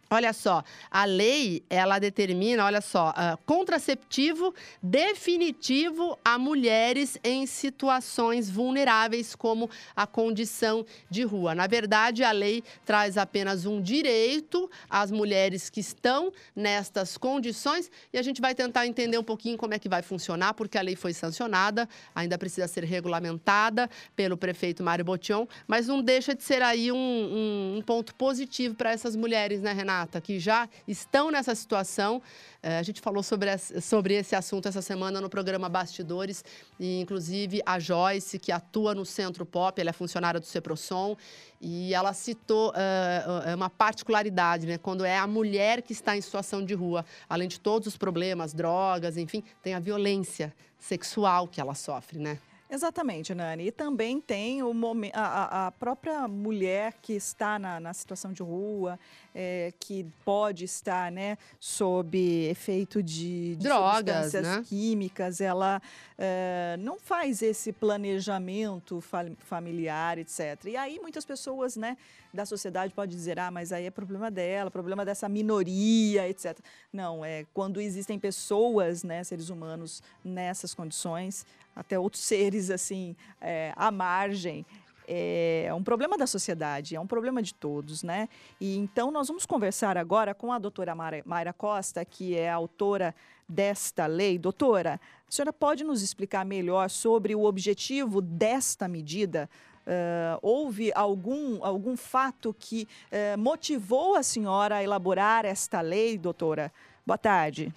Olha 0.09 0.33
só, 0.33 0.63
a 0.89 1.05
lei, 1.05 1.65
ela 1.69 1.99
determina, 1.99 2.65
olha 2.65 2.81
só, 2.81 3.13
ah, 3.17 3.37
contraceptivo 3.45 4.55
definitivo 4.81 6.17
a 6.25 6.39
mulheres 6.39 7.19
em 7.25 7.45
situações 7.45 8.49
vulneráveis, 8.49 9.35
como 9.35 9.69
a 9.97 10.07
condição 10.07 10.87
de 11.11 11.25
rua. 11.25 11.57
Na 11.57 11.67
verdade, 11.67 12.23
a 12.23 12.31
lei 12.31 12.63
traz 12.85 13.19
apenas 13.19 13.67
um 13.67 13.81
direito 13.83 14.71
às 14.89 15.11
mulheres 15.11 15.69
que 15.69 15.81
estão 15.81 16.33
nestas 16.55 17.19
condições 17.19 17.91
e 18.13 18.19
a 18.19 18.23
gente 18.23 18.41
vai 18.41 18.55
tentar 18.55 18.87
entender 18.87 19.19
um 19.19 19.25
pouquinho 19.25 19.59
como 19.59 19.75
é 19.75 19.79
que 19.79 19.89
vai 19.89 20.03
funcionar, 20.03 20.55
porque 20.55 20.79
a 20.79 20.83
lei 20.83 20.95
foi 20.95 21.13
sancionada, 21.13 21.89
ainda 22.15 22.39
precisa 22.39 22.69
ser 22.69 22.85
regulamentada 22.85 23.91
pelo 24.15 24.37
prefeito 24.37 24.85
Mário 24.85 25.05
Botion, 25.05 25.49
mas 25.67 25.89
não 25.89 26.01
deixa 26.01 26.33
de 26.33 26.45
ser 26.45 26.63
aí 26.63 26.93
um, 26.93 26.97
um- 26.97 27.77
um 27.79 27.83
ponto 27.83 28.15
positivo 28.15 28.77
para 28.77 28.93
essas 28.93 29.17
mulheres, 29.17 29.61
né, 29.63 29.73
Renata, 29.73 29.96
que 30.23 30.39
já 30.39 30.69
estão 30.87 31.31
nessa 31.31 31.55
situação. 31.55 32.21
Eh, 32.63 32.79
a 32.79 32.83
gente 32.83 33.01
falou 33.01 33.23
sobre, 33.23 33.57
sobre 33.81 34.15
esse 34.15 34.35
assunto 34.35 34.69
essa 34.69 34.83
semana 34.83 35.21
no 35.21 35.31
programa 35.31 35.69
Bastidores, 35.69 36.45
e 36.79 37.01
inclusive 37.01 37.63
a 37.65 37.79
Joyce, 37.79 38.39
que 38.39 38.53
atua 38.53 38.95
no 38.95 39.07
Centro 39.07 39.47
Pop, 39.47 39.81
ela 39.81 39.91
é 39.91 39.93
funcionária 39.93 40.41
do 40.41 40.47
Ceprosom, 40.47 41.17
e 41.61 41.95
ela 41.95 42.13
citou 42.13 42.73
eh, 42.75 43.55
uma 43.55 43.71
particularidade, 43.71 44.67
né? 44.67 44.77
Quando 44.77 45.05
é 45.05 45.17
a 45.17 45.27
mulher 45.27 45.83
que 45.83 45.93
está 45.93 46.17
em 46.17 46.21
situação 46.21 46.65
de 46.65 46.75
rua, 46.75 47.05
além 47.29 47.49
de 47.49 47.59
todos 47.59 47.87
os 47.87 47.97
problemas, 47.97 48.53
drogas, 48.53 49.17
enfim, 49.17 49.43
tem 49.63 49.75
a 49.75 49.81
violência 49.81 50.53
sexual 50.79 51.49
que 51.49 51.61
ela 51.61 51.75
sofre, 51.75 52.19
né? 52.19 52.39
Exatamente, 52.69 53.33
Nani. 53.35 53.69
E 53.69 53.71
também 53.71 54.21
tem 54.21 54.63
o 54.63 54.75
momen- 54.75 55.13
a, 55.15 55.67
a- 55.69 55.71
própria 55.73 56.27
mulher 56.27 56.95
que 57.01 57.13
está 57.13 57.59
na, 57.61 57.79
na 57.79 57.95
situação 57.95 58.33
de 58.33 58.43
rua, 58.43 58.99
é, 59.35 59.73
que 59.79 60.05
pode 60.25 60.65
estar 60.65 61.13
né, 61.13 61.39
sob 61.61 62.19
efeito 62.51 63.03
de, 63.03 63.55
de 63.57 63.69
Drogas, 63.69 64.33
né? 64.33 64.65
químicas, 64.67 65.41
ela 65.41 65.81
é, 66.19 66.77
não 66.81 66.99
faz 66.99 67.41
esse 67.41 67.73
planejamento 67.73 69.01
fa- 69.01 69.31
familiar, 69.39 70.19
etc. 70.19 70.65
E 70.67 70.77
aí 70.77 70.99
muitas 71.01 71.25
pessoas 71.25 71.77
né, 71.77 71.97
da 72.35 72.45
sociedade 72.45 72.93
podem 72.93 73.15
dizer, 73.17 73.39
ah, 73.39 73.51
mas 73.51 73.73
aí 73.73 73.87
é 73.87 73.91
problema 73.91 74.31
dela, 74.31 74.71
problema 74.71 75.05
dessa 75.05 75.29
minoria, 75.29 76.29
etc. 76.29 76.59
Não, 76.93 77.25
é 77.25 77.45
quando 77.55 77.81
existem 77.81 78.19
pessoas, 78.19 79.03
né, 79.05 79.23
seres 79.23 79.51
humanos 79.51 80.03
nessas 80.25 80.75
condições, 80.75 81.47
até 81.77 81.99
outros 81.99 82.23
seres 82.23 82.71
assim 82.71 83.15
é, 83.41 83.73
à 83.77 83.91
margem. 83.91 84.65
é 85.07 85.71
um 85.73 85.85
problema 85.85 86.17
da 86.19 86.27
sociedade, 86.27 86.97
é 86.97 87.01
um 87.01 87.07
problema 87.07 87.41
de 87.41 87.55
todos, 87.55 88.03
né? 88.03 88.29
E 88.61 88.77
então 88.77 89.11
nós 89.13 89.29
vamos 89.29 89.47
conversar 89.47 89.97
agora 89.97 90.35
com 90.35 90.51
a 90.51 90.59
doutora 90.59 90.95
Mayra 90.95 91.53
Costa, 91.53 92.05
que 92.05 92.37
é 92.37 92.51
autora 92.51 93.15
desta 93.49 94.07
lei. 94.07 94.39
Doutora, 94.39 95.01
a 95.29 95.31
senhora 95.31 95.53
pode 95.53 95.85
nos 95.85 96.03
explicar 96.03 96.45
melhor 96.45 96.91
sobre 96.91 97.35
o 97.35 97.45
objetivo 97.45 98.21
desta 98.21 98.89
medida? 98.89 99.49
Uh, 99.87 100.39
houve 100.43 100.91
algum, 100.97 101.65
algum 101.65 101.97
fato 101.97 102.53
que 102.59 102.89
uh, 103.13 103.39
motivou 103.39 104.17
a 104.17 104.23
senhora 104.25 104.77
a 104.77 104.83
elaborar 104.83 105.45
esta 105.45 105.81
lei, 105.81 106.19
doutora? 106.19 106.73
Boa 107.07 107.17
tarde. 107.17 107.73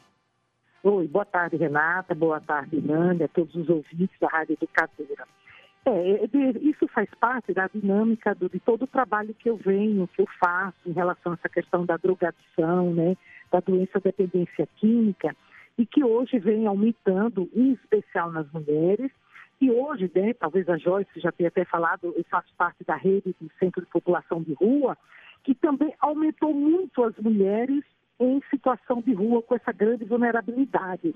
Oi, 0.81 1.09
boa 1.09 1.25
tarde, 1.25 1.57
Renata. 1.57 2.15
Boa 2.15 2.39
tarde, 2.39 2.79
Nanda, 2.79 3.27
todos 3.27 3.53
os 3.53 3.67
ouvintes 3.67 4.17
da 4.17 4.29
Rádio 4.29 4.53
Educadora. 4.53 5.27
É, 5.85 5.91
é 5.91 6.29
isso 6.61 6.87
faz 6.87 7.09
parte 7.19 7.53
da 7.53 7.67
dinâmica 7.67 8.33
do, 8.33 8.47
de 8.49 8.61
todo 8.61 8.83
o 8.83 8.87
trabalho 8.87 9.33
que 9.33 9.49
eu 9.49 9.57
venho, 9.57 10.07
que 10.07 10.21
eu 10.21 10.27
faço 10.39 10.77
em 10.85 10.93
relação 10.93 11.33
a 11.33 11.35
essa 11.35 11.49
questão 11.49 11.85
da 11.85 11.97
drogadição, 11.97 12.93
né, 12.93 13.17
da 13.51 13.59
doença 13.59 13.99
dependência 13.99 14.65
química, 14.77 15.35
e 15.77 15.85
que 15.85 16.01
hoje 16.01 16.39
vem 16.39 16.65
aumentando, 16.65 17.49
em 17.53 17.73
especial 17.73 18.31
nas 18.31 18.49
mulheres. 18.53 19.11
E 19.59 19.69
hoje, 19.69 20.09
né, 20.15 20.33
talvez 20.33 20.69
a 20.69 20.77
Joyce 20.77 21.19
já 21.19 21.31
tenha 21.33 21.49
até 21.49 21.65
falado, 21.65 22.13
eu 22.15 22.23
faço 22.29 22.47
parte 22.57 22.85
da 22.85 22.95
rede 22.95 23.35
do 23.41 23.51
Centro 23.59 23.81
de 23.81 23.91
População 23.91 24.41
de 24.41 24.53
Rua, 24.53 24.97
que 25.43 25.53
também 25.53 25.93
aumentou 25.99 26.53
muito 26.53 27.03
as 27.03 27.17
mulheres 27.17 27.83
em 28.19 28.41
situação 28.49 29.01
de 29.01 29.13
rua 29.13 29.41
com 29.41 29.55
essa 29.55 29.71
grande 29.71 30.05
vulnerabilidade. 30.05 31.15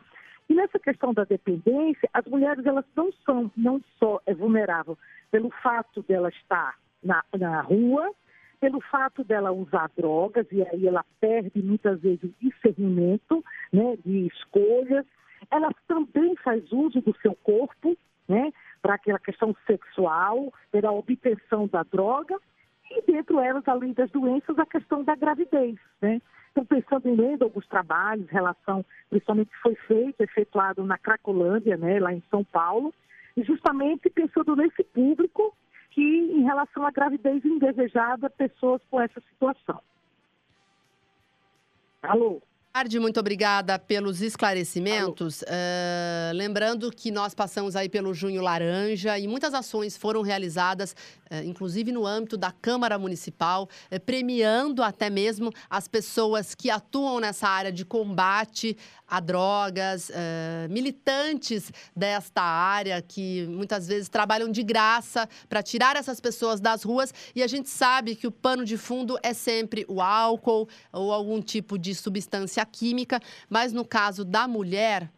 E 0.50 0.54
nessa 0.54 0.80
questão 0.80 1.14
da 1.14 1.24
dependência, 1.24 2.10
as 2.14 2.26
mulheres 2.26 2.66
elas 2.66 2.86
não 2.96 3.12
são 3.26 3.52
não 3.56 3.82
só 3.98 4.20
é 4.26 4.34
vulnerável 4.34 4.98
pelo 5.32 5.50
fato 5.50 6.02
dela 6.04 6.30
estar 6.30 6.76
na, 7.04 7.24
na 7.38 7.62
rua, 7.62 8.12
pelo 8.60 8.80
fato 8.82 9.24
dela 9.24 9.52
usar 9.52 9.90
drogas, 9.98 10.46
e 10.52 10.62
aí 10.62 10.88
ela 10.88 11.04
perde 11.20 11.62
muitas 11.62 12.00
vezes 12.00 12.24
o 12.24 12.34
discernimento 12.42 13.44
né, 13.72 13.98
de 14.06 14.28
escolhas. 14.28 15.06
Ela 15.52 15.70
também 15.88 16.36
faz 16.38 16.72
uso 16.72 17.02
do 17.02 17.16
seu 17.22 17.36
corpo, 17.44 17.98
né, 18.28 18.54
para 18.82 18.96
aquela 18.96 19.20
questão 19.20 19.56
sexual, 19.68 20.54
pela 20.72 20.92
obtenção 20.92 21.68
da 21.68 21.84
droga, 21.84 22.38
e 22.98 23.12
dentro 23.12 23.38
delas, 23.38 23.68
além 23.68 23.94
das 23.94 24.10
doenças, 24.12 24.58
a 24.58 24.66
questão 24.66 25.04
da 25.04 25.16
gravidez, 25.16 25.78
né? 26.02 26.22
Estou 26.48 26.66
pensando 26.66 27.10
em 27.10 27.16
lendo 27.16 27.44
alguns 27.44 27.66
trabalhos, 27.68 28.30
relação, 28.30 28.86
principalmente 29.10 29.50
que 29.50 29.58
foi 29.58 29.76
feito, 29.88 30.22
efetuado 30.22 30.84
na 30.84 31.00
Cracolândia, 31.00 31.76
né, 31.78 32.00
lá 32.00 32.14
em 32.14 32.22
São 32.30 32.44
Paulo, 32.44 32.94
e 33.36 33.44
justamente 33.44 34.08
pensando 34.12 34.56
nesse 34.56 34.84
público 34.84 35.56
que, 35.90 36.02
em 36.02 36.44
relação 36.44 36.86
à 36.86 36.92
gravidez 36.92 37.44
indesejada, 37.44 38.30
pessoas 38.30 38.82
com 38.90 39.02
essa 39.02 39.20
situação. 39.22 39.82
Alô? 42.04 42.40
Tarde, 42.76 43.00
muito 43.00 43.20
obrigada 43.20 43.78
pelos 43.78 44.20
esclarecimentos. 44.20 45.44
Uh, 45.44 46.34
lembrando 46.34 46.90
que 46.90 47.12
nós 47.12 47.36
passamos 47.36 47.76
aí 47.76 47.88
pelo 47.88 48.16
Junho 48.16 48.42
Laranja 48.42 49.20
e 49.20 49.28
muitas 49.28 49.54
ações 49.54 49.96
foram 49.96 50.24
realizadas, 50.24 50.96
uh, 51.30 51.46
inclusive 51.46 51.92
no 51.92 52.04
âmbito 52.04 52.36
da 52.36 52.52
Câmara 52.52 52.98
Municipal, 52.98 53.70
uh, 53.92 54.00
premiando 54.00 54.82
até 54.82 55.08
mesmo 55.08 55.52
as 55.70 55.88
pessoas 55.88 56.56
que 56.56 56.72
atuam 56.72 57.20
nessa 57.20 57.48
área 57.48 57.72
de 57.72 57.86
combate 57.86 58.76
a 59.06 59.20
drogas, 59.20 60.10
militantes 60.72 61.72
desta 61.96 62.42
área 62.42 63.00
que 63.00 63.46
muitas 63.48 63.86
vezes 63.86 64.10
trabalham 64.10 64.50
de 64.50 64.64
graça 64.64 65.30
para 65.48 65.62
tirar 65.62 65.96
essas 65.96 66.20
pessoas 66.20 66.60
das 66.60 66.82
ruas 66.82 67.14
e 67.36 67.44
a 67.44 67.48
gente 67.48 67.70
sabe 67.70 68.16
que 68.16 68.26
o 68.26 68.32
pano 68.32 68.66
de 68.66 68.76
fundo 68.76 69.20
é 69.22 69.32
sempre 69.32 69.86
o 69.88 70.02
álcool 70.02 70.68
ou 70.92 71.14
algum 71.14 71.40
tipo 71.42 71.78
de 71.78 71.94
substância 71.94 72.63
química, 72.66 73.20
mas 73.50 73.74
no 73.74 73.86
caso 73.86 74.24
da 74.24 74.48
mulher, 74.48 75.10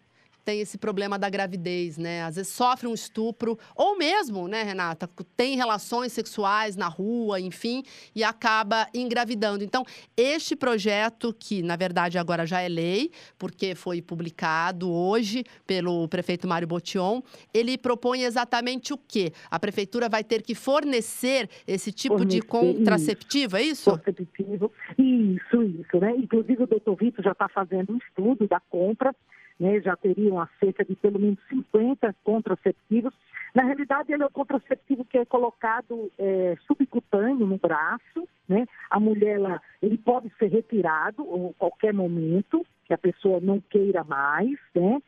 tem 0.45 0.61
esse 0.61 0.77
problema 0.77 1.17
da 1.17 1.27
gravidez, 1.27 1.97
né? 1.97 2.21
Às 2.23 2.35
vezes 2.35 2.53
sofre 2.53 2.87
um 2.87 2.93
estupro, 2.93 3.57
ou 3.75 3.97
mesmo, 3.97 4.47
né, 4.47 4.61
Renata, 4.61 5.09
tem 5.35 5.57
relações 5.57 6.13
sexuais 6.13 6.75
na 6.75 6.87
rua, 6.87 7.41
enfim, 7.41 7.83
e 8.15 8.23
acaba 8.23 8.87
engravidando. 8.93 9.63
Então, 9.63 9.83
este 10.15 10.55
projeto, 10.55 11.35
que 11.37 11.63
na 11.63 11.75
verdade 11.75 12.19
agora 12.19 12.45
já 12.45 12.61
é 12.61 12.69
lei, 12.69 13.11
porque 13.39 13.73
foi 13.73 14.01
publicado 14.01 14.91
hoje 14.91 15.43
pelo 15.65 16.07
prefeito 16.07 16.47
Mário 16.47 16.67
Botion, 16.67 17.23
ele 17.51 17.75
propõe 17.77 18.21
exatamente 18.21 18.93
o 18.93 18.97
quê? 18.97 19.33
A 19.49 19.59
prefeitura 19.59 20.07
vai 20.07 20.23
ter 20.23 20.43
que 20.43 20.53
fornecer 20.53 21.49
esse 21.65 21.91
tipo 21.91 22.19
fornecer, 22.19 22.41
de 22.41 22.45
contraceptivo, 22.45 23.57
isso. 23.57 23.65
é 23.65 23.71
isso? 23.71 23.89
Contraceptivo, 23.89 24.71
isso, 24.99 25.63
isso, 25.63 25.99
né? 25.99 26.15
Inclusive 26.15 26.63
o 26.63 26.67
doutor 26.67 26.95
Vitor 26.95 27.23
já 27.23 27.31
está 27.31 27.49
fazendo 27.49 27.93
um 27.93 27.97
estudo 27.97 28.47
da 28.47 28.59
compra 28.59 29.15
né, 29.59 29.79
já 29.81 29.95
teriam 29.95 30.39
a 30.39 30.47
cerca 30.59 30.83
de 30.83 30.95
pelo 30.95 31.19
menos 31.19 31.39
50 31.49 32.15
contraceptivos. 32.23 33.13
Na 33.53 33.63
realidade, 33.63 34.11
ele 34.11 34.23
é 34.23 34.25
o 34.25 34.31
contraceptivo 34.31 35.05
que 35.05 35.17
é 35.17 35.25
colocado 35.25 36.11
é, 36.17 36.57
subcutâneo 36.67 37.47
no 37.47 37.57
braço, 37.57 38.27
né? 38.49 38.65
A 38.89 38.99
mulher, 38.99 39.35
ela, 39.35 39.61
ele 39.81 39.97
pode 39.97 40.29
ser 40.37 40.47
retirado 40.47 41.23
a 41.23 41.53
qualquer 41.57 41.93
momento, 41.93 42.65
que 42.85 42.93
a 42.93 42.97
pessoa 42.97 43.39
não 43.39 43.61
queira 43.61 44.03
mais, 44.03 44.59
né? 44.75 45.01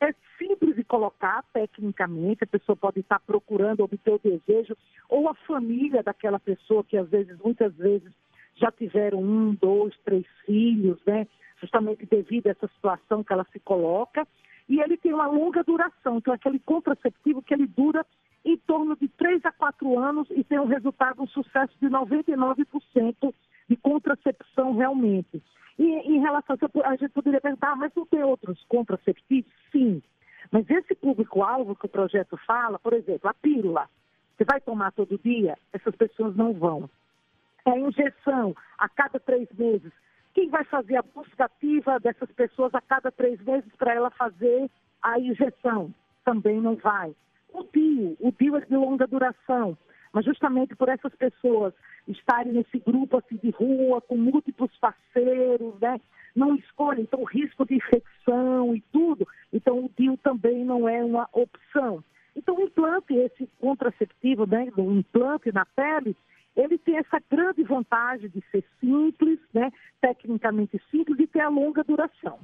É 0.00 0.14
simples 0.38 0.76
de 0.76 0.84
colocar 0.84 1.42
tecnicamente, 1.52 2.44
a 2.44 2.46
pessoa 2.46 2.76
pode 2.76 3.00
estar 3.00 3.18
procurando 3.18 3.82
obter 3.82 4.12
o 4.12 4.20
desejo, 4.20 4.76
ou 5.08 5.28
a 5.28 5.34
família 5.34 6.02
daquela 6.02 6.38
pessoa 6.38 6.84
que 6.84 6.96
às 6.96 7.08
vezes, 7.08 7.36
muitas 7.42 7.74
vezes, 7.74 8.12
já 8.54 8.70
tiveram 8.70 9.20
um, 9.20 9.54
dois, 9.54 9.92
três 10.04 10.24
filhos, 10.46 10.98
né? 11.04 11.26
Justamente 11.60 12.06
devido 12.06 12.46
a 12.46 12.50
essa 12.50 12.68
situação 12.68 13.22
que 13.22 13.32
ela 13.32 13.46
se 13.52 13.60
coloca. 13.60 14.26
E 14.68 14.80
ele 14.80 14.96
tem 14.96 15.14
uma 15.14 15.26
longa 15.26 15.64
duração, 15.64 16.18
então 16.18 16.32
é 16.32 16.36
aquele 16.36 16.58
contraceptivo 16.58 17.42
que 17.42 17.54
ele 17.54 17.66
dura 17.66 18.04
em 18.44 18.56
torno 18.56 18.96
de 18.96 19.08
3 19.08 19.44
a 19.44 19.52
4 19.52 19.98
anos 19.98 20.28
e 20.30 20.44
tem 20.44 20.58
um 20.58 20.66
resultado, 20.66 21.22
um 21.22 21.26
sucesso 21.26 21.72
de 21.80 21.88
99% 21.88 23.34
de 23.68 23.76
contracepção 23.76 24.76
realmente. 24.76 25.42
E 25.78 25.84
em 25.84 26.20
relação 26.20 26.56
a, 26.84 26.96
gente 26.96 27.10
poderia 27.10 27.40
perguntar, 27.40 27.72
ah, 27.72 27.76
mas 27.76 27.92
não 27.94 28.04
tem 28.06 28.22
outros 28.22 28.62
contraceptivos? 28.64 29.50
Sim. 29.70 30.02
Mas 30.50 30.68
esse 30.68 30.94
público-alvo 30.94 31.76
que 31.76 31.86
o 31.86 31.90
projeto 31.90 32.36
fala, 32.46 32.78
por 32.78 32.92
exemplo, 32.92 33.28
a 33.28 33.34
pílula, 33.34 33.88
você 34.36 34.44
vai 34.44 34.60
tomar 34.60 34.92
todo 34.92 35.20
dia? 35.22 35.56
Essas 35.72 35.94
pessoas 35.94 36.34
não 36.36 36.52
vão. 36.52 36.88
É 37.64 37.70
a 37.70 37.78
injeção 37.78 38.56
a 38.78 38.88
cada 38.88 39.20
três 39.20 39.48
meses. 39.52 39.92
Vai 40.48 40.64
fazer 40.64 40.96
a 40.96 41.02
busca 41.02 41.44
ativa 41.44 42.00
dessas 42.00 42.30
pessoas 42.32 42.74
a 42.74 42.80
cada 42.80 43.10
três 43.10 43.40
meses 43.42 43.70
para 43.76 43.94
ela 43.94 44.10
fazer 44.10 44.70
a 45.02 45.18
injeção? 45.18 45.92
Também 46.24 46.60
não 46.60 46.76
vai. 46.76 47.14
O 47.52 47.64
DIU, 47.64 48.16
o 48.20 48.32
DIU 48.32 48.56
é 48.56 48.60
de 48.60 48.76
longa 48.76 49.06
duração, 49.06 49.76
mas 50.12 50.24
justamente 50.24 50.74
por 50.74 50.88
essas 50.88 51.14
pessoas 51.14 51.72
estarem 52.06 52.52
nesse 52.52 52.78
grupo 52.78 53.18
assim, 53.18 53.36
de 53.36 53.50
rua, 53.50 54.00
com 54.00 54.16
múltiplos 54.16 54.74
parceiros, 54.78 55.78
né? 55.80 56.00
não 56.38 56.54
escolhem, 56.54 57.02
então 57.02 57.20
o 57.20 57.24
risco 57.24 57.66
de 57.66 57.74
infecção 57.74 58.74
e 58.74 58.80
tudo, 58.92 59.26
então 59.52 59.84
o 59.84 59.90
DIU 59.98 60.16
também 60.18 60.64
não 60.64 60.88
é 60.88 61.04
uma 61.04 61.28
opção. 61.32 62.02
Então 62.36 62.56
o 62.56 62.62
implante, 62.62 63.12
esse 63.14 63.48
contraceptivo, 63.58 64.46
né, 64.46 64.68
o 64.76 64.92
implante 64.92 65.50
na 65.52 65.66
pele, 65.66 66.16
ele 66.56 66.78
tem 66.78 66.96
essa 66.96 67.20
grande 67.30 67.62
vantagem 67.64 68.28
de 68.28 68.42
ser 68.50 68.64
simples, 68.80 69.38
né, 69.52 69.72
tecnicamente 70.00 70.80
simples 70.90 71.18
e 71.18 71.26
ter 71.26 71.40
a 71.40 71.48
longa 71.48 71.82
duração. 71.84 72.38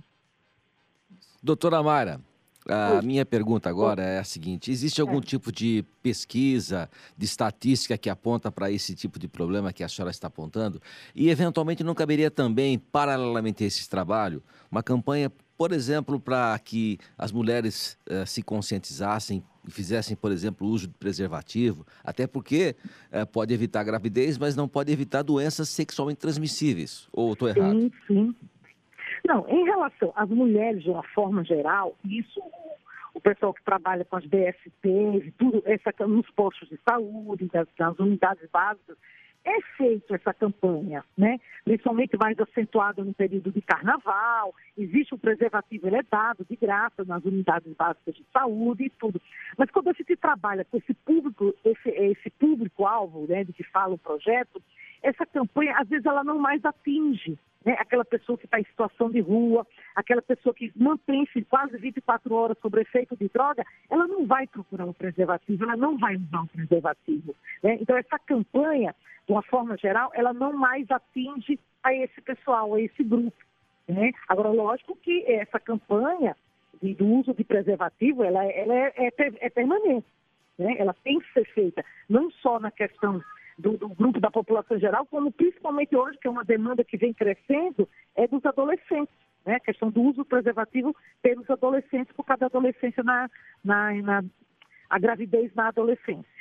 Doutora 1.43 1.83
Mara, 1.83 2.21
a 2.67 2.95
Oi. 2.95 3.03
minha 3.03 3.27
pergunta 3.27 3.69
agora 3.69 4.03
é 4.03 4.19
a 4.19 4.25
seguinte: 4.25 4.71
existe 4.71 5.01
algum 5.01 5.19
é. 5.19 5.23
tipo 5.23 5.53
de 5.53 5.85
pesquisa, 6.03 6.89
de 7.17 7.27
estatística 7.27 7.99
que 7.99 8.09
aponta 8.09 8.51
para 8.51 8.71
esse 8.71 8.95
tipo 8.95 9.19
de 9.19 9.29
problema 9.29 9.73
que 9.73 9.85
a 9.85 9.89
senhora 9.89 10.11
está 10.11 10.29
apontando? 10.29 10.81
E, 11.15 11.29
eventualmente, 11.29 11.85
não 11.85 11.95
caberia 11.95 12.31
também, 12.31 12.79
paralelamente 12.79 13.63
a 13.63 13.67
esse 13.67 13.89
trabalho, 13.89 14.43
uma 14.71 14.83
campanha, 14.83 15.31
por 15.57 15.73
exemplo, 15.73 16.19
para 16.19 16.59
que 16.59 16.99
as 17.19 17.31
mulheres 17.31 17.99
uh, 18.09 18.27
se 18.27 18.43
conscientizassem 18.43 19.45
e 19.67 19.71
fizessem, 19.71 20.17
por 20.17 20.31
exemplo, 20.31 20.67
uso 20.67 20.89
de 20.89 20.95
preservativo, 20.95 21.87
até 22.03 22.27
porque 22.27 22.77
é, 23.11 23.25
pode 23.25 23.53
evitar 23.53 23.85
gravidez, 23.85 24.39
mas 24.39 24.57
não 24.57 24.69
pode 24.69 24.93
evitar 24.93 25.23
doenças 25.23 25.69
sexualmente 25.69 26.21
transmissíveis. 26.21 27.09
Ou 27.13 27.33
estou 27.33 27.49
errado? 27.49 27.73
Sim, 27.73 27.93
sim. 28.07 28.35
Não, 29.27 29.49
em 29.49 29.65
relação 29.65 30.13
às 30.15 30.29
mulheres 30.29 30.83
de 30.83 30.91
uma 30.91 31.03
forma 31.15 31.43
geral, 31.45 31.97
isso 32.05 32.41
o 33.15 33.21
pessoal 33.21 33.55
que 33.55 33.63
trabalha 33.63 34.05
com 34.05 34.17
as 34.17 34.25
DSTs, 34.25 35.33
tudo 35.39 35.63
essa, 35.65 35.93
nos 36.07 36.29
postos 36.31 36.69
de 36.69 36.79
saúde, 36.87 37.49
das 37.79 37.99
unidades 37.99 38.49
básicas, 38.51 38.97
é 39.45 39.61
feita 39.77 40.15
essa 40.15 40.33
campanha, 40.33 41.05
né? 41.17 41.39
Principalmente 41.65 42.17
mais 42.17 42.39
acentuada 42.39 43.05
no 43.05 43.13
período 43.13 43.53
de 43.53 43.61
carnaval, 43.61 44.55
existe 44.77 45.15
um 45.15 45.19
preservativo, 45.19 45.87
ele 45.87 46.03
dado 46.11 46.47
de 46.49 46.57
graça 46.57 47.05
nas 47.05 47.25
unidades 47.25 47.73
básicas 47.75 48.15
de 48.15 48.25
saúde 48.33 48.85
e 48.85 48.91
tudo. 48.91 49.21
Mas 49.57 49.71
quando 49.71 49.89
a 49.89 49.93
gente 49.93 50.17
trabalha 50.17 50.65
com 50.65 50.79
esse 50.79 50.95
público, 50.95 51.55
esse, 51.65 51.89
esse 51.89 52.31
público-alvo, 52.31 53.27
né, 53.29 53.45
de 53.45 53.53
que 53.53 53.65
fala 53.65 53.95
o 53.95 53.99
projeto, 53.99 54.63
essa 55.03 55.27
campanha, 55.27 55.77
às 55.79 55.89
vezes, 55.89 56.07
ela 56.07 56.25
não 56.25 56.39
mais 56.39 56.65
atinge 56.65 57.39
né? 57.65 57.77
aquela 57.79 58.05
pessoa 58.05 58.37
que 58.37 58.45
está 58.45 58.61
em 58.61 58.65
situação 58.65 59.11
de 59.11 59.21
rua, 59.21 59.67
aquela 59.95 60.23
pessoa 60.23 60.55
que 60.55 60.73
mantém-se 60.77 61.43
quase 61.45 61.77
24 61.79 62.35
horas 62.35 62.59
sobre 62.59 62.83
efeito 62.83 63.17
de 63.17 63.29
droga, 63.29 63.65
ela 63.91 64.07
não 64.07 64.27
vai 64.27 64.47
procurar 64.47 64.85
um 64.85 64.93
preservativo, 64.93 65.65
ela 65.65 65.77
não 65.77 65.99
vai 65.99 66.17
usar 66.17 66.43
um 66.43 66.47
preservativo. 66.47 67.35
Né? 67.63 67.79
Então, 67.81 67.97
essa 67.97 68.19
campanha, 68.19 68.95
de 69.27 69.33
uma 69.33 69.43
forma 69.43 69.77
geral, 69.77 70.11
ela 70.15 70.33
não 70.33 70.53
mais 70.53 70.91
atinge 70.91 71.59
a 71.83 71.95
esse 71.95 72.21
pessoal, 72.21 72.75
a 72.75 72.81
esse 72.81 73.03
grupo. 73.03 73.37
Né? 73.89 74.13
Agora, 74.29 74.51
lógico 74.51 74.97
que 74.97 75.25
essa 75.27 75.59
campanha 75.59 76.37
de, 76.83 76.95
do 76.95 77.07
uso 77.07 77.35
de 77.35 77.45
preservativo, 77.45 78.25
ela, 78.25 78.45
ela 78.45 78.75
é, 78.75 78.93
é, 78.97 79.13
é 79.19 79.51
permanente. 79.51 80.07
Né? 80.59 80.77
Ela 80.79 80.95
tem 81.03 81.19
que 81.19 81.33
ser 81.33 81.45
feita, 81.53 81.85
não 82.09 82.31
só 82.31 82.61
na 82.61 82.71
questão 82.71 83.23
do, 83.59 83.77
do, 83.77 83.89
grupo 83.89 84.21
da 84.21 84.31
população 84.31 84.79
geral, 84.79 85.07
como 85.07 85.33
principalmente 85.33 85.97
hoje, 85.97 86.19
que 86.19 86.27
é 86.27 86.31
uma 86.31 86.45
demanda 86.45 86.85
que 86.85 86.97
vem 86.97 87.13
crescendo, 87.13 87.89
é 88.15 88.27
dos 88.27 88.45
adolescentes. 88.45 89.15
Né? 89.45 89.57
A 89.57 89.61
questão 89.61 89.91
do 89.91 90.03
uso 90.03 90.25
preservativo 90.25 90.95
pelos 91.23 91.49
adolescentes, 91.49 92.15
por 92.15 92.25
causa 92.25 92.41
da 92.41 92.47
adolescência 92.47 93.03
na, 93.03 93.31
na, 93.63 93.95
na 93.95 94.25
a 94.91 94.99
gravidez 94.99 95.53
na 95.55 95.69
adolescência. 95.69 96.34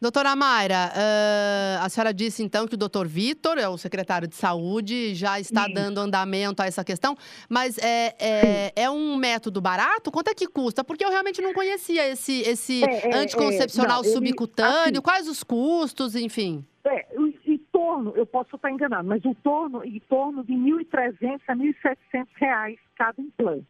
Doutora 0.00 0.36
Mayra, 0.36 0.92
uh, 0.94 1.84
a 1.84 1.88
senhora 1.88 2.14
disse 2.14 2.40
então 2.40 2.68
que 2.68 2.74
o 2.74 2.78
doutor 2.78 3.08
Vitor, 3.08 3.58
é 3.58 3.68
o 3.68 3.76
secretário 3.76 4.28
de 4.28 4.36
saúde, 4.36 5.12
já 5.12 5.40
está 5.40 5.64
Sim. 5.64 5.72
dando 5.74 5.98
andamento 5.98 6.62
a 6.62 6.66
essa 6.66 6.84
questão, 6.84 7.16
mas 7.48 7.76
é, 7.78 8.14
é, 8.20 8.72
é, 8.76 8.88
um 8.88 9.16
método 9.16 9.60
barato? 9.60 10.12
Quanto 10.12 10.28
é 10.28 10.34
que 10.34 10.46
custa? 10.46 10.84
Porque 10.84 11.04
eu 11.04 11.10
realmente 11.10 11.42
não 11.42 11.52
conhecia 11.52 12.06
esse, 12.08 12.42
esse 12.42 12.84
é, 12.84 13.10
é 13.10 13.16
anticoncepcional 13.16 14.04
não, 14.04 14.12
subcutâneo, 14.12 14.82
ele, 14.86 14.92
assim, 14.92 15.02
quais 15.02 15.26
os 15.26 15.42
custos, 15.42 16.14
enfim. 16.14 16.64
É, 16.84 17.04
em 17.44 17.58
torno, 17.72 18.12
eu 18.14 18.24
posso 18.24 18.54
estar 18.54 18.70
enganado, 18.70 19.08
mas 19.08 19.24
em 19.24 19.34
torno, 19.34 19.84
em 19.84 19.98
torno 20.08 20.44
de 20.44 20.52
R$ 20.52 20.84
1.300 20.84 21.40
a 21.48 21.52
R$ 21.54 21.74
1.700 22.14 22.78
cada 22.94 23.20
implante, 23.20 23.66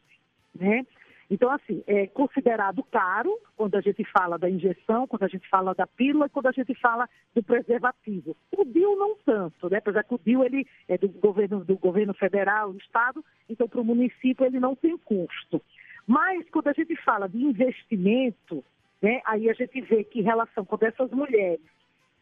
né? 0.54 0.84
Então, 1.30 1.50
assim, 1.50 1.82
é 1.86 2.06
considerado 2.06 2.82
caro 2.84 3.38
quando 3.54 3.74
a 3.74 3.80
gente 3.80 4.02
fala 4.04 4.38
da 4.38 4.48
injeção, 4.48 5.06
quando 5.06 5.24
a 5.24 5.28
gente 5.28 5.46
fala 5.48 5.74
da 5.74 5.86
pílula, 5.86 6.28
quando 6.28 6.46
a 6.46 6.52
gente 6.52 6.74
fala 6.74 7.08
do 7.34 7.42
preservativo. 7.42 8.34
O 8.56 8.64
DIU 8.64 8.96
não 8.96 9.14
tanto, 9.24 9.68
né? 9.68 9.78
Apesar 9.78 10.04
que 10.04 10.14
o 10.14 10.20
DIU 10.24 10.42
ele 10.42 10.66
é 10.88 10.96
do 10.96 11.08
governo, 11.08 11.64
do 11.64 11.76
governo 11.76 12.14
federal, 12.14 12.72
do 12.72 12.78
estado, 12.78 13.22
então 13.48 13.68
para 13.68 13.80
o 13.80 13.84
município 13.84 14.46
ele 14.46 14.58
não 14.58 14.74
tem 14.74 14.96
custo. 14.96 15.62
Mas 16.06 16.48
quando 16.48 16.68
a 16.68 16.72
gente 16.72 16.96
fala 17.02 17.28
de 17.28 17.36
investimento, 17.36 18.64
né, 19.02 19.20
aí 19.26 19.50
a 19.50 19.52
gente 19.52 19.80
vê 19.82 20.04
que 20.04 20.20
em 20.20 20.24
relação 20.24 20.64
com 20.64 20.78
essas 20.80 21.10
mulheres 21.10 21.60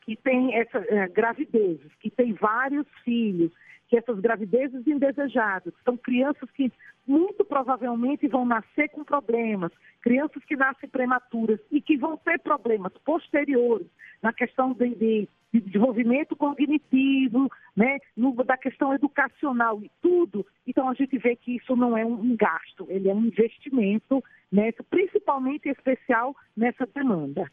que 0.00 0.16
têm 0.16 0.54
essa, 0.56 0.78
é, 0.88 1.08
gravidezes, 1.08 1.92
que 2.00 2.10
têm 2.10 2.32
vários 2.32 2.86
filhos, 3.04 3.52
que 3.88 3.96
essas 3.96 4.18
gravidezes 4.18 4.86
indesejadas 4.86 5.72
são 5.84 5.96
crianças 5.96 6.50
que 6.50 6.72
muito 7.06 7.44
provavelmente 7.44 8.26
vão 8.26 8.44
nascer 8.44 8.88
com 8.88 9.04
problemas, 9.04 9.70
crianças 10.00 10.44
que 10.44 10.56
nascem 10.56 10.88
prematuras 10.88 11.60
e 11.70 11.80
que 11.80 11.96
vão 11.96 12.16
ter 12.16 12.38
problemas 12.40 12.92
posteriores 13.04 13.86
na 14.22 14.32
questão 14.32 14.72
de, 14.72 14.94
de, 14.94 15.28
de 15.52 15.60
desenvolvimento 15.60 16.34
cognitivo, 16.34 17.50
né, 17.76 17.98
no, 18.16 18.32
da 18.44 18.56
questão 18.56 18.92
educacional 18.92 19.80
e 19.82 19.90
tudo. 20.02 20.44
Então 20.66 20.88
a 20.88 20.94
gente 20.94 21.16
vê 21.18 21.36
que 21.36 21.56
isso 21.56 21.76
não 21.76 21.96
é 21.96 22.04
um, 22.04 22.36
gasto, 22.36 22.86
ele 22.88 23.08
é 23.08 23.14
um 23.14 23.26
investimento, 23.26 24.22
né, 24.50 24.72
principalmente 24.90 25.68
especial 25.68 26.34
nessa 26.56 26.86
demanda. 26.86 27.50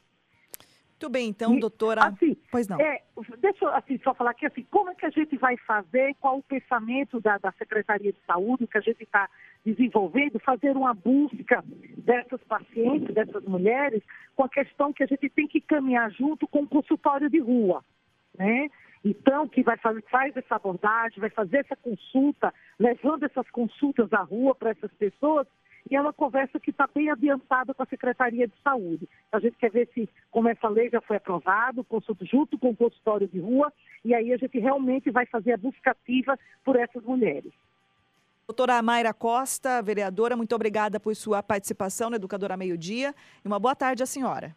Muito 1.03 1.11
bem, 1.11 1.27
então, 1.27 1.59
doutora. 1.59 2.05
Assim, 2.05 2.37
pois 2.49 2.65
não. 2.65 2.79
É, 2.79 3.01
deixa 3.41 3.65
eu 3.65 3.75
assim, 3.75 3.99
só 4.01 4.13
falar 4.13 4.31
aqui, 4.31 4.45
assim, 4.45 4.65
como 4.71 4.89
é 4.89 4.95
que 4.95 5.05
a 5.05 5.09
gente 5.09 5.35
vai 5.35 5.57
fazer, 5.57 6.15
qual 6.21 6.37
o 6.37 6.43
pensamento 6.43 7.19
da, 7.19 7.37
da 7.39 7.51
Secretaria 7.57 8.13
de 8.13 8.19
Saúde 8.25 8.67
que 8.67 8.77
a 8.77 8.81
gente 8.81 9.03
está 9.03 9.29
desenvolvendo, 9.65 10.39
fazer 10.39 10.77
uma 10.77 10.93
busca 10.93 11.61
dessas 11.97 12.41
pacientes, 12.45 13.13
dessas 13.13 13.43
mulheres, 13.43 14.01
com 14.33 14.45
a 14.45 14.49
questão 14.49 14.93
que 14.93 15.03
a 15.03 15.05
gente 15.05 15.27
tem 15.27 15.45
que 15.45 15.59
caminhar 15.59 16.09
junto 16.09 16.47
com 16.47 16.61
o 16.61 16.67
consultório 16.67 17.29
de 17.29 17.39
rua, 17.39 17.83
né? 18.37 18.69
Então, 19.03 19.45
que 19.45 19.61
vai 19.61 19.75
fazer, 19.75 20.01
faz 20.09 20.37
essa 20.37 20.55
abordagem, 20.55 21.19
vai 21.19 21.31
fazer 21.31 21.57
essa 21.57 21.75
consulta, 21.75 22.53
levando 22.79 23.23
essas 23.23 23.49
consultas 23.51 24.13
à 24.13 24.21
rua 24.21 24.55
para 24.55 24.69
essas 24.69 24.93
pessoas 24.93 25.45
e 25.89 25.95
é 25.95 26.01
uma 26.01 26.13
conversa 26.13 26.59
que 26.59 26.71
está 26.71 26.87
bem 26.93 27.09
adiantada 27.09 27.73
com 27.73 27.83
a 27.83 27.85
Secretaria 27.85 28.47
de 28.47 28.53
Saúde. 28.63 29.07
A 29.31 29.39
gente 29.39 29.57
quer 29.57 29.71
ver 29.71 29.89
se, 29.93 30.09
como 30.31 30.47
essa 30.47 30.67
lei 30.67 30.89
já 30.89 31.01
foi 31.01 31.17
aprovada, 31.17 31.85
junto 32.21 32.57
com 32.57 32.69
o 32.69 32.75
consultório 32.75 33.27
de 33.27 33.39
rua, 33.39 33.71
e 34.03 34.13
aí 34.13 34.33
a 34.33 34.37
gente 34.37 34.57
realmente 34.59 35.11
vai 35.11 35.25
fazer 35.25 35.53
a 35.53 35.57
busca 35.57 35.91
ativa 35.91 36.37
por 36.63 36.75
essas 36.75 37.03
mulheres. 37.03 37.51
Doutora 38.47 38.81
Mayra 38.81 39.13
Costa, 39.13 39.81
vereadora, 39.81 40.35
muito 40.35 40.53
obrigada 40.53 40.99
por 40.99 41.15
sua 41.15 41.41
participação 41.41 42.09
na 42.09 42.17
Educadora 42.17 42.57
Meio 42.57 42.77
Dia 42.77 43.13
e 43.43 43.47
uma 43.47 43.59
boa 43.59 43.75
tarde 43.75 44.03
à 44.03 44.05
senhora. 44.05 44.55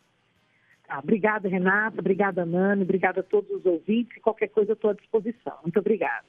Ah, 0.89 1.01
obrigada, 1.01 1.49
Renata, 1.49 2.01
obrigada, 2.01 2.45
Nani, 2.45 2.83
obrigada 2.83 3.21
a 3.21 3.25
todos 3.25 3.51
os 3.51 3.67
ouvintes. 3.67 4.21
Qualquer 4.23 4.49
coisa 4.49 4.73
estou 4.73 4.91
à 4.91 4.93
disposição. 4.95 5.57
Muito 5.62 5.79
obrigada. 5.79 6.25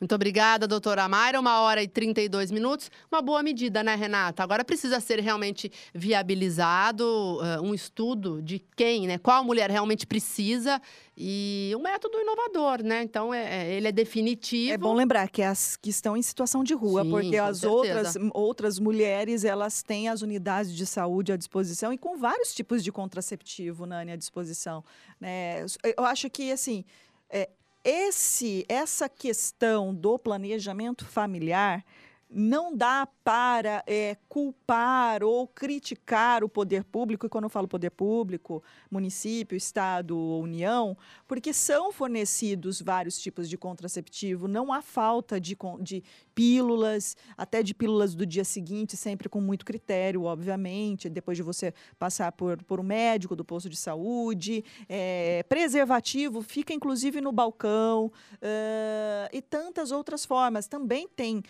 Muito 0.00 0.14
obrigada, 0.14 0.66
doutora 0.66 1.06
Mayra. 1.06 1.38
Uma 1.38 1.60
hora 1.60 1.82
e 1.82 1.86
32 1.86 2.50
minutos. 2.50 2.90
Uma 3.12 3.20
boa 3.20 3.42
medida, 3.42 3.82
né, 3.82 3.94
Renata? 3.94 4.42
Agora 4.42 4.64
precisa 4.64 4.98
ser 4.98 5.20
realmente 5.20 5.70
viabilizado 5.94 7.04
uh, 7.04 7.62
um 7.62 7.74
estudo 7.74 8.40
de 8.40 8.58
quem, 8.74 9.06
né? 9.06 9.18
Qual 9.18 9.44
mulher 9.44 9.70
realmente 9.70 10.06
precisa 10.06 10.80
e 11.14 11.74
um 11.76 11.82
método 11.82 12.18
inovador, 12.18 12.82
né? 12.82 13.02
Então, 13.02 13.34
é, 13.34 13.66
é 13.66 13.74
ele 13.74 13.88
é 13.88 13.92
definitivo. 13.92 14.72
É 14.72 14.78
bom 14.78 14.94
lembrar 14.94 15.28
que 15.28 15.42
as 15.42 15.76
que 15.76 15.90
estão 15.90 16.16
em 16.16 16.22
situação 16.22 16.64
de 16.64 16.72
rua, 16.72 17.02
Sim, 17.04 17.10
porque 17.10 17.36
as 17.36 17.62
outras, 17.62 18.14
outras 18.32 18.78
mulheres, 18.78 19.44
elas 19.44 19.82
têm 19.82 20.08
as 20.08 20.22
unidades 20.22 20.74
de 20.74 20.86
saúde 20.86 21.30
à 21.30 21.36
disposição 21.36 21.92
e 21.92 21.98
com 21.98 22.16
vários 22.16 22.54
tipos 22.54 22.82
de 22.82 22.90
contraceptivo, 22.90 23.84
Nani, 23.84 24.12
à 24.12 24.16
disposição. 24.16 24.82
Né? 25.20 25.66
Eu 25.94 26.06
acho 26.06 26.30
que, 26.30 26.50
assim, 26.50 26.86
é, 27.28 27.50
esse, 27.84 28.64
essa 28.68 29.08
questão 29.08 29.94
do 29.94 30.18
planejamento 30.18 31.04
familiar 31.04 31.84
não 32.30 32.76
dá 32.76 33.08
para 33.24 33.82
é, 33.86 34.16
culpar 34.28 35.22
ou 35.24 35.46
criticar 35.48 36.44
o 36.44 36.48
poder 36.48 36.84
público, 36.84 37.26
e 37.26 37.28
quando 37.28 37.44
eu 37.44 37.50
falo 37.50 37.66
poder 37.66 37.90
público, 37.90 38.62
município, 38.90 39.56
estado 39.56 40.16
ou 40.16 40.42
união, 40.42 40.96
porque 41.26 41.52
são 41.52 41.92
fornecidos 41.92 42.80
vários 42.80 43.18
tipos 43.20 43.48
de 43.48 43.58
contraceptivo, 43.58 44.46
não 44.46 44.72
há 44.72 44.80
falta 44.80 45.40
de, 45.40 45.56
de 45.80 46.02
pílulas, 46.34 47.16
até 47.36 47.62
de 47.62 47.74
pílulas 47.74 48.14
do 48.14 48.24
dia 48.24 48.44
seguinte, 48.44 48.96
sempre 48.96 49.28
com 49.28 49.40
muito 49.40 49.64
critério, 49.64 50.24
obviamente, 50.24 51.08
depois 51.08 51.36
de 51.36 51.42
você 51.42 51.74
passar 51.98 52.32
por, 52.32 52.62
por 52.64 52.78
um 52.78 52.84
médico 52.84 53.34
do 53.34 53.44
posto 53.44 53.68
de 53.68 53.76
saúde, 53.76 54.64
é, 54.88 55.42
preservativo 55.48 56.42
fica 56.42 56.72
inclusive 56.72 57.20
no 57.20 57.32
balcão, 57.32 58.12
uh, 58.36 59.28
e 59.32 59.42
tantas 59.42 59.90
outras 59.90 60.24
formas. 60.24 60.66
Também 60.66 61.08
tem 61.08 61.42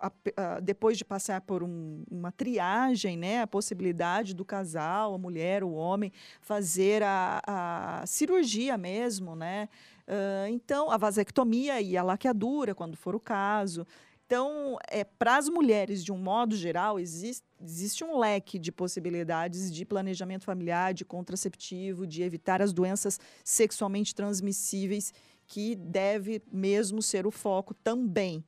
a, 0.00 0.10
a, 0.36 0.60
depois 0.60 0.98
de 0.98 1.04
passar 1.04 1.40
por 1.40 1.62
um, 1.62 2.02
uma 2.10 2.32
triagem, 2.32 3.16
né, 3.16 3.42
a 3.42 3.46
possibilidade 3.46 4.34
do 4.34 4.44
casal, 4.44 5.14
a 5.14 5.18
mulher, 5.18 5.64
o 5.64 5.72
homem, 5.72 6.12
fazer 6.40 7.02
a, 7.02 7.42
a 7.46 8.06
cirurgia 8.06 8.76
mesmo, 8.76 9.34
né? 9.34 9.68
Uh, 10.06 10.48
então, 10.50 10.90
a 10.90 10.96
vasectomia 10.96 11.80
e 11.80 11.96
a 11.96 12.02
laqueadura, 12.02 12.74
quando 12.74 12.96
for 12.96 13.16
o 13.16 13.20
caso. 13.20 13.86
Então, 14.26 14.76
é, 14.88 15.04
para 15.04 15.36
as 15.36 15.48
mulheres, 15.48 16.04
de 16.04 16.12
um 16.12 16.18
modo 16.18 16.56
geral, 16.56 16.98
existe, 16.98 17.44
existe 17.62 18.02
um 18.02 18.18
leque 18.18 18.58
de 18.58 18.72
possibilidades 18.72 19.72
de 19.72 19.84
planejamento 19.84 20.44
familiar, 20.44 20.92
de 20.92 21.04
contraceptivo, 21.04 22.06
de 22.06 22.22
evitar 22.22 22.60
as 22.60 22.72
doenças 22.72 23.20
sexualmente 23.44 24.12
transmissíveis, 24.14 25.14
que 25.46 25.76
deve 25.76 26.42
mesmo 26.52 27.00
ser 27.00 27.24
o 27.24 27.30
foco 27.30 27.72
também. 27.72 28.44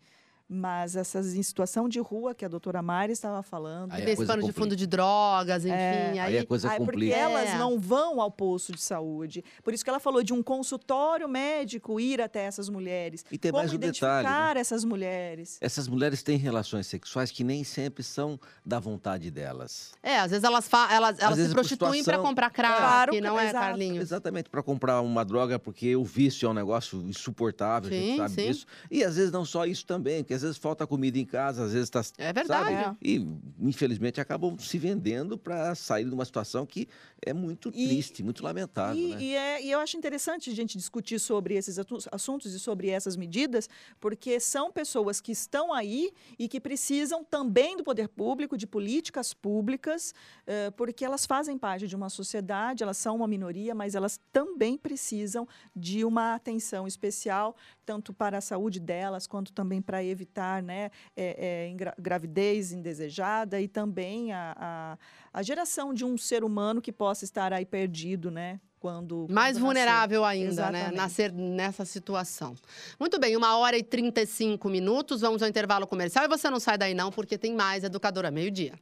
Mas 0.51 0.97
essas 0.97 1.35
em 1.35 1.43
situação 1.43 1.89
de 1.91 1.99
rua 2.01 2.35
que 2.35 2.43
a 2.43 2.49
doutora 2.49 2.81
Mari 2.81 3.13
estava 3.13 3.43
falando. 3.43 3.93
Aí 3.93 4.01
a 4.01 4.05
Tem 4.05 4.15
esse 4.15 4.17
coisa 4.17 4.33
pano 4.33 4.43
de 4.43 4.49
complica. 4.49 4.65
fundo 4.65 4.77
de 4.77 4.87
drogas, 4.87 5.65
enfim. 5.67 5.75
É. 5.75 6.11
aí, 6.13 6.19
Aí 6.21 6.39
a 6.39 6.47
coisa 6.47 6.71
Ah, 6.71 6.75
é 6.75 6.77
porque 6.79 6.91
complica. 6.93 7.15
elas 7.17 7.51
É. 7.51 7.59
não 7.59 7.79
vão 7.79 8.19
ao 8.19 8.31
posto 8.31 8.73
de 8.73 8.81
saúde. 8.81 9.45
Por 9.63 9.75
isso 9.75 9.85
que 9.85 9.91
ela 9.91 10.01
falou 10.01 10.23
de 10.23 10.33
um 10.33 10.43
consultório 10.43 11.29
médico 11.29 12.01
ir 12.01 12.21
até 12.23 12.45
essas 12.45 12.71
mulheres. 12.71 13.27
E 13.31 13.37
tem 13.37 13.51
Como 13.51 13.63
mais 13.63 13.73
um 13.73 13.75
identificar 13.75 14.23
detalhe, 14.23 14.55
né? 14.55 14.61
essas 14.61 14.85
mulheres. 14.85 15.59
Essas 15.61 15.87
mulheres 15.87 16.23
têm 16.23 16.39
relações 16.39 16.87
sexuais 16.87 17.31
que 17.31 17.45
nem 17.45 17.63
sempre 17.63 18.03
são 18.03 18.41
da 18.65 18.79
vontade 18.81 19.31
delas. 19.31 19.93
É, 20.03 20.19
às 20.19 20.31
vezes 20.31 20.45
elas, 20.45 20.67
fa- 20.67 20.89
elas, 20.91 21.19
elas 21.19 21.37
vezes 21.37 21.51
se 21.51 21.55
prostituem 21.55 22.03
para 22.03 22.19
comprar 22.21 22.49
crack, 22.49 22.79
Claro, 22.79 23.21
não 23.21 23.39
é, 23.39 23.51
exato. 23.51 23.67
Carlinhos? 23.67 23.99
Exatamente, 24.03 24.49
para 24.49 24.63
comprar 24.63 25.03
uma 25.03 25.25
droga, 25.27 25.59
porque 25.59 25.95
o 25.95 26.05
vício 26.05 26.47
é 26.47 26.51
um 26.51 26.55
negócio 26.55 27.03
insuportável, 27.03 27.91
a 27.91 27.93
Sim, 27.93 28.01
gente 28.07 28.17
sabe 28.17 28.31
sim. 28.35 28.47
disso. 28.47 28.67
E 28.91 29.05
às 29.05 29.17
vezes 29.17 29.31
não 29.31 29.45
só 29.45 29.67
isso 29.67 29.85
também, 29.85 30.23
porque 30.23 30.38
às 30.39 30.43
vezes 30.43 30.57
falta 30.59 30.87
comida 30.87 31.19
em 31.19 31.25
casa, 31.25 31.65
às 31.65 31.73
vezes 31.73 31.89
está. 31.89 32.03
É 32.19 32.33
verdade. 32.33 32.73
É. 32.73 32.97
E 33.03 33.27
infelizmente 33.61 34.21
acabam 34.21 34.57
se 34.59 34.79
vendendo 34.79 35.37
para 35.37 35.75
sair 35.75 36.05
de 36.05 36.15
uma 36.15 36.25
situação 36.25 36.65
que 36.67 36.89
é 37.25 37.33
muito 37.33 37.69
E- 37.75 37.87
triste, 37.89 38.23
muito 38.23 38.43
lamentável. 38.43 38.97
E, 38.97 39.09
né? 39.15 39.21
e 39.23 39.35
é- 39.35 39.63
e 39.65 39.71
eu 39.71 39.81
acho 39.81 39.97
interessante 39.97 40.51
a 40.51 40.55
gente 40.55 40.77
discutir 40.79 41.19
sobre 41.19 41.55
esses 41.55 41.79
assuntos 42.13 42.53
e 42.55 42.59
sobre 42.59 42.89
essas 42.91 43.17
medidas, 43.17 43.69
porque 44.01 44.39
são 44.41 44.71
pessoas 44.73 45.21
que 45.21 45.33
estão 45.33 45.73
aí 45.73 46.11
e 46.39 46.49
que 46.49 46.61
precisam 46.61 47.25
também 47.25 47.77
do 47.77 47.85
poder 47.85 48.09
público, 48.09 48.57
de 48.57 48.67
políticas 48.67 49.35
públicas, 49.35 50.15
eh, 50.47 50.71
porque 50.73 51.05
elas 51.05 51.27
fazem 51.27 51.59
parte 51.59 51.87
de 51.87 51.97
uma 51.97 52.09
sociedade, 52.09 52.83
elas 52.83 52.97
são 52.97 53.17
uma 53.17 53.27
minoria, 53.29 53.75
mas 53.75 53.95
elas 53.95 54.21
também 54.33 54.77
precisam 54.79 55.47
de 55.75 56.05
uma 56.05 56.35
atenção 56.35 56.87
especial, 56.87 57.57
tanto 57.89 58.13
para 58.13 58.37
a 58.37 58.41
saúde 58.43 58.79
delas, 58.79 59.27
quanto 59.27 59.51
também 59.51 59.81
para 59.81 60.05
evitar 60.05 60.63
né, 60.63 60.91
eh, 61.17 61.71
engra- 61.73 61.95
gravidez 61.99 62.71
indesejada 62.71 63.59
e 63.63 63.67
também 63.67 64.31
a, 64.31 64.55
a, 64.59 64.99
a 65.33 65.43
geração 65.43 65.95
de 65.95 66.05
um 66.05 66.19
ser 66.19 66.45
humano 66.45 66.83
que 66.83 66.93
possa 66.93 67.25
estar 67.25 67.51
aí 67.51 67.65
perdido, 67.65 68.31
né? 68.31 68.61
Quando, 68.79 69.27
Mais 69.31 69.31
quando 69.31 69.39
nascer. 69.47 69.61
vulnerável 69.61 70.23
ainda, 70.25 70.71
né? 70.71 70.79
Exatamente. 70.81 70.97
Nascer 70.97 71.33
nessa 71.33 71.85
situação. 71.87 72.55
Muito 73.01 73.19
bem, 73.19 73.35
uma 73.37 73.57
hora 73.57 73.77
e 73.79 73.83
35 73.83 74.69
minutos. 74.69 75.23
Vamos 75.23 75.43
ao 75.43 75.49
intervalo 75.49 75.87
comercial. 75.87 76.27
E 76.27 76.29
você 76.29 76.51
não 76.51 76.61
sai 76.61 76.77
daí, 76.77 76.93
não, 76.93 77.11
porque 77.11 77.39
tem 77.39 77.55
mais 77.55 77.83
Educadora 77.85 78.31
Meio-Dia. 78.31 78.75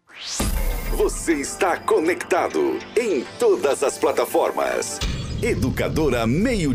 Você 0.96 1.34
está 1.34 1.78
conectado 1.78 2.76
em 2.98 3.24
todas 3.38 3.84
as 3.84 3.96
plataformas. 3.96 4.98
Educadora 5.42 6.26
Meio 6.26 6.74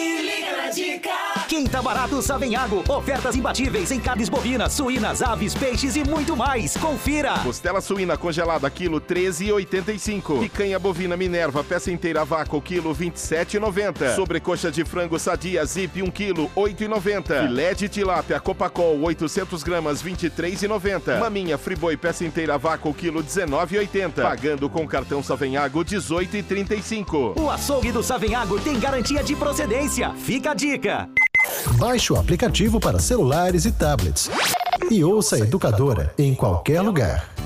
Se 0.01 0.21
liga 0.23 0.57
na 0.57 0.69
dica! 0.71 1.11
Quinta 1.47 1.79
Barato 1.79 2.19
Savenhago. 2.23 2.83
Ofertas 2.89 3.35
imbatíveis 3.35 3.91
em 3.91 3.99
carnes 3.99 4.29
bovinas, 4.29 4.73
suínas, 4.73 5.21
aves, 5.21 5.53
peixes 5.53 5.95
e 5.95 6.03
muito 6.03 6.35
mais. 6.35 6.75
Confira! 6.75 7.37
Costela 7.43 7.81
suína 7.81 8.17
congelada, 8.17 8.67
quilo 8.69 8.99
13,85. 8.99 10.39
Picanha 10.39 10.79
bovina 10.79 11.15
Minerva, 11.15 11.63
peça 11.63 11.91
inteira 11.91 12.21
a 12.21 12.23
vácuo, 12.23 12.59
quilo 12.61 12.95
27,90. 12.95 14.15
Sobrecoxa 14.15 14.71
de 14.71 14.83
frango 14.83 15.19
sadia, 15.19 15.63
zip, 15.65 16.01
1 16.01 16.09
quilo, 16.09 16.49
8,90. 16.55 17.47
Filé 17.47 17.73
de 17.75 17.87
tilápia, 17.87 18.39
Copacol, 18.39 18.99
800 19.03 19.61
gramas, 19.61 20.01
23,90. 20.01 21.19
Maminha 21.19 21.59
Friboi, 21.59 21.95
peça 21.95 22.25
inteira 22.25 22.55
a 22.55 22.57
vácuo, 22.57 22.91
quilo 22.91 23.23
19,80. 23.23 24.23
Pagando 24.23 24.67
com 24.67 24.87
cartão 24.87 25.21
Savenhago, 25.21 25.85
18,35. 25.85 27.39
O 27.39 27.51
açougue 27.51 27.91
do 27.91 28.01
Savenhago 28.01 28.59
tem 28.61 28.79
garantia 28.79 29.21
de 29.21 29.35
procedência. 29.35 29.90
Fica 30.15 30.51
a 30.51 30.53
dica! 30.53 31.09
Baixe 31.77 32.13
o 32.13 32.15
aplicativo 32.15 32.79
para 32.79 32.97
celulares 32.97 33.65
e 33.65 33.73
tablets. 33.73 34.29
E 34.89 35.03
ouça 35.03 35.35
a 35.35 35.39
Educadora 35.39 36.13
em 36.17 36.33
qualquer 36.33 36.79
lugar. 36.81 37.29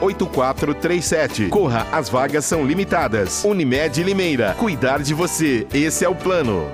8437. 0.00 1.48
Corra, 1.48 1.86
as 1.92 2.08
vagas 2.08 2.44
são 2.44 2.64
limitadas. 2.64 3.44
Unimed 3.44 4.02
Limeira. 4.02 4.54
Cuidar 4.58 5.02
de 5.02 5.14
você. 5.14 5.66
Esse 5.72 6.04
é 6.04 6.08
o 6.08 6.14
plano. 6.14 6.70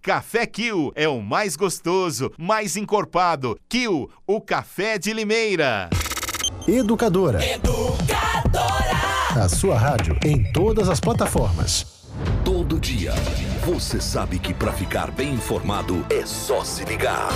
Café 0.00 0.46
Kill 0.46 0.92
é 0.94 1.08
o 1.08 1.20
mais 1.20 1.56
gostoso, 1.56 2.30
mais 2.38 2.76
encorpado. 2.76 3.58
Kill, 3.68 4.08
o 4.24 4.40
café 4.40 4.98
de 4.98 5.12
Limeira. 5.12 5.90
Educadora. 6.68 7.40
A 9.34 9.48
sua 9.48 9.76
rádio 9.76 10.16
em 10.24 10.44
todas 10.52 10.88
as 10.88 11.00
plataformas. 11.00 12.06
Todo 12.44 12.78
dia, 12.78 13.12
você 13.64 14.00
sabe 14.00 14.38
que 14.38 14.54
para 14.54 14.72
ficar 14.72 15.10
bem 15.10 15.34
informado 15.34 16.06
é 16.08 16.24
só 16.24 16.62
se 16.64 16.84
ligar. 16.84 17.28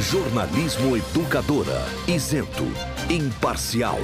Jornalismo 0.00 0.96
Educadora, 0.96 1.84
isento, 2.06 2.66
imparcial, 3.10 3.98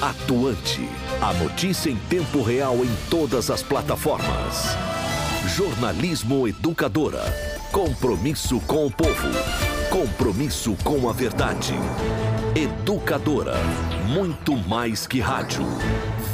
atuante. 0.00 0.88
A 1.20 1.32
notícia 1.32 1.90
em 1.90 1.96
tempo 1.96 2.42
real 2.42 2.76
em 2.76 2.90
todas 3.08 3.50
as 3.50 3.62
plataformas. 3.62 4.76
Jornalismo 5.56 6.46
Educadora. 6.46 7.22
Compromisso 7.72 8.60
com 8.60 8.86
o 8.86 8.90
povo. 8.90 9.28
Compromisso 9.90 10.76
com 10.84 11.08
a 11.08 11.12
verdade. 11.12 11.74
Educadora. 12.54 13.54
Muito 14.06 14.56
mais 14.56 15.06
que 15.06 15.20
rádio. 15.20 15.64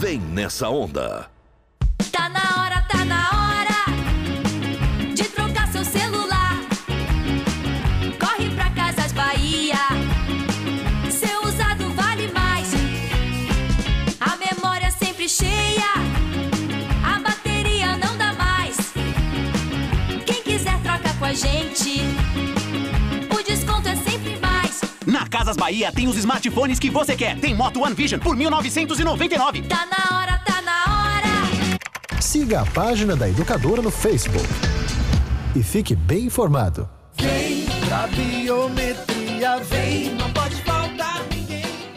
Vem 0.00 0.18
nessa 0.18 0.68
onda. 0.68 1.38
Gente. 21.38 22.01
O 23.33 23.42
desconto 23.42 23.88
é 23.88 23.96
sempre 23.96 24.38
mais. 24.40 24.81
Na 25.07 25.27
Casas 25.27 25.57
Bahia 25.57 25.92
tem 25.92 26.09
os 26.09 26.16
smartphones 26.16 26.79
que 26.79 26.90
você 26.90 27.16
quer. 27.16 27.38
Tem 27.38 27.55
Moto 27.55 27.81
One 27.81 27.94
Vision 27.94 28.20
por 28.20 28.37
1999. 28.37 29.62
Tá 29.62 29.87
na 29.87 30.18
hora, 30.18 30.38
tá 30.38 30.61
na 30.62 30.72
hora. 30.72 32.20
Siga 32.20 32.62
a 32.62 32.66
página 32.66 33.14
da 33.16 33.29
Educadora 33.29 33.81
no 33.81 33.90
Facebook. 33.90 34.46
E 35.55 35.62
fique 35.62 35.94
bem 35.94 36.24
informado. 36.24 36.88
Vem 37.16 37.64
pra 37.87 38.07
biometria, 38.09 39.59
vem, 39.59 40.16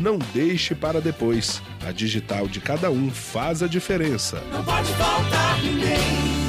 Não 0.00 0.18
deixe 0.32 0.74
para 0.74 0.98
depois. 0.98 1.60
A 1.86 1.92
digital 1.92 2.48
de 2.48 2.58
cada 2.58 2.90
um 2.90 3.10
faz 3.10 3.62
a 3.62 3.66
diferença. 3.66 4.42
Não 4.50 4.64
pode 4.64 4.90
faltar 4.94 5.60
ninguém. 5.62 6.39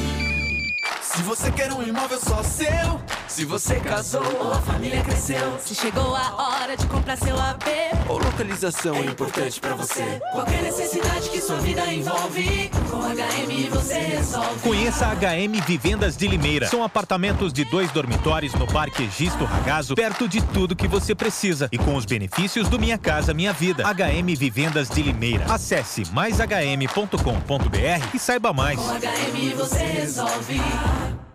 Se 1.14 1.24
você 1.24 1.52
quer 1.52 1.74
um 1.74 1.84
imóvel 1.84 2.18
só 2.20 2.42
seu, 2.42 3.02
se 3.28 3.44
você 3.44 3.76
casou 3.82 4.24
ou 4.40 4.54
a 4.54 4.62
família 4.62 5.02
cresceu, 5.02 5.60
Se 5.60 5.76
chegou 5.76 6.16
a 6.16 6.36
hora 6.36 6.78
de 6.78 6.88
comprar 6.88 7.18
seu 7.18 7.38
AP, 7.38 7.66
ou 8.08 8.18
localização 8.18 8.96
é 8.96 9.06
importante 9.06 9.60
pra 9.60 9.76
você. 9.76 10.22
Qualquer 10.32 10.64
necessidade 10.64 11.30
que 11.30 11.42
sua 11.42 11.58
vida 11.58 11.86
envolve, 11.94 12.72
com 12.90 13.00
HM 13.00 13.70
você 13.70 13.94
resolve. 13.94 14.60
Conheça 14.62 15.08
a 15.08 15.14
HM 15.14 15.60
Vivendas 15.68 16.16
de 16.16 16.28
Limeira. 16.28 16.68
São 16.68 16.82
apartamentos 16.82 17.52
de 17.52 17.66
dois 17.66 17.92
dormitórios 17.92 18.54
no 18.54 18.66
Parque 18.66 19.10
Gisto 19.10 19.44
Ragazo, 19.44 19.96
perto 19.96 20.30
de 20.30 20.42
tudo 20.42 20.76
que 20.76 20.88
você 20.88 21.14
precisa 21.14 21.68
e 21.74 21.78
com 21.78 21.96
os 21.96 22.06
benefícios 22.06 22.70
do 22.70 22.80
Minha 22.80 22.98
Casa 22.98 23.34
Minha 23.34 23.52
Vida. 23.52 23.84
HM 23.84 24.34
Vivendas 24.38 24.90
de 24.90 25.04
Limeira. 25.04 25.46
Acesse 25.50 26.04
maishm.com.br 26.14 28.08
e 28.14 28.20
saiba 28.20 28.54
mais. 28.54 28.80
Com 28.80 28.88
HM 28.88 29.56
você 29.58 29.84
resolve. 29.84 30.62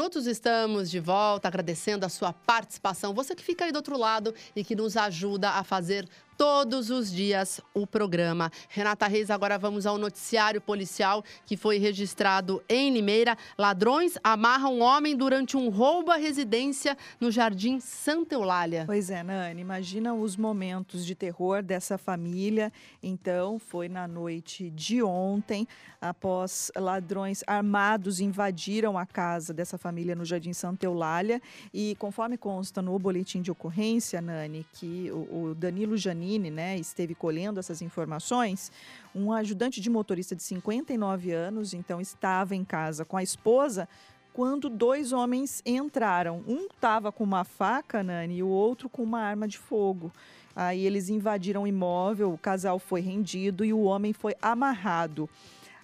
minutos, 0.00 0.26
estamos 0.26 0.90
de 0.90 0.98
volta, 0.98 1.46
agradecendo 1.46 2.06
a 2.06 2.08
sua 2.08 2.32
participação. 2.32 3.12
Você 3.12 3.34
que 3.34 3.42
fica 3.42 3.66
aí 3.66 3.70
do 3.70 3.76
outro 3.76 3.98
lado 3.98 4.34
e 4.56 4.64
que 4.64 4.74
nos 4.74 4.96
ajuda 4.96 5.50
a 5.50 5.62
fazer 5.62 6.08
todos 6.40 6.88
os 6.88 7.12
dias 7.12 7.60
o 7.74 7.86
programa. 7.86 8.50
Renata 8.70 9.06
Reis, 9.06 9.28
agora 9.28 9.58
vamos 9.58 9.84
ao 9.84 9.98
noticiário 9.98 10.58
policial 10.58 11.22
que 11.44 11.54
foi 11.54 11.76
registrado 11.76 12.62
em 12.66 12.90
Limeira. 12.90 13.36
Ladrões 13.58 14.14
amarram 14.24 14.78
um 14.78 14.80
homem 14.80 15.14
durante 15.14 15.54
um 15.58 15.68
roubo 15.68 16.10
à 16.10 16.16
residência 16.16 16.96
no 17.20 17.30
Jardim 17.30 17.78
Santa 17.78 18.36
Eulália. 18.36 18.84
Pois 18.86 19.10
é, 19.10 19.22
Nani, 19.22 19.60
imagina 19.60 20.14
os 20.14 20.34
momentos 20.34 21.04
de 21.04 21.14
terror 21.14 21.62
dessa 21.62 21.98
família. 21.98 22.72
Então, 23.02 23.58
foi 23.58 23.86
na 23.90 24.08
noite 24.08 24.70
de 24.70 25.02
ontem, 25.02 25.68
após 26.00 26.72
ladrões 26.74 27.44
armados 27.46 28.18
invadiram 28.18 28.96
a 28.96 29.04
casa 29.04 29.52
dessa 29.52 29.76
família 29.76 30.14
no 30.14 30.24
Jardim 30.24 30.54
Santa 30.54 30.86
Eulália. 30.86 31.42
E 31.74 31.94
conforme 31.98 32.38
consta 32.38 32.80
no 32.80 32.98
boletim 32.98 33.42
de 33.42 33.50
ocorrência, 33.50 34.22
Nani, 34.22 34.64
que 34.72 35.10
o, 35.12 35.50
o 35.50 35.54
Danilo 35.54 35.98
Janine 35.98 36.29
né, 36.38 36.76
esteve 36.76 37.14
colhendo 37.14 37.58
essas 37.58 37.82
informações, 37.82 38.70
um 39.14 39.32
ajudante 39.32 39.80
de 39.80 39.90
motorista 39.90 40.36
de 40.36 40.42
59 40.42 41.32
anos, 41.32 41.74
então 41.74 42.00
estava 42.00 42.54
em 42.54 42.64
casa 42.64 43.04
com 43.04 43.16
a 43.16 43.22
esposa, 43.22 43.88
quando 44.32 44.68
dois 44.68 45.12
homens 45.12 45.60
entraram. 45.66 46.44
Um 46.46 46.66
estava 46.66 47.10
com 47.10 47.24
uma 47.24 47.42
faca, 47.42 48.02
Nani, 48.02 48.36
e 48.36 48.42
o 48.42 48.48
outro 48.48 48.88
com 48.88 49.02
uma 49.02 49.20
arma 49.20 49.48
de 49.48 49.58
fogo. 49.58 50.12
Aí 50.54 50.86
eles 50.86 51.08
invadiram 51.08 51.62
o 51.62 51.66
imóvel, 51.66 52.32
o 52.32 52.38
casal 52.38 52.78
foi 52.78 53.00
rendido 53.00 53.64
e 53.64 53.72
o 53.72 53.80
homem 53.82 54.12
foi 54.12 54.34
amarrado. 54.40 55.28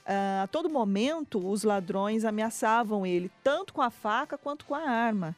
Ah, 0.06 0.42
a 0.44 0.46
todo 0.46 0.70
momento, 0.70 1.44
os 1.44 1.64
ladrões 1.64 2.24
ameaçavam 2.24 3.04
ele, 3.04 3.30
tanto 3.42 3.72
com 3.74 3.82
a 3.82 3.90
faca 3.90 4.38
quanto 4.38 4.64
com 4.64 4.74
a 4.74 4.88
arma. 4.88 5.34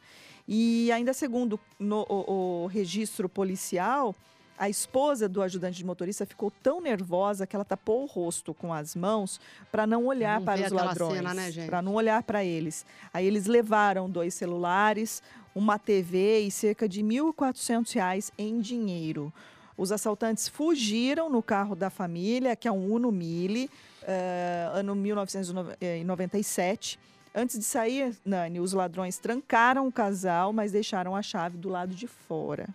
E 0.46 0.90
ainda 0.92 1.12
segundo 1.12 1.58
no- 1.78 2.06
o, 2.08 2.64
o 2.64 2.66
registro 2.66 3.28
policial, 3.28 4.14
a 4.58 4.68
esposa 4.68 5.28
do 5.28 5.40
ajudante 5.40 5.78
de 5.78 5.84
motorista 5.84 6.26
ficou 6.26 6.50
tão 6.50 6.80
nervosa 6.80 7.46
que 7.46 7.54
ela 7.54 7.64
tapou 7.64 8.02
o 8.02 8.06
rosto 8.06 8.52
com 8.52 8.74
as 8.74 8.96
mãos 8.96 9.40
para 9.70 9.86
não 9.86 10.06
olhar 10.06 10.40
Não 10.40 10.44
para 10.44 10.66
os 10.66 10.72
ladrões, 10.72 11.22
né, 11.22 11.52
para 11.66 11.80
não 11.80 11.94
olhar 11.94 12.24
para 12.24 12.44
eles. 12.44 12.84
Aí 13.14 13.24
eles 13.26 13.46
levaram 13.46 14.10
dois 14.10 14.34
celulares, 14.34 15.22
uma 15.54 15.78
TV 15.78 16.40
e 16.40 16.50
cerca 16.50 16.88
de 16.88 17.00
1.400 17.02 17.94
reais 17.94 18.32
em 18.36 18.60
dinheiro. 18.60 19.32
Os 19.76 19.92
assaltantes 19.92 20.48
fugiram 20.48 21.30
no 21.30 21.40
carro 21.40 21.76
da 21.76 21.88
família, 21.88 22.56
que 22.56 22.66
é 22.66 22.72
um 22.72 22.92
Uno 22.92 23.12
Mille, 23.12 23.70
eh, 24.02 24.68
ano 24.74 24.96
1997. 24.96 26.98
Antes 27.32 27.56
de 27.56 27.64
sair, 27.64 28.16
Nani, 28.24 28.58
os 28.58 28.72
ladrões 28.72 29.18
trancaram 29.18 29.86
o 29.86 29.92
casal, 29.92 30.52
mas 30.52 30.72
deixaram 30.72 31.14
a 31.14 31.22
chave 31.22 31.56
do 31.56 31.68
lado 31.68 31.94
de 31.94 32.08
fora. 32.08 32.68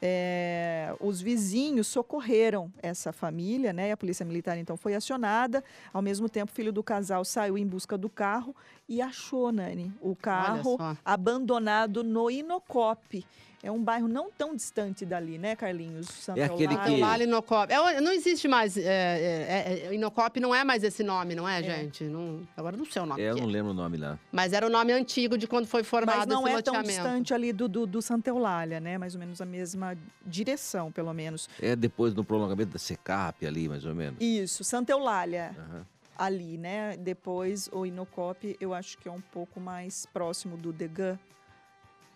É, 0.00 0.94
os 1.00 1.20
vizinhos 1.20 1.86
socorreram 1.86 2.72
essa 2.82 3.12
família, 3.12 3.72
né? 3.72 3.92
A 3.92 3.96
polícia 3.96 4.24
militar 4.24 4.56
então 4.58 4.76
foi 4.76 4.94
acionada. 4.94 5.62
Ao 5.92 6.02
mesmo 6.02 6.28
tempo, 6.28 6.50
o 6.52 6.54
filho 6.54 6.72
do 6.72 6.82
casal 6.82 7.24
saiu 7.24 7.56
em 7.56 7.66
busca 7.66 7.96
do 7.96 8.08
carro 8.08 8.54
e 8.88 9.00
achou, 9.00 9.52
Nani, 9.52 9.92
o 10.00 10.16
carro 10.16 10.76
abandonado 11.04 12.02
no 12.02 12.30
Inocope. 12.30 13.24
É 13.62 13.70
um 13.70 13.82
bairro 13.82 14.08
não 14.08 14.30
tão 14.30 14.56
distante 14.56 15.04
dali, 15.04 15.36
né, 15.36 15.54
Carlinhos? 15.54 16.06
Santa 16.06 16.40
É 16.40 16.44
aquele 16.44 16.72
Eulália. 16.72 16.94
que- 16.94 17.00
Vale 17.00 17.24
Inocop. 17.24 17.72
É, 17.72 18.00
não 18.00 18.10
existe 18.10 18.48
mais. 18.48 18.76
É, 18.76 18.82
é, 18.82 19.86
é, 19.86 19.94
Inocop 19.94 20.40
não 20.40 20.54
é 20.54 20.64
mais 20.64 20.82
esse 20.82 21.02
nome, 21.02 21.34
não 21.34 21.46
é, 21.46 21.62
gente? 21.62 22.04
Não, 22.04 22.40
agora 22.56 22.74
não 22.74 22.86
sei 22.86 23.02
o 23.02 23.06
nome. 23.06 23.20
É, 23.20 23.30
eu 23.30 23.36
é. 23.36 23.40
não 23.40 23.46
lembro 23.46 23.72
o 23.72 23.74
nome 23.74 23.98
lá. 23.98 24.18
Mas 24.32 24.54
era 24.54 24.66
o 24.66 24.70
nome 24.70 24.92
antigo 24.92 25.36
de 25.36 25.46
quando 25.46 25.66
foi 25.66 25.82
formado 25.82 26.16
Mas 26.16 26.26
não 26.26 26.48
é 26.48 26.62
tão 26.62 26.82
distante 26.82 27.34
ali 27.34 27.52
do, 27.52 27.68
do, 27.68 27.86
do 27.86 28.00
Santa 28.00 28.30
Eulália, 28.30 28.80
né? 28.80 28.96
Mais 28.96 29.14
ou 29.14 29.20
menos 29.20 29.42
a 29.42 29.46
mesma 29.46 29.96
direção, 30.24 30.90
pelo 30.90 31.12
menos. 31.12 31.46
É 31.60 31.76
depois 31.76 32.14
do 32.14 32.24
prolongamento 32.24 32.72
da 32.72 32.78
Secap 32.78 33.44
ali, 33.46 33.68
mais 33.68 33.84
ou 33.84 33.94
menos. 33.94 34.18
Isso, 34.20 34.64
Santa 34.64 34.92
Eulália. 34.92 35.54
Aham. 35.58 35.86
Ali, 36.16 36.58
né? 36.58 36.96
Depois 36.98 37.68
o 37.72 37.86
Inocop, 37.86 38.56
eu 38.60 38.74
acho 38.74 38.98
que 38.98 39.08
é 39.08 39.12
um 39.12 39.22
pouco 39.22 39.58
mais 39.58 40.06
próximo 40.06 40.56
do 40.56 40.70
Degan. 40.70 41.18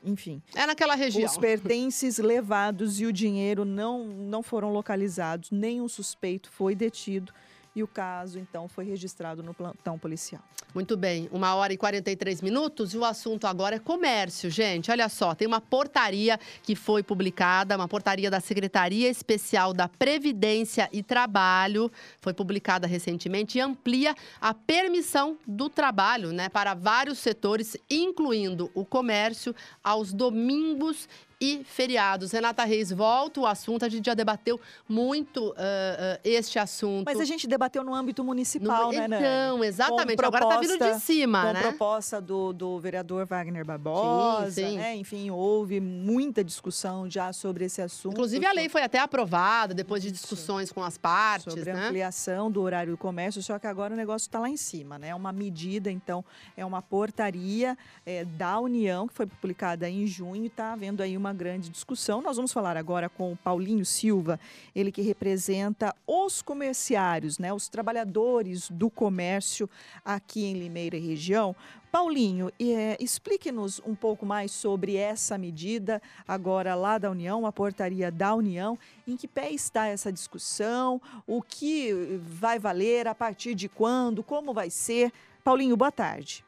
Enfim. 0.04 0.42
É 0.54 0.66
naquela 0.66 0.94
região. 0.94 1.24
Os 1.24 1.38
pertences 1.38 2.18
levados 2.18 3.00
e 3.00 3.06
o 3.06 3.12
dinheiro 3.12 3.64
não, 3.64 4.04
não 4.04 4.42
foram 4.42 4.70
localizados. 4.70 5.50
Nenhum 5.50 5.88
suspeito 5.88 6.50
foi 6.50 6.74
detido. 6.74 7.32
E 7.74 7.82
o 7.82 7.88
caso, 7.88 8.38
então, 8.38 8.68
foi 8.68 8.84
registrado 8.84 9.42
no 9.42 9.52
plantão 9.52 9.98
policial. 9.98 10.42
Muito 10.74 10.96
bem, 10.96 11.28
uma 11.30 11.54
hora 11.54 11.72
e 11.72 11.76
43 11.76 12.42
minutos 12.42 12.94
e 12.94 12.98
o 12.98 13.04
assunto 13.04 13.46
agora 13.46 13.76
é 13.76 13.78
comércio, 13.78 14.50
gente. 14.50 14.90
Olha 14.90 15.08
só, 15.08 15.32
tem 15.32 15.46
uma 15.46 15.60
portaria 15.60 16.38
que 16.64 16.74
foi 16.74 17.00
publicada, 17.00 17.76
uma 17.76 17.86
portaria 17.86 18.28
da 18.28 18.40
Secretaria 18.40 19.08
Especial 19.08 19.72
da 19.72 19.88
Previdência 19.88 20.88
e 20.92 21.00
Trabalho, 21.00 21.90
foi 22.20 22.34
publicada 22.34 22.88
recentemente 22.88 23.58
e 23.58 23.60
amplia 23.60 24.16
a 24.40 24.52
permissão 24.52 25.38
do 25.46 25.68
trabalho, 25.68 26.32
né, 26.32 26.48
para 26.48 26.74
vários 26.74 27.18
setores, 27.18 27.76
incluindo 27.88 28.68
o 28.74 28.84
comércio, 28.84 29.54
aos 29.82 30.12
domingos 30.12 31.08
e 31.40 31.62
feriados. 31.64 32.32
Renata 32.32 32.64
Reis, 32.64 32.90
volta 32.90 33.40
o 33.40 33.46
assunto, 33.46 33.84
a 33.84 33.88
gente 33.88 34.06
já 34.06 34.14
debateu 34.14 34.60
muito 34.88 35.54
ah, 35.56 36.16
ah, 36.16 36.20
este 36.24 36.58
assunto. 36.58 37.04
Mas 37.06 37.20
a 37.20 37.24
gente 37.24 37.46
debateu 37.46 37.82
no 37.84 37.94
âmbito 37.94 38.22
municipal, 38.24 38.86
No- 38.86 38.92
né, 38.92 39.08
Nani? 39.08 39.22
Então, 39.24 39.64
exatamente. 39.64 40.16
Com 40.20 40.26
Agora 40.26 40.46
tá 40.46 40.60
vindo 40.60 40.72
de 40.72 40.78
proposta- 40.78 41.00
cima, 41.00 41.46
com 41.46 41.52
né? 41.52 41.60
proposta 41.62 42.20
do, 42.20 42.52
do 42.52 42.78
vereador 42.78 43.26
Wagner 43.26 43.64
Barbosa, 43.64 44.50
Sim, 44.50 44.70
sim. 44.70 44.76
né? 44.78 44.96
Enfim, 44.96 45.30
houve 45.30 45.80
muita 45.80 46.42
discussão 46.44 47.08
já 47.10 47.32
sobre 47.32 47.64
esse 47.64 47.82
assunto. 47.82 48.12
Inclusive, 48.14 48.44
a 48.46 48.52
lei 48.52 48.68
foi 48.68 48.82
até 48.82 48.98
aprovada 48.98 49.74
depois 49.74 50.02
de 50.02 50.10
discussões 50.10 50.70
com 50.72 50.82
as 50.82 50.96
partes, 50.98 51.52
sobre 51.52 51.70
a 51.70 51.74
né? 51.74 51.86
ampliação 51.86 52.50
do 52.50 52.60
horário 52.62 52.92
do 52.92 52.98
comércio, 52.98 53.42
só 53.42 53.58
que 53.58 53.66
agora 53.66 53.94
o 53.94 53.96
negócio 53.96 54.26
está 54.26 54.38
lá 54.38 54.48
em 54.48 54.56
cima, 54.56 54.98
né? 54.98 55.08
É 55.08 55.14
uma 55.14 55.32
medida, 55.32 55.90
então, 55.90 56.24
é 56.56 56.64
uma 56.64 56.80
portaria 56.82 57.76
eh, 58.06 58.24
da 58.24 58.58
União, 58.60 59.06
que 59.06 59.14
foi 59.14 59.26
publicada 59.26 59.88
em 59.88 60.06
junho, 60.06 60.44
e 60.44 60.46
está 60.46 60.72
havendo 60.72 61.02
aí 61.02 61.16
uma 61.16 61.23
grande 61.32 61.70
discussão. 61.70 62.20
Nós 62.20 62.36
vamos 62.36 62.52
falar 62.52 62.76
agora 62.76 63.08
com 63.08 63.32
o 63.32 63.36
Paulinho 63.36 63.84
Silva, 63.84 64.38
ele 64.74 64.90
que 64.90 65.02
representa 65.02 65.94
os 66.06 66.42
comerciários, 66.42 67.38
né? 67.38 67.52
Os 67.52 67.68
trabalhadores 67.68 68.70
do 68.70 68.90
comércio 68.90 69.68
aqui 70.04 70.44
em 70.44 70.54
Limeira 70.54 70.96
e 70.96 71.00
região. 71.00 71.54
Paulinho, 71.94 72.50
eh, 72.58 72.96
explique-nos 72.98 73.80
um 73.86 73.94
pouco 73.94 74.26
mais 74.26 74.50
sobre 74.50 74.96
essa 74.96 75.38
medida 75.38 76.02
agora 76.26 76.74
lá 76.74 76.98
da 76.98 77.08
União, 77.08 77.46
a 77.46 77.52
portaria 77.52 78.10
da 78.10 78.34
União. 78.34 78.76
Em 79.06 79.16
que 79.16 79.28
pé 79.28 79.52
está 79.52 79.86
essa 79.86 80.12
discussão? 80.12 81.00
O 81.24 81.40
que 81.40 81.92
vai 82.20 82.58
valer? 82.58 83.06
A 83.06 83.14
partir 83.14 83.54
de 83.54 83.68
quando? 83.68 84.24
Como 84.24 84.52
vai 84.52 84.70
ser? 84.70 85.12
Paulinho, 85.44 85.76
boa 85.76 85.92
tarde. 85.92 86.44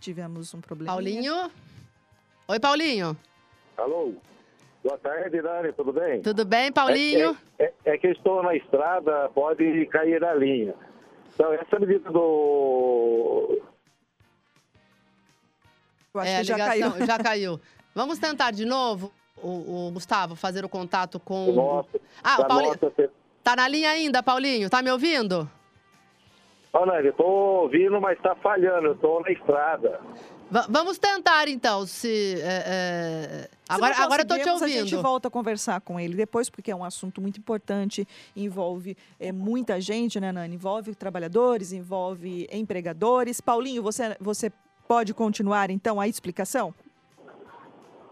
Tivemos 0.00 0.54
um 0.54 0.60
problema. 0.62 0.92
Paulinho? 0.92 1.50
Oi, 2.48 2.58
Paulinho. 2.58 3.16
Alô? 3.76 4.14
Boa 4.82 4.98
tarde, 4.98 5.42
Dani, 5.42 5.72
tudo 5.72 5.92
bem? 5.92 6.22
Tudo 6.22 6.44
bem, 6.44 6.72
Paulinho? 6.72 7.36
É, 7.58 7.64
é- 7.64 7.72
é 7.84 7.98
que 7.98 8.06
eu 8.06 8.12
estou 8.12 8.42
na 8.42 8.54
estrada, 8.56 9.28
pode 9.34 9.84
cair 9.86 10.24
a 10.24 10.34
linha. 10.34 10.74
Então, 11.34 11.52
essa 11.52 11.78
medida 11.78 12.10
do. 12.10 13.60
Eu 16.14 16.20
acho 16.20 16.30
é, 16.32 16.36
que 16.38 16.44
já 16.44 16.54
a 16.54 16.56
ligação 16.74 16.92
caiu. 16.92 17.06
já 17.06 17.18
caiu. 17.18 17.60
Vamos 17.94 18.18
tentar 18.18 18.50
de 18.50 18.64
novo, 18.64 19.12
o, 19.42 19.88
o 19.88 19.90
Gustavo, 19.92 20.34
fazer 20.34 20.64
o 20.64 20.68
contato 20.68 21.20
com. 21.20 21.52
Nossa, 21.52 22.00
Ah, 22.22 22.36
o 22.36 22.42
da 22.42 22.48
Paulinho. 22.48 22.78
nossa 22.82 23.10
Tá 23.44 23.56
na 23.56 23.68
linha 23.68 23.90
ainda, 23.90 24.22
Paulinho? 24.22 24.70
Tá 24.70 24.82
me 24.82 24.90
ouvindo? 24.90 25.48
Nani, 26.72 27.08
eu 27.08 27.12
tô 27.12 27.24
ouvindo, 27.24 28.00
mas 28.00 28.18
tá 28.20 28.34
falhando, 28.36 28.88
eu 28.88 28.96
tô 28.96 29.20
na 29.20 29.30
estrada. 29.32 30.00
Va- 30.50 30.66
vamos 30.68 30.98
tentar, 30.98 31.46
então, 31.48 31.84
se. 31.86 32.40
é, 32.40 32.62
é, 32.66 33.42
Se 33.42 33.48
Agora, 33.68 33.94
não 33.96 34.04
agora 34.04 34.22
eu 34.22 34.26
tô 34.26 34.34
te 34.34 34.38
conseguirmos, 34.44 34.62
A 34.62 34.68
gente 34.68 34.94
ouvindo. 34.94 35.02
volta 35.02 35.28
a 35.28 35.30
conversar 35.30 35.80
com 35.82 36.00
ele 36.00 36.14
depois, 36.14 36.48
porque 36.48 36.70
é 36.70 36.76
um 36.76 36.82
assunto 36.84 37.20
muito 37.20 37.38
importante, 37.38 38.08
envolve 38.34 38.96
é, 39.20 39.30
muita 39.30 39.78
gente, 39.80 40.18
né, 40.18 40.32
Nani? 40.32 40.54
Envolve 40.54 40.94
trabalhadores, 40.94 41.72
envolve 41.72 42.48
empregadores. 42.50 43.40
Paulinho, 43.42 43.82
você, 43.82 44.16
você 44.18 44.50
pode 44.86 45.12
continuar, 45.12 45.68
então, 45.70 46.00
a 46.00 46.08
explicação? 46.08 46.72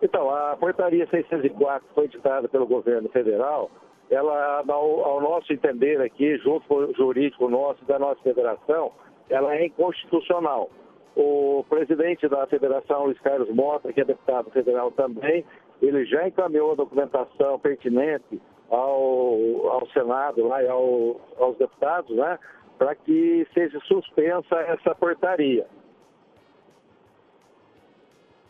Então, 0.02 0.28
a 0.28 0.54
portaria 0.56 1.08
604 1.10 1.88
que 1.88 1.94
foi 1.94 2.04
editada 2.04 2.46
pelo 2.50 2.66
governo 2.66 3.08
federal, 3.08 3.70
ela, 4.10 4.62
ao, 4.68 5.04
ao 5.06 5.20
nosso 5.22 5.50
entender 5.54 6.02
aqui, 6.02 6.36
junto 6.38 6.68
com 6.68 6.74
o 6.74 6.94
jurídico 6.94 7.48
nosso 7.48 7.82
da 7.86 7.98
nossa 7.98 8.20
federação, 8.20 8.92
ela 9.30 9.54
é 9.54 9.64
inconstitucional. 9.66 10.70
O 11.16 11.64
presidente 11.68 12.28
da 12.28 12.46
federação, 12.46 13.06
Luiz 13.06 13.18
Carlos 13.20 13.48
Mota, 13.48 13.90
que 13.90 14.02
é 14.02 14.04
deputado 14.04 14.50
federal 14.50 14.92
também, 14.92 15.44
ele 15.80 16.04
já 16.04 16.28
encaminhou 16.28 16.72
a 16.72 16.74
documentação 16.74 17.58
pertinente 17.58 18.38
ao, 18.68 19.66
ao 19.70 19.88
Senado 19.94 20.46
lá, 20.46 20.62
e 20.62 20.68
ao, 20.68 21.18
aos 21.38 21.56
deputados, 21.56 22.14
né, 22.14 22.38
para 22.76 22.94
que 22.94 23.46
seja 23.54 23.80
suspensa 23.86 24.56
essa 24.56 24.94
portaria. 24.94 25.66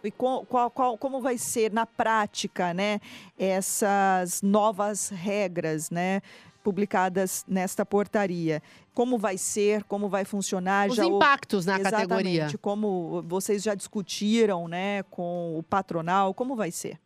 E 0.02 0.10
qual, 0.10 0.44
qual- 0.46 0.70
qual- 0.70 0.98
como 0.98 1.20
vai 1.20 1.36
ser 1.36 1.72
na 1.72 1.84
prática, 1.86 2.72
né, 2.74 2.98
essas 3.38 4.40
novas 4.42 5.08
regras, 5.10 5.90
né, 5.90 6.20
publicadas 6.66 7.44
nesta 7.46 7.86
portaria? 7.86 8.60
Como 8.92 9.16
vai 9.16 9.38
ser? 9.38 9.84
Como 9.84 10.08
vai 10.08 10.24
funcionar? 10.24 10.88
Os 10.88 10.98
impactos 10.98 11.64
na 11.64 11.78
Exatamente, 11.78 12.08
categoria. 12.08 12.48
Como 12.60 13.22
vocês 13.22 13.62
já 13.62 13.72
discutiram, 13.72 14.66
né, 14.66 15.04
com 15.04 15.56
o 15.56 15.62
patronal? 15.62 16.34
Como 16.34 16.56
vai 16.56 16.72
ser? 16.72 16.98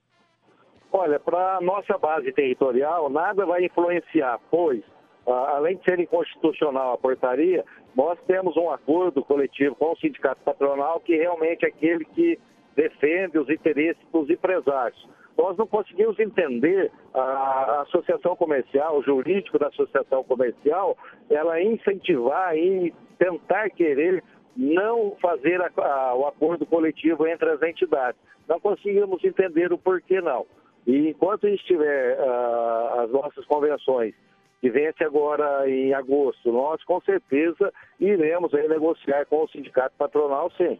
Olha, 0.90 1.20
para 1.20 1.58
a 1.58 1.60
nossa 1.60 1.98
base 1.98 2.32
territorial, 2.32 3.10
nada 3.10 3.44
vai 3.44 3.66
influenciar, 3.66 4.40
pois, 4.50 4.82
além 5.26 5.76
de 5.76 5.84
ser 5.84 6.00
inconstitucional 6.00 6.94
a 6.94 6.98
portaria, 6.98 7.62
nós 7.94 8.18
temos 8.26 8.56
um 8.56 8.70
acordo 8.70 9.22
coletivo 9.22 9.74
com 9.74 9.92
o 9.92 9.96
sindicato 9.98 10.40
patronal 10.42 11.00
que 11.00 11.14
realmente 11.14 11.66
é 11.66 11.68
aquele 11.68 12.06
que 12.06 12.40
defende 12.76 13.38
os 13.38 13.48
interesses 13.48 14.02
dos 14.12 14.28
empresários. 14.30 15.08
Nós 15.36 15.56
não 15.56 15.66
conseguimos 15.66 16.18
entender 16.18 16.90
a, 17.14 17.82
associação 17.82 18.36
comercial, 18.36 18.98
o 18.98 19.02
jurídico 19.02 19.58
da 19.58 19.68
associação 19.68 20.22
comercial, 20.24 20.96
ela 21.30 21.60
incentivar 21.62 22.56
e 22.56 22.92
tentar 23.18 23.70
querer 23.70 24.22
não 24.56 25.16
fazer 25.20 25.60
a- 25.62 25.70
a- 25.76 26.14
o 26.14 26.26
acordo 26.26 26.66
coletivo 26.66 27.26
entre 27.26 27.48
as 27.48 27.62
entidades. 27.62 28.20
Não 28.48 28.60
conseguimos 28.60 29.22
entender 29.24 29.72
o 29.72 29.78
porquê 29.78 30.20
não. 30.20 30.44
E 30.86 31.08
enquanto 31.10 31.46
estiver 31.48 32.18
ah, 32.18 33.02
as 33.04 33.10
nossas 33.10 33.44
convenções, 33.46 34.14
que 34.60 34.68
vence 34.68 35.02
agora 35.02 35.68
em 35.70 35.94
agosto, 35.94 36.52
nós 36.52 36.82
com 36.84 37.00
certeza 37.00 37.72
iremos 37.98 38.52
aí 38.54 38.68
negociar 38.68 39.24
com 39.26 39.44
o 39.44 39.48
sindicato 39.48 39.94
patronal, 39.96 40.50
sim. 40.58 40.78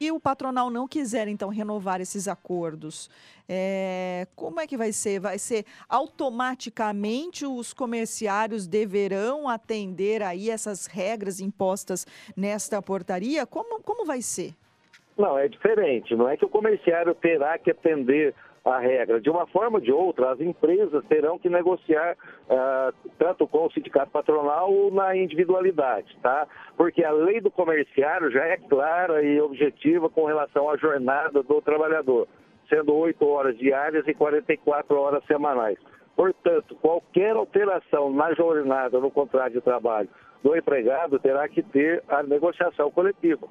E 0.00 0.12
o 0.12 0.20
patronal 0.20 0.70
não 0.70 0.86
quiser, 0.86 1.26
então, 1.26 1.48
renovar 1.48 2.00
esses 2.00 2.28
acordos, 2.28 3.10
é, 3.48 4.28
como 4.36 4.60
é 4.60 4.66
que 4.66 4.76
vai 4.76 4.92
ser? 4.92 5.18
Vai 5.18 5.40
ser 5.40 5.64
automaticamente 5.88 7.44
os 7.44 7.72
comerciários 7.72 8.68
deverão 8.68 9.48
atender 9.48 10.22
aí 10.22 10.50
essas 10.50 10.86
regras 10.86 11.40
impostas 11.40 12.06
nesta 12.36 12.80
portaria? 12.80 13.44
Como, 13.44 13.82
como 13.82 14.04
vai 14.04 14.22
ser? 14.22 14.54
Não, 15.16 15.36
é 15.36 15.48
diferente. 15.48 16.14
Não 16.14 16.28
é 16.28 16.36
que 16.36 16.44
o 16.44 16.48
comerciário 16.48 17.12
terá 17.16 17.58
que 17.58 17.72
atender 17.72 18.36
a 18.72 18.78
regra. 18.78 19.20
De 19.20 19.30
uma 19.30 19.46
forma 19.46 19.78
ou 19.78 19.80
de 19.80 19.92
outra, 19.92 20.32
as 20.32 20.40
empresas 20.40 21.04
terão 21.06 21.38
que 21.38 21.48
negociar 21.48 22.16
ah, 22.48 22.92
tanto 23.18 23.46
com 23.46 23.66
o 23.66 23.72
sindicato 23.72 24.10
patronal 24.10 24.72
ou 24.72 24.90
na 24.90 25.16
individualidade, 25.16 26.16
tá? 26.22 26.46
Porque 26.76 27.04
a 27.04 27.10
lei 27.10 27.40
do 27.40 27.50
comerciário 27.50 28.30
já 28.30 28.44
é 28.44 28.56
clara 28.56 29.22
e 29.22 29.40
objetiva 29.40 30.08
com 30.08 30.24
relação 30.24 30.70
à 30.70 30.76
jornada 30.76 31.42
do 31.42 31.60
trabalhador, 31.60 32.28
sendo 32.68 32.94
8 32.94 33.26
horas 33.26 33.56
diárias 33.58 34.06
e 34.06 34.14
44 34.14 34.96
horas 34.98 35.24
semanais. 35.24 35.78
Portanto, 36.14 36.74
qualquer 36.76 37.36
alteração 37.36 38.10
na 38.12 38.34
jornada, 38.34 38.98
no 38.98 39.10
contrato 39.10 39.52
de 39.52 39.60
trabalho 39.60 40.08
do 40.42 40.56
empregado, 40.56 41.18
terá 41.18 41.48
que 41.48 41.62
ter 41.62 42.02
a 42.08 42.22
negociação 42.22 42.90
coletiva. 42.90 43.46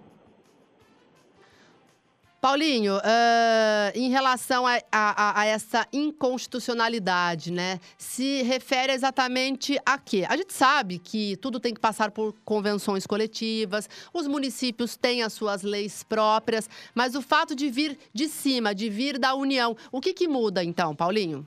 Paulinho, 2.40 2.94
ah, 3.04 3.92
em 3.96 4.10
relação 4.10 4.66
a, 4.68 4.78
a- 4.92 5.42
a 5.42 5.46
essa 5.46 5.88
inconstitucionalidade, 5.92 7.52
né? 7.52 7.80
Se 7.98 8.44
refere 8.44 8.94
exatamente 8.94 9.78
a 9.86 9.98
quê? 9.98 10.24
A 10.30 10.38
gente 10.38 10.54
sabe 10.54 11.00
que 11.00 11.36
tudo 11.38 11.60
tem 11.60 11.74
que 11.74 11.80
passar 11.82 12.12
por 12.12 12.34
convenções 12.46 13.08
coletivas, 13.08 13.90
os 14.14 14.28
municípios 14.28 14.96
têm 14.96 15.24
as 15.24 15.34
suas 15.34 15.64
leis 15.64 16.04
próprias, 16.04 16.70
mas 16.94 17.16
o 17.16 17.22
fato 17.22 17.56
de 17.56 17.70
vir 17.70 17.98
de 18.14 18.28
cima, 18.28 18.74
de 18.74 18.88
vir 18.90 19.18
da 19.18 19.34
União, 19.34 19.76
o 19.92 20.00
que, 20.00 20.14
que 20.14 20.28
muda 20.28 20.64
então, 20.64 20.96
Paulinho? 20.96 21.46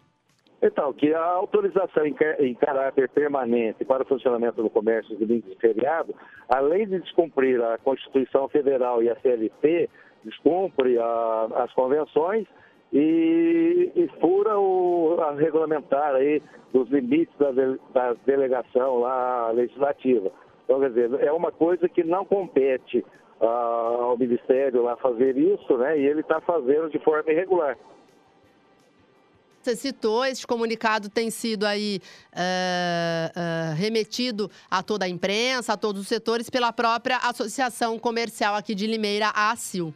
Então, 0.63 0.93
que 0.93 1.15
a 1.15 1.25
autorização 1.25 2.05
em 2.07 2.55
caráter 2.55 3.09
permanente 3.09 3.83
para 3.83 4.03
o 4.03 4.07
funcionamento 4.07 4.63
do 4.63 4.69
comércio 4.69 5.17
de 5.17 5.25
domingos 5.25 5.51
e 5.51 5.57
feriado, 5.59 6.15
além 6.49 6.87
de 6.87 7.01
descumprir 7.01 7.63
a 7.63 7.79
Constituição 7.79 8.47
Federal 8.51 9.03
e 9.03 9.09
a 9.09 9.19
CLT, 9.21 9.89
descumpre 10.25 10.99
a- 10.99 11.49
as 11.65 11.73
convenções 11.73 12.47
e, 12.93 13.91
e 13.95 14.09
fura 14.21 14.59
o, 14.59 15.17
a 15.21 15.33
regulamentar 15.33 16.15
aí 16.17 16.43
dos 16.73 16.89
limites 16.91 17.35
da, 17.39 17.51
de- 17.53 17.81
da 17.93 18.15
delegação 18.27 19.01
lá 19.01 19.51
legislativa. 19.53 20.31
Então, 20.65 20.81
quer 20.81 20.89
dizer, 20.91 21.21
é 21.25 21.33
uma 21.33 21.51
coisa 21.53 21.89
que 21.89 22.05
não 22.05 22.25
compete 22.25 23.05
ah, 23.41 23.47
ao 24.03 24.19
Ministério 24.19 24.83
lá 24.83 24.97
fazer 24.97 25.37
isso, 25.37 25.77
né? 25.79 25.99
E 25.99 26.07
ele 26.07 26.21
está 26.21 26.41
fazendo 26.41 26.91
de 26.91 26.99
forma 27.01 27.31
irregular. 27.33 27.77
Você 29.63 29.77
citou, 29.77 30.25
este 30.25 30.47
comunicado 30.47 31.11
tem 31.11 31.29
sido 31.31 31.67
aí 31.67 32.01
eh, 32.35 33.31
eh, 33.37 33.75
remetido 33.77 34.51
a 34.71 34.83
toda 34.83 35.05
a 35.05 35.09
imprensa, 35.09 35.75
a 35.75 35.77
todos 35.77 36.01
os 36.01 36.09
setores, 36.09 36.49
pela 36.49 36.73
própria 36.73 37.19
Associação 37.19 37.99
Comercial 37.99 38.55
aqui 38.55 38.75
de 38.75 38.87
Limeira, 38.87 39.27
a 39.35 39.51
ACIL. 39.51 39.93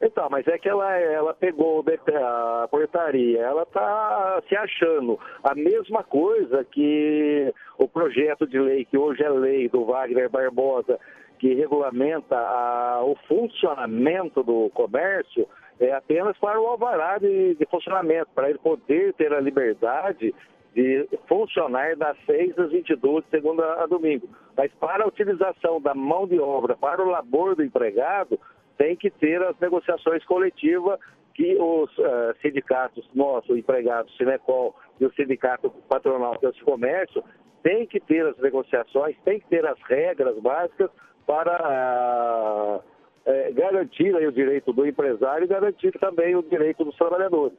Então, 0.00 0.28
mas 0.30 0.46
é 0.46 0.56
que 0.58 0.68
ela, 0.68 0.96
ela 0.96 1.34
pegou 1.34 1.84
a 2.14 2.68
portaria, 2.68 3.40
ela 3.40 3.62
está 3.64 4.40
se 4.48 4.56
achando 4.56 5.18
a 5.42 5.54
mesma 5.56 6.04
coisa 6.04 6.64
que 6.64 7.52
o 7.76 7.88
projeto 7.88 8.46
de 8.46 8.60
lei, 8.60 8.84
que 8.84 8.96
hoje 8.96 9.22
é 9.24 9.28
lei 9.28 9.68
do 9.68 9.84
Wagner 9.84 10.30
Barbosa, 10.30 10.98
que 11.40 11.52
regulamenta 11.54 12.36
a- 12.36 13.00
o 13.02 13.16
funcionamento 13.26 14.42
do 14.42 14.70
comércio, 14.70 15.48
é 15.80 15.92
apenas 15.92 16.36
para 16.38 16.60
o 16.60 16.66
alvará 16.66 17.18
de, 17.18 17.54
de 17.54 17.66
funcionamento, 17.66 18.28
para 18.34 18.50
ele 18.50 18.58
poder 18.58 19.12
ter 19.14 19.32
a 19.32 19.40
liberdade 19.40 20.34
de 20.74 21.08
funcionar 21.26 21.96
das 21.96 22.16
6 22.24 22.56
às 22.58 22.70
22, 22.70 23.24
de 23.24 23.30
segunda 23.30 23.82
a 23.82 23.86
domingo. 23.86 24.28
Mas 24.56 24.72
para 24.74 25.04
a 25.04 25.08
utilização 25.08 25.80
da 25.80 25.94
mão 25.94 26.26
de 26.26 26.38
obra, 26.38 26.76
para 26.76 27.02
o 27.02 27.08
labor 27.10 27.56
do 27.56 27.64
empregado, 27.64 28.38
tem 28.78 28.96
que 28.96 29.10
ter 29.10 29.42
as 29.42 29.58
negociações 29.58 30.24
coletivas 30.24 30.98
que 31.34 31.56
os 31.56 31.90
eh, 31.98 32.34
sindicatos 32.40 33.08
nossos, 33.14 33.56
empregados, 33.56 34.16
Sinecol 34.16 34.74
e 34.98 35.04
o 35.04 35.12
sindicato 35.14 35.70
patronal 35.88 36.38
desse 36.40 36.60
comércio, 36.62 37.22
tem 37.62 37.86
que 37.86 38.00
ter 38.00 38.26
as 38.26 38.36
negociações, 38.38 39.16
tem 39.24 39.40
que 39.40 39.46
ter 39.46 39.66
as 39.66 39.78
regras 39.82 40.36
básicas 40.40 40.90
para 41.26 41.56
ah, 41.62 42.80
eh, 43.26 43.52
garantir 43.52 44.16
aí 44.16 44.26
o 44.26 44.32
direito 44.32 44.72
do 44.72 44.86
empresário 44.86 45.44
e 45.44 45.48
garantir 45.48 45.92
também 45.98 46.34
o 46.34 46.42
direito 46.42 46.84
dos 46.84 46.96
trabalhadores. 46.96 47.58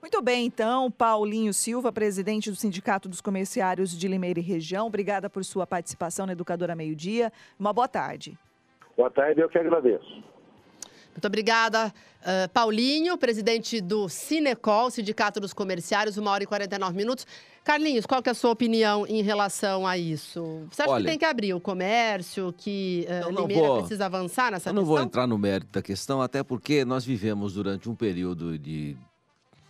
Muito 0.00 0.22
bem, 0.22 0.46
então, 0.46 0.90
Paulinho 0.90 1.52
Silva, 1.52 1.92
presidente 1.92 2.48
do 2.48 2.56
Sindicato 2.56 3.10
dos 3.10 3.20
Comerciários 3.20 3.90
de 3.90 4.08
Limeira 4.08 4.40
e 4.40 4.42
Região, 4.42 4.86
obrigada 4.86 5.28
por 5.28 5.44
sua 5.44 5.66
participação 5.66 6.24
na 6.24 6.32
Educadora 6.32 6.74
Meio 6.74 6.96
Dia. 6.96 7.30
Uma 7.58 7.74
boa 7.74 7.86
tarde. 7.86 8.38
Boa 9.00 9.10
tarde, 9.10 9.40
eu 9.40 9.48
que 9.48 9.56
agradeço. 9.56 10.12
Muito 11.14 11.24
obrigada, 11.26 11.90
eh, 12.22 12.48
Paulinho, 12.48 13.16
presidente 13.16 13.80
do 13.80 14.10
Cinecol, 14.10 14.90
Sindicato 14.90 15.40
dos 15.40 15.54
Comerciários, 15.54 16.18
uma 16.18 16.30
hora 16.30 16.44
e 16.44 16.46
49 16.46 16.94
minutos. 16.94 17.26
Carlinhos, 17.64 18.04
qual 18.04 18.22
que 18.22 18.28
é 18.28 18.32
a 18.32 18.34
sua 18.34 18.50
opinião 18.50 19.06
em 19.06 19.22
relação 19.22 19.86
a 19.86 19.96
isso? 19.96 20.66
Você 20.70 20.82
acha 20.82 20.90
Olha- 20.90 21.02
que 21.04 21.08
tem 21.12 21.18
que 21.18 21.24
abrir 21.24 21.54
o 21.54 21.60
comércio, 21.60 22.54
que 22.58 23.06
não 23.32 23.46
Limeira 23.46 23.68
vou- 23.68 23.78
precisa 23.78 24.04
avançar 24.04 24.52
nessa 24.52 24.68
Eu 24.68 24.74
não 24.74 24.82
questão? 24.82 24.96
vou 24.98 25.02
entrar 25.06 25.26
no 25.26 25.38
mérito 25.38 25.72
da 25.72 25.80
questão, 25.80 26.20
até 26.20 26.42
porque 26.42 26.84
nós 26.84 27.02
vivemos 27.02 27.54
durante 27.54 27.88
um 27.88 27.94
período 27.94 28.58
de 28.58 28.98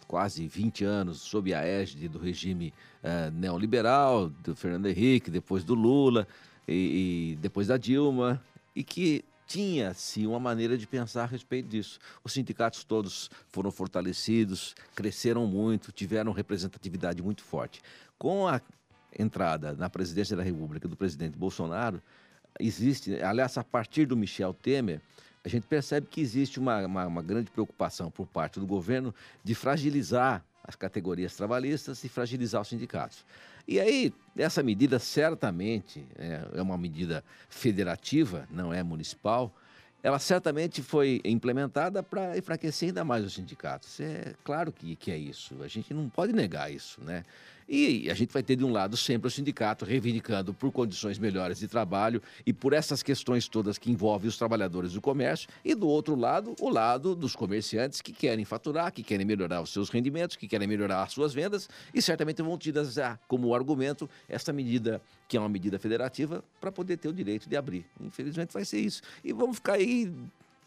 quase 0.08 0.44
20 0.48 0.82
anos 0.84 1.20
sob 1.20 1.54
a 1.54 1.64
égide 1.64 2.08
do 2.08 2.18
regime 2.18 2.74
eh, 3.00 3.30
neoliberal, 3.32 4.28
do 4.28 4.56
Fernando 4.56 4.86
Henrique, 4.86 5.30
depois 5.30 5.62
do 5.62 5.74
Lula 5.76 6.26
e, 6.66 7.32
e 7.32 7.36
depois 7.36 7.68
da 7.68 7.76
Dilma, 7.76 8.42
e 8.74 8.82
que 8.84 9.24
tinha-se 9.46 10.26
uma 10.26 10.38
maneira 10.38 10.78
de 10.78 10.86
pensar 10.86 11.24
a 11.24 11.26
respeito 11.26 11.68
disso. 11.68 11.98
Os 12.22 12.32
sindicatos 12.32 12.84
todos 12.84 13.28
foram 13.48 13.70
fortalecidos, 13.72 14.76
cresceram 14.94 15.44
muito, 15.46 15.90
tiveram 15.90 16.30
representatividade 16.30 17.20
muito 17.20 17.42
forte. 17.42 17.82
Com 18.16 18.46
a 18.46 18.60
entrada 19.18 19.72
na 19.72 19.90
presidência 19.90 20.36
da 20.36 20.42
República 20.42 20.86
do 20.86 20.96
presidente 20.96 21.36
Bolsonaro, 21.36 22.00
existe, 22.60 23.20
aliás, 23.22 23.58
a 23.58 23.64
partir 23.64 24.06
do 24.06 24.16
Michel 24.16 24.54
Temer, 24.54 25.00
a 25.44 25.48
gente 25.48 25.66
percebe 25.66 26.06
que 26.06 26.20
existe 26.20 26.60
uma, 26.60 26.86
uma, 26.86 27.06
uma 27.06 27.22
grande 27.22 27.50
preocupação 27.50 28.10
por 28.10 28.26
parte 28.26 28.60
do 28.60 28.66
governo 28.66 29.12
de 29.42 29.54
fragilizar 29.54 30.44
as 30.70 30.76
categorias 30.76 31.34
trabalhistas 31.34 32.02
e 32.04 32.08
fragilizar 32.08 32.62
os 32.62 32.68
sindicatos. 32.68 33.24
E 33.68 33.78
aí, 33.78 34.12
essa 34.36 34.62
medida 34.62 34.98
certamente 34.98 36.06
é, 36.16 36.48
é 36.54 36.62
uma 36.62 36.78
medida 36.78 37.22
federativa, 37.48 38.48
não 38.50 38.72
é 38.72 38.82
municipal, 38.82 39.52
ela 40.02 40.18
certamente 40.18 40.82
foi 40.82 41.20
implementada 41.24 42.02
para 42.02 42.38
enfraquecer 42.38 42.88
ainda 42.88 43.04
mais 43.04 43.24
os 43.24 43.34
sindicatos. 43.34 44.00
É 44.00 44.34
claro 44.42 44.72
que, 44.72 44.96
que 44.96 45.10
é 45.10 45.18
isso, 45.18 45.62
a 45.62 45.68
gente 45.68 45.92
não 45.92 46.08
pode 46.08 46.32
negar 46.32 46.72
isso, 46.72 47.02
né? 47.02 47.24
E 47.72 48.10
a 48.10 48.14
gente 48.14 48.32
vai 48.32 48.42
ter 48.42 48.56
de 48.56 48.64
um 48.64 48.72
lado 48.72 48.96
sempre 48.96 49.28
o 49.28 49.30
sindicato 49.30 49.84
reivindicando 49.84 50.52
por 50.52 50.72
condições 50.72 51.20
melhores 51.20 51.60
de 51.60 51.68
trabalho 51.68 52.20
e 52.44 52.52
por 52.52 52.72
essas 52.72 53.00
questões 53.00 53.46
todas 53.46 53.78
que 53.78 53.92
envolvem 53.92 54.28
os 54.28 54.36
trabalhadores 54.36 54.94
do 54.94 55.00
comércio, 55.00 55.48
e 55.64 55.72
do 55.72 55.86
outro 55.86 56.16
lado, 56.16 56.56
o 56.58 56.68
lado 56.68 57.14
dos 57.14 57.36
comerciantes 57.36 58.00
que 58.00 58.12
querem 58.12 58.44
faturar, 58.44 58.92
que 58.92 59.04
querem 59.04 59.24
melhorar 59.24 59.62
os 59.62 59.72
seus 59.72 59.88
rendimentos, 59.88 60.34
que 60.34 60.48
querem 60.48 60.66
melhorar 60.66 61.04
as 61.04 61.12
suas 61.12 61.32
vendas 61.32 61.68
e 61.94 62.02
certamente 62.02 62.42
vão 62.42 62.54
utilizar 62.54 63.20
como 63.28 63.54
argumento 63.54 64.10
essa 64.28 64.52
medida, 64.52 65.00
que 65.28 65.36
é 65.36 65.40
uma 65.40 65.48
medida 65.48 65.78
federativa, 65.78 66.42
para 66.60 66.72
poder 66.72 66.96
ter 66.96 67.06
o 67.06 67.12
direito 67.12 67.48
de 67.48 67.56
abrir. 67.56 67.86
Infelizmente 68.00 68.52
vai 68.52 68.64
ser 68.64 68.80
isso. 68.80 69.00
E 69.22 69.32
vamos 69.32 69.58
ficar 69.58 69.74
aí, 69.74 70.12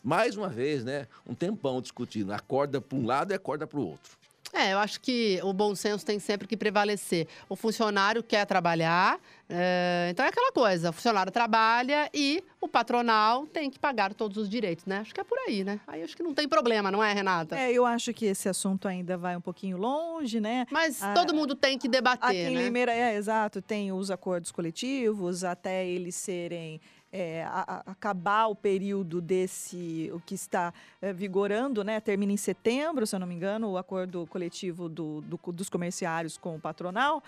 mais 0.02 0.38
uma 0.38 0.48
vez, 0.48 0.86
né, 0.86 1.06
um 1.28 1.36
tempão 1.36 1.82
discutindo. 1.82 2.32
A 2.32 2.40
corda 2.40 2.80
para 2.80 2.98
um 2.98 3.06
lado 3.06 3.34
e 3.34 3.36
a 3.36 3.40
corda 3.40 3.68
para 3.68 3.78
o 3.78 3.86
outro. 3.86 4.23
É, 4.54 4.72
eu 4.74 4.78
acho 4.78 5.02
que 5.02 5.40
o 5.44 5.52
bom 5.52 5.74
senso 5.74 6.06
tem 6.06 6.20
sempre 6.20 6.48
que 6.48 6.56
prevalecer. 6.56 7.28
O 7.50 7.56
funcionário 7.56 8.22
quer 8.22 8.46
trabalhar, 8.46 9.20
é, 9.56 10.08
então 10.10 10.26
é 10.26 10.30
aquela 10.30 10.52
coisa: 10.52 10.90
o 10.90 10.94
funcionário 10.94 11.32
trabalha 11.32 12.10
e 12.14 12.44
o 12.60 12.68
patronal 12.68 13.46
tem 13.46 13.70
que 13.70 13.78
pagar 13.78 14.14
todos 14.14 14.38
os 14.38 14.50
direitos, 14.50 14.86
né? 14.86 14.98
Acho 15.00 15.14
que 15.14 15.22
é 15.22 15.24
por 15.24 15.38
aí, 15.48 15.64
né? 15.64 15.80
Aí 15.86 16.02
acho 16.02 16.18
que 16.18 16.24
não 16.24 16.34
tem 16.34 16.48
problema, 16.48 16.90
não 16.92 17.04
é, 17.04 17.14
Renata? 17.14 17.56
É, 17.58 17.72
eu 17.72 17.86
acho 17.86 18.14
que 18.14 18.26
esse 18.26 18.50
assunto 18.50 18.88
ainda 18.88 19.16
vai 19.18 19.38
um 19.38 19.42
pouquinho 19.42 19.78
longe, 19.78 20.40
né? 20.40 20.66
Mas 20.72 21.02
Ah, 21.02 21.14
todo 21.14 21.34
mundo 21.36 21.54
tem 21.56 21.78
que 21.78 21.88
debater, 21.88 22.28
Aqui 22.30 22.38
em 22.38 22.56
né? 22.56 22.64
Limeira, 22.64 22.92
é, 22.94 23.16
exato, 23.16 23.62
tem 23.62 23.92
os 23.92 24.10
acordos 24.10 24.52
coletivos, 24.52 25.44
até 25.44 25.86
eles 25.86 26.16
serem. 26.16 26.82
é, 27.16 27.44
a- 27.44 27.84
a- 27.86 27.92
acabar 27.92 28.48
o 28.48 28.56
período 28.56 29.22
desse, 29.22 30.10
o 30.12 30.20
que 30.20 30.34
está 30.34 30.74
é, 31.00 31.14
vigorando, 31.14 31.84
né? 31.84 32.00
Termina 32.00 32.32
em 32.32 32.38
setembro, 32.38 33.06
se 33.06 33.16
eu 33.16 33.20
não 33.20 33.28
me 33.28 33.36
engano, 33.36 33.70
o 33.70 33.78
acordo 33.78 34.26
coletivo 34.26 34.90
do- 34.90 35.22
do- 35.22 35.40
dos 35.52 35.70
comerciários 35.70 36.40
com 36.40 36.56
o 36.56 36.60
patronal. 36.60 37.22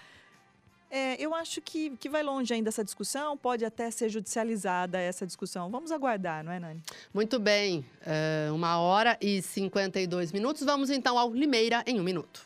É, 0.90 1.22
eu 1.22 1.34
acho 1.34 1.62
que, 1.62 1.92
que 1.98 2.08
vai 2.08 2.24
longe 2.24 2.54
ainda 2.54 2.70
essa 2.70 2.84
discussão, 2.84 3.36
pode 3.36 3.66
até 3.66 3.90
ser 3.92 4.10
judicializada 4.10 5.00
essa 5.00 5.26
discussão. 5.26 5.70
Vamos 5.70 5.92
aguardar, 5.92 6.44
não 6.44 6.52
é, 6.52 6.60
Nani? 6.60 6.82
Muito 7.14 7.40
bem, 7.40 7.86
é, 8.06 8.50
uma 8.52 8.80
hora 8.80 9.18
e 9.20 9.42
52 9.42 10.32
minutos. 10.32 10.64
Vamos 10.64 10.90
então 10.90 11.18
ao 11.18 11.34
Limeira 11.34 11.84
em 11.86 12.00
um 12.00 12.04
minuto. 12.04 12.46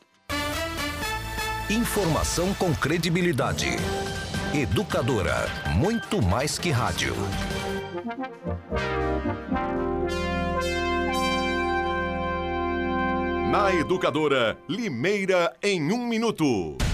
Informação 1.70 2.54
com 2.56 2.74
credibilidade. 2.74 3.68
Educadora, 4.56 5.46
muito 5.76 6.20
mais 6.20 6.58
que 6.58 6.72
rádio. 6.72 7.14
Na 13.52 13.74
Educadora, 13.74 14.58
Limeira 14.68 15.56
em 15.62 15.92
um 15.92 16.08
minuto. 16.08 16.89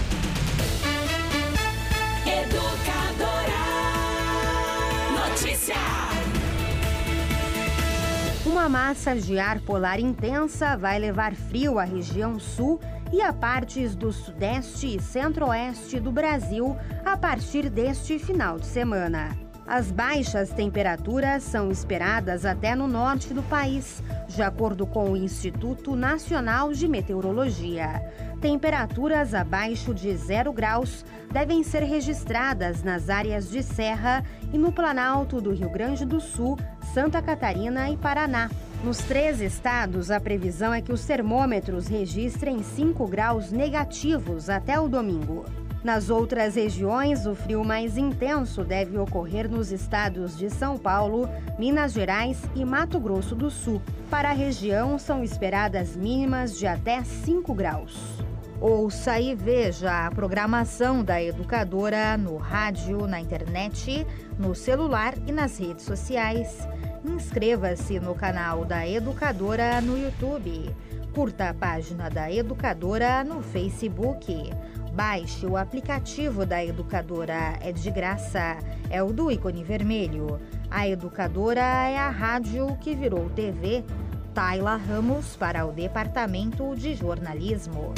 Uma 8.46 8.68
massa 8.68 9.12
de 9.16 9.40
ar 9.40 9.58
polar 9.60 9.98
intensa 9.98 10.76
vai 10.76 11.00
levar 11.00 11.34
frio 11.34 11.80
à 11.80 11.84
região 11.84 12.38
sul 12.38 12.80
e 13.12 13.20
a 13.20 13.32
partes 13.32 13.96
do 13.96 14.12
sudeste 14.12 14.94
e 14.94 15.02
centro-oeste 15.02 15.98
do 15.98 16.12
Brasil 16.12 16.76
a 17.04 17.16
partir 17.16 17.68
deste 17.68 18.20
final 18.20 18.56
de 18.56 18.66
semana. 18.66 19.36
As 19.66 19.90
baixas 19.90 20.50
temperaturas 20.50 21.42
são 21.42 21.72
esperadas 21.72 22.46
até 22.46 22.76
no 22.76 22.86
norte 22.86 23.34
do 23.34 23.42
país, 23.42 24.00
de 24.28 24.40
acordo 24.40 24.86
com 24.86 25.10
o 25.10 25.16
Instituto 25.16 25.96
Nacional 25.96 26.72
de 26.72 26.86
Meteorologia. 26.86 28.00
Temperaturas 28.40 29.32
abaixo 29.32 29.94
de 29.94 30.14
zero 30.14 30.52
graus 30.52 31.04
devem 31.32 31.62
ser 31.62 31.82
registradas 31.82 32.82
nas 32.82 33.08
áreas 33.08 33.50
de 33.50 33.62
Serra 33.62 34.22
e 34.52 34.58
no 34.58 34.70
Planalto 34.70 35.40
do 35.40 35.52
Rio 35.52 35.70
Grande 35.70 36.04
do 36.04 36.20
Sul, 36.20 36.58
Santa 36.92 37.22
Catarina 37.22 37.90
e 37.90 37.96
Paraná. 37.96 38.50
Nos 38.84 38.98
três 38.98 39.40
estados, 39.40 40.10
a 40.10 40.20
previsão 40.20 40.72
é 40.72 40.82
que 40.82 40.92
os 40.92 41.04
termômetros 41.06 41.88
registrem 41.88 42.62
5 42.62 43.06
graus 43.08 43.50
negativos 43.50 44.50
até 44.50 44.78
o 44.78 44.88
domingo. 44.88 45.44
Nas 45.86 46.10
outras 46.10 46.56
regiões, 46.56 47.26
o 47.26 47.34
frio 47.36 47.64
mais 47.64 47.96
intenso 47.96 48.64
deve 48.64 48.98
ocorrer 48.98 49.48
nos 49.48 49.70
estados 49.70 50.36
de 50.36 50.50
São 50.50 50.76
Paulo, 50.76 51.28
Minas 51.60 51.92
Gerais 51.92 52.42
e 52.56 52.64
Mato 52.64 52.98
Grosso 52.98 53.36
do 53.36 53.48
Sul. 53.52 53.80
Para 54.10 54.30
a 54.30 54.32
região, 54.32 54.98
são 54.98 55.22
esperadas 55.22 55.94
mínimas 55.94 56.58
de 56.58 56.66
até 56.66 57.04
5 57.04 57.54
graus. 57.54 57.96
Ouça 58.60 59.20
e 59.20 59.32
veja 59.36 60.08
a 60.08 60.10
programação 60.10 61.04
da 61.04 61.22
educadora 61.22 62.16
no 62.16 62.36
rádio, 62.36 63.06
na 63.06 63.20
internet, 63.20 64.04
no 64.36 64.56
celular 64.56 65.14
e 65.24 65.30
nas 65.30 65.56
redes 65.56 65.84
sociais. 65.84 66.66
Inscreva-se 67.04 68.00
no 68.00 68.12
canal 68.12 68.64
da 68.64 68.84
Educadora 68.84 69.80
no 69.80 69.96
YouTube. 69.96 70.74
Curta 71.14 71.50
a 71.50 71.54
página 71.54 72.10
da 72.10 72.30
Educadora 72.30 73.22
no 73.22 73.40
Facebook. 73.40 74.50
Baixe 74.96 75.44
o 75.44 75.58
aplicativo 75.58 76.46
da 76.46 76.64
Educadora, 76.64 77.58
é 77.60 77.70
de 77.70 77.90
graça. 77.90 78.56
É 78.88 79.02
o 79.02 79.12
do 79.12 79.30
ícone 79.30 79.62
vermelho. 79.62 80.40
A 80.70 80.88
Educadora 80.88 81.60
é 81.60 81.98
a 81.98 82.08
rádio 82.08 82.74
que 82.80 82.94
virou 82.94 83.28
TV. 83.28 83.84
Tayla 84.32 84.76
Ramos 84.76 85.36
para 85.36 85.66
o 85.66 85.72
Departamento 85.72 86.74
de 86.74 86.94
Jornalismo. 86.94 87.92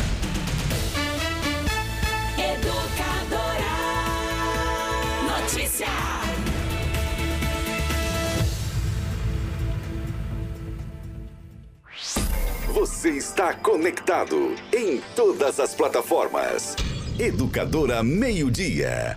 Educadora. 2.36 3.68
Notícia. 5.40 6.27
Você 12.74 13.12
está 13.12 13.54
conectado 13.54 14.54
em 14.74 15.00
todas 15.16 15.58
as 15.58 15.74
plataformas. 15.74 16.76
Educadora 17.18 18.02
Meio 18.02 18.50
Dia. 18.50 19.16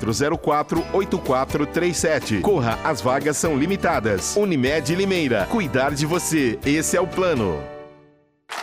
3404-8437. 0.00 2.40
Corra, 2.40 2.78
as 2.84 3.00
vagas 3.00 3.36
são 3.36 3.56
limitadas. 3.56 4.36
Unimed 4.36 4.94
Limeira. 4.94 5.46
Cuidar 5.50 5.94
de 5.94 6.06
você. 6.06 6.58
Esse 6.64 6.96
é 6.96 7.00
o 7.00 7.06
plano. 7.06 7.62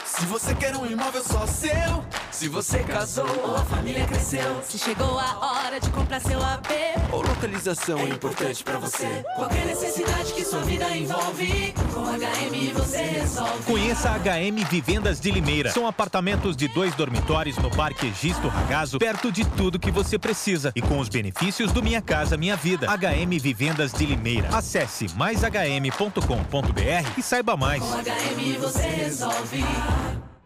Se 0.06 0.26
você 0.26 0.56
quer 0.56 0.76
um 0.76 0.86
imóvel 0.86 1.24
só 1.24 1.46
seu, 1.46 2.04
se 2.38 2.48
você 2.48 2.84
casou 2.84 3.28
ou 3.44 3.56
a 3.56 3.66
família 3.66 4.06
cresceu, 4.06 4.62
se 4.62 4.78
chegou 4.78 5.18
a 5.18 5.40
hora 5.40 5.80
de 5.80 5.90
comprar 5.90 6.20
seu 6.20 6.40
AP, 6.40 6.70
Ou 7.12 7.24
localização 7.24 7.98
é 7.98 8.10
importante 8.10 8.64
pra 8.64 8.78
você. 8.78 9.08
Qualquer 9.36 9.66
necessidade 9.66 10.32
que 10.34 10.46
sua 10.46 10.60
vida 10.60 10.86
envolve, 10.96 11.74
com 11.92 12.04
HM 12.04 12.74
você 12.76 12.98
resolve. 12.98 13.64
Conheça 13.64 14.12
a 14.12 14.20
HM 14.20 14.64
Vivendas 14.70 15.20
de 15.20 15.32
Limeira. 15.32 15.72
São 15.72 15.88
apartamentos 15.88 16.56
de 16.56 16.68
dois 16.68 16.94
dormitórios 16.94 17.58
no 17.58 17.72
Parque 17.72 18.14
Gisto 18.22 18.48
Ragazo, 18.48 19.00
perto 19.00 19.32
de 19.32 19.44
tudo 19.44 19.80
que 19.80 19.90
você 19.90 20.20
precisa 20.20 20.72
e 20.76 20.82
com 20.82 21.00
os 21.00 21.10
benefícios 21.10 21.72
do 21.72 21.82
Minha 21.82 22.04
Casa 22.04 22.38
Minha 22.38 22.56
Vida. 22.56 22.86
HM 22.86 23.40
Vivendas 23.42 23.92
de 23.92 24.06
Limeira. 24.06 24.56
Acesse 24.56 25.08
maishm.com.br 25.16 26.22
e 27.18 27.24
saiba 27.24 27.58
mais. 27.58 27.82
Com 27.82 27.94
HM 27.94 28.60
você 28.60 28.84
resolve. 28.84 29.66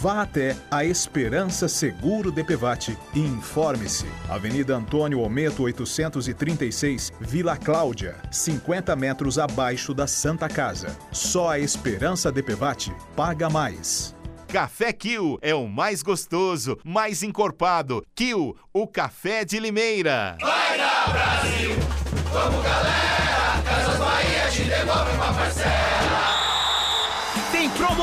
Vá 0.00 0.22
até 0.22 0.56
a 0.70 0.82
Esperança 0.82 1.68
Seguro 1.68 2.32
DPVAT 2.32 2.96
e 3.12 3.20
informe-se. 3.20 4.06
Avenida 4.30 4.74
Antônio 4.74 5.20
Ometo 5.20 5.64
836, 5.64 7.12
Vila 7.20 7.54
Cláudia, 7.54 8.16
50 8.30 8.96
metros 8.96 9.38
abaixo 9.38 9.92
da 9.92 10.06
Santa 10.06 10.48
Casa. 10.48 10.96
Só 11.12 11.50
a 11.50 11.58
Esperança 11.58 12.32
DPVAT 12.32 12.90
paga 13.14 13.50
mais. 13.50 14.16
Café 14.48 14.90
Kill 14.90 15.38
é 15.42 15.54
o 15.54 15.68
mais 15.68 16.02
gostoso, 16.02 16.78
mais 16.82 17.22
encorpado. 17.22 18.02
Kill, 18.14 18.56
o 18.72 18.86
café 18.86 19.44
de 19.44 19.60
Limeira. 19.60 20.38
Vai 20.40 20.78
dar 20.78 21.12
Brasil, 21.12 21.76
vamos 22.32 22.64
galera, 22.64 23.62
Casas 23.66 23.98
Bahia 23.98 24.50
te 24.50 24.64
devolve 24.64 25.14
uma 25.14 25.34
parcela. 25.34 25.79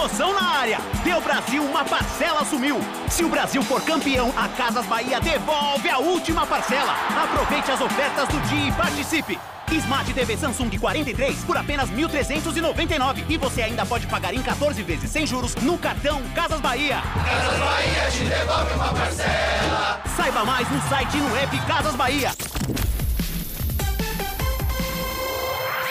Promoção 0.08 0.34
na 0.34 0.60
área! 0.60 0.80
Deu 1.03 1.20
Brasil, 1.20 1.62
uma 1.62 1.84
parcela 1.84 2.45
sumiu! 2.45 2.80
Se 3.10 3.26
o 3.26 3.30
Brasil 3.30 3.62
for 3.62 3.82
campeão, 3.82 4.34
a 4.38 4.47
Casas 4.47 4.86
Bahia 4.86 5.20
devolve 5.20 5.89
a 5.89 5.97
última 5.97 6.45
parcela! 6.45 6.95
Aproveite 7.24 7.70
as 7.70 7.82
ofertas 7.82 8.30
do 8.30 8.39
dia 8.47 8.70
e 8.70 8.72
participe! 8.72 9.38
Smart 9.70 10.14
TV 10.14 10.38
Samsung 10.38 10.70
43 10.80 11.43
por 11.43 11.58
apenas 11.58 11.89
1.399 11.89 13.26
e 13.28 13.38
você 13.38 13.64
ainda 13.64 13.86
pode 13.86 14.08
pagar 14.08 14.34
em 14.34 14.41
14 14.41 14.82
vezes 14.82 15.12
sem 15.12 15.28
juros 15.28 15.53
no 15.55 15.78
cartão 15.78 16.22
Casas 16.34 16.62
Bahia. 16.62 17.01
Casas 17.26 17.60
Bahia 17.60 18.10
te 18.10 18.24
devolve 18.24 18.74
uma 18.76 18.93
parcela. 18.93 20.01
Saiba 20.16 20.45
mais 20.45 20.70
no 20.72 20.82
site 20.88 21.18
e 21.18 21.20
no 21.20 21.36
app 21.36 21.60
Casas 21.68 21.95
Bahia. 21.95 22.32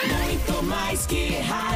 Muito 0.07 0.63
mais 0.63 1.05
que 1.05 1.39
rádio. 1.41 1.66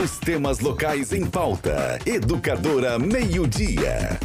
Os 0.00 0.16
temas 0.16 0.60
locais 0.60 1.12
em 1.12 1.26
pauta. 1.26 1.98
Educadora 2.06 3.00
Meio 3.00 3.48
Dia. 3.48 4.16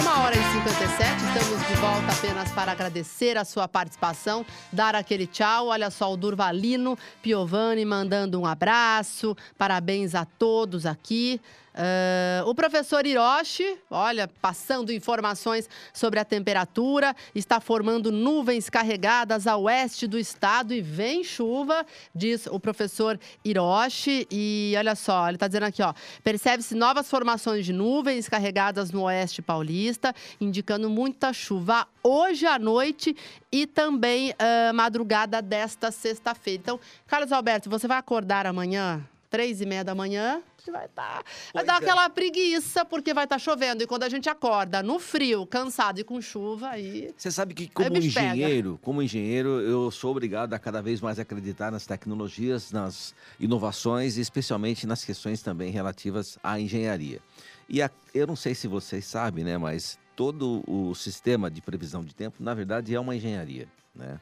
Uma 0.00 0.20
hora 0.22 0.34
57, 0.34 1.22
estamos 1.22 1.68
de 1.68 1.74
volta 1.74 2.12
apenas 2.12 2.50
para 2.52 2.72
agradecer 2.72 3.36
a 3.36 3.44
sua 3.44 3.68
participação, 3.68 4.46
dar 4.72 4.94
aquele 4.94 5.26
tchau. 5.26 5.66
Olha 5.66 5.90
só, 5.90 6.10
o 6.10 6.16
Durvalino 6.16 6.96
Piovani 7.20 7.84
mandando 7.84 8.40
um 8.40 8.46
abraço, 8.46 9.36
parabéns 9.58 10.14
a 10.14 10.24
todos 10.24 10.86
aqui. 10.86 11.38
Ah, 11.78 12.42
o 12.46 12.54
professor 12.54 13.04
Hiroshi, 13.04 13.76
olha, 13.90 14.26
passando 14.40 14.90
informações 14.90 15.68
sobre 15.92 16.18
a 16.18 16.24
temperatura, 16.24 17.14
está 17.34 17.60
formando 17.60 18.10
nuvens 18.10 18.70
carregadas 18.70 19.46
a 19.46 19.58
oeste 19.58 20.06
do 20.06 20.18
estado 20.18 20.72
e 20.72 20.80
vem 20.80 21.22
chuva, 21.22 21.84
diz 22.14 22.46
o 22.46 22.58
professor 22.58 23.20
Hiroshi. 23.44 24.26
E 24.30 24.74
olha 24.78 24.94
só, 24.94 25.28
ele 25.28 25.36
está 25.36 25.46
dizendo 25.46 25.64
aqui, 25.64 25.82
ó, 25.82 25.92
percebe-se 26.24 26.74
novas 26.74 27.10
formações 27.10 27.66
de 27.66 27.74
nuvens 27.74 28.26
carregadas 28.26 28.90
no 28.90 29.02
oeste 29.02 29.42
paulista, 29.42 30.14
indicando 30.40 30.88
muita 30.88 31.30
chuva 31.34 31.86
hoje 32.02 32.46
à 32.46 32.58
noite 32.58 33.14
e 33.52 33.66
também 33.66 34.34
ah, 34.38 34.72
madrugada 34.72 35.42
desta 35.42 35.90
sexta-feira. 35.90 36.62
Então, 36.62 36.80
Carlos 37.06 37.32
Alberto, 37.32 37.68
você 37.68 37.86
vai 37.86 37.98
acordar 37.98 38.46
amanhã, 38.46 39.06
três 39.28 39.60
e 39.60 39.66
meia 39.66 39.84
da 39.84 39.94
manhã, 39.94 40.42
vai 40.70 40.86
estar. 40.86 41.22
vai 41.52 41.64
dar 41.64 41.74
é. 41.74 41.76
aquela 41.76 42.08
preguiça, 42.08 42.84
porque 42.84 43.12
vai 43.14 43.24
estar 43.24 43.38
chovendo. 43.38 43.82
E 43.82 43.86
quando 43.86 44.02
a 44.02 44.08
gente 44.08 44.28
acorda 44.28 44.82
no 44.82 44.98
frio, 44.98 45.46
cansado 45.46 45.98
e 46.00 46.04
com 46.04 46.20
chuva, 46.20 46.70
aí. 46.70 47.12
Você 47.16 47.30
sabe 47.30 47.54
que 47.54 47.64
o 47.64 47.70
como 47.70 47.90
bicho 47.90 48.14
pega. 48.14 48.34
engenheiro, 48.34 48.78
como 48.82 49.02
engenheiro, 49.02 49.60
eu 49.60 49.90
sou 49.90 50.10
obrigado 50.10 50.52
a 50.54 50.58
cada 50.58 50.80
vez 50.82 51.00
mais 51.00 51.18
acreditar 51.18 51.70
nas 51.70 51.86
tecnologias, 51.86 52.72
nas 52.72 53.14
inovações, 53.38 54.16
especialmente 54.16 54.86
nas 54.86 55.04
questões 55.04 55.42
também 55.42 55.70
relativas 55.70 56.38
à 56.42 56.58
engenharia. 56.60 57.20
E 57.68 57.82
a- 57.82 57.90
eu 58.14 58.26
não 58.26 58.36
sei 58.36 58.54
se 58.54 58.68
vocês 58.68 59.04
sabem, 59.06 59.44
né, 59.44 59.58
mas 59.58 59.98
todo 60.14 60.62
o 60.66 60.94
sistema 60.94 61.50
de 61.50 61.60
previsão 61.60 62.02
de 62.04 62.14
tempo, 62.14 62.42
na 62.42 62.54
verdade, 62.54 62.94
é 62.94 62.98
uma 63.00 63.14
engenharia, 63.14 63.68
né? 63.94 64.18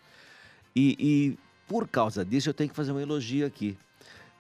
E, 0.75 0.97
e 0.99 1.39
por 1.69 1.87
causa 1.89 2.25
disso, 2.25 2.49
eu 2.49 2.55
tenho 2.55 2.69
que 2.69 2.77
fazer 2.77 2.93
um 2.93 3.01
elogio 3.01 3.47
aqui. 3.47 3.79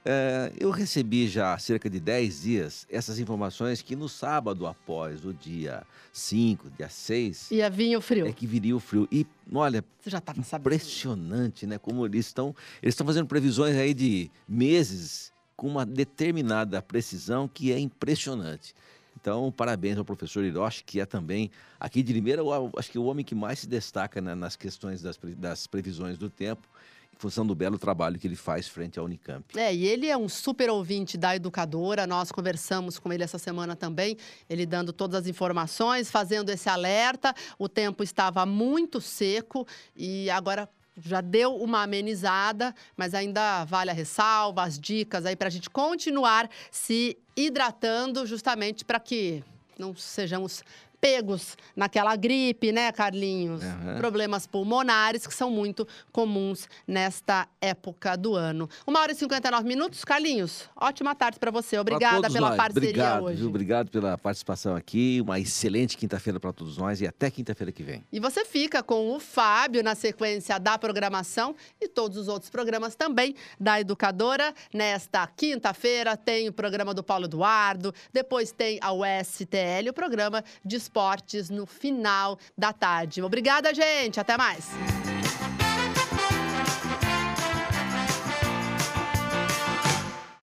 É, 0.07 0.52
eu 0.59 0.70
recebi 0.70 1.26
já 1.26 1.55
há 1.55 1.59
cerca 1.59 1.88
de 1.88 1.98
10 1.98 2.42
dias 2.42 2.86
essas 2.90 3.18
informações 3.18 3.80
que 3.80 3.96
no 3.96 4.07
sábado 4.07 4.66
após 4.66 5.24
o 5.24 5.32
dia 5.32 5.82
5, 6.12 6.70
dia 6.76 6.90
6, 6.90 7.50
Ia 7.50 7.70
vir 7.70 7.96
o 7.96 8.02
frio. 8.02 8.26
é 8.26 8.32
que 8.32 8.46
viria 8.46 8.76
o 8.76 8.80
frio. 8.80 9.09
E 9.11 9.26
olha, 9.52 9.82
Você 10.02 10.11
já 10.11 10.18
estava 10.18 10.42
sabendo. 10.42 10.74
impressionante, 10.74 11.66
né? 11.66 11.78
Como 11.78 12.05
eles 12.05 12.26
estão. 12.26 12.55
Eles 12.82 12.92
estão 12.92 13.07
fazendo 13.07 13.26
previsões 13.26 13.76
aí 13.76 13.94
de 13.94 14.30
meses 14.46 15.32
com 15.57 15.68
uma 15.68 15.86
determinada 15.86 16.82
precisão 16.82 17.48
que 17.48 17.72
é 17.72 17.78
impressionante. 17.78 18.74
Então, 19.18 19.50
parabéns 19.50 19.96
ao 19.96 20.05
professor 20.05 20.44
Hiroshi, 20.44 20.84
que 20.84 21.00
é 21.00 21.07
também, 21.07 21.50
aqui 21.80 22.02
de 22.02 22.12
Limeira, 22.12 22.42
acho 22.76 22.90
que 22.90 22.98
o 22.98 23.05
homem 23.05 23.24
que 23.24 23.34
mais 23.34 23.61
se 23.61 23.66
destaca 23.66 24.20
né, 24.20 24.34
nas 24.34 24.55
questões 24.55 25.00
das, 25.00 25.18
das 25.38 25.66
previsões 25.66 26.18
do 26.18 26.28
tempo, 26.28 26.68
em 27.16 27.20
função 27.20 27.46
do 27.46 27.54
belo 27.54 27.78
trabalho 27.78 28.18
que 28.18 28.26
ele 28.26 28.36
faz 28.36 28.66
frente 28.66 28.98
à 28.98 29.02
Unicamp. 29.02 29.58
É, 29.58 29.74
e 29.74 29.86
ele 29.86 30.08
é 30.08 30.16
um 30.16 30.28
super 30.28 30.68
ouvinte 30.68 31.16
da 31.16 31.34
educadora. 31.34 32.06
Nós 32.06 32.32
conversamos 32.32 32.98
com 32.98 33.12
ele 33.12 33.22
essa 33.22 33.38
semana 33.38 33.76
também, 33.76 34.16
ele 34.50 34.66
dando 34.66 34.92
todas 34.92 35.22
as 35.22 35.26
informações, 35.26 36.10
fazendo 36.10 36.50
esse 36.50 36.68
alerta. 36.68 37.34
O 37.58 37.68
tempo 37.68 38.02
estava 38.02 38.44
muito 38.44 39.00
seco 39.00 39.66
e 39.96 40.28
agora 40.28 40.68
já 40.96 41.20
deu 41.20 41.56
uma 41.56 41.82
amenizada, 41.82 42.74
mas 42.96 43.14
ainda 43.14 43.64
vale 43.64 43.90
a 43.90 43.94
ressalva, 43.94 44.62
as 44.62 44.78
dicas 44.78 45.26
aí 45.26 45.34
para 45.34 45.48
a 45.48 45.50
gente 45.50 45.68
continuar 45.68 46.48
se 46.70 47.16
hidratando, 47.36 48.24
justamente 48.26 48.84
para 48.84 49.00
que 49.00 49.42
não 49.78 49.94
sejamos 49.96 50.62
pegos 51.05 51.55
naquela 51.76 52.16
gripe, 52.16 52.72
né, 52.72 52.90
Carlinhos? 52.90 53.62
Aham. 53.62 53.98
Problemas 53.98 54.46
pulmonares 54.46 55.26
que 55.26 55.34
são 55.34 55.50
muito 55.50 55.86
comuns 56.11 56.66
nesta 56.88 57.46
época 57.61 58.16
do 58.16 58.34
ano. 58.34 58.70
Uma 58.86 59.00
hora 59.00 59.12
e 59.12 59.14
59 59.14 59.68
minutos. 59.68 60.02
Carlinhos, 60.02 60.66
ótima 60.74 61.14
tarde 61.14 61.38
para 61.38 61.50
você. 61.50 61.78
Obrigada 61.78 62.30
pela 62.30 62.48
nós. 62.48 62.57
parceria 62.57 62.88
Obrigado, 62.88 63.24
hoje. 63.24 63.36
viu? 63.36 63.48
Obrigado 63.48 63.90
pela 63.90 64.16
participação 64.16 64.74
aqui. 64.74 65.20
Uma 65.20 65.38
excelente 65.38 65.98
quinta-feira 65.98 66.40
para 66.40 66.55
todos 66.55 66.78
nós 66.78 67.02
e 67.02 67.07
até 67.07 67.30
quinta-feira 67.30 67.70
que 67.70 67.82
vem. 67.82 68.02
E 68.11 68.18
você 68.18 68.46
fica 68.46 68.82
com 68.82 69.14
o 69.14 69.20
Fábio 69.20 69.82
na 69.82 69.94
sequência 69.94 70.59
da 70.59 70.78
programação 70.78 71.55
e 71.82 71.86
todos 71.86 72.16
os 72.16 72.28
outros 72.28 72.48
programas 72.48 72.94
também 72.94 73.34
da 73.61 73.78
Educadora. 73.78 74.55
Nesta 74.72 75.26
quinta-feira 75.26 76.16
tem 76.16 76.48
o 76.48 76.52
programa 76.52 76.94
do 76.94 77.02
Paulo 77.02 77.26
Eduardo, 77.26 77.92
depois 78.11 78.52
tem 78.52 78.78
a 78.80 78.90
USTL, 78.90 79.90
o 79.90 79.92
programa 79.92 80.42
de 80.64 80.76
esportes 80.95 81.51
no 81.51 81.66
final 81.66 82.38
da 82.57 82.72
tarde. 82.72 83.20
Obrigada, 83.20 83.74
gente. 83.74 84.20
Até 84.20 84.36
mais. 84.36 84.70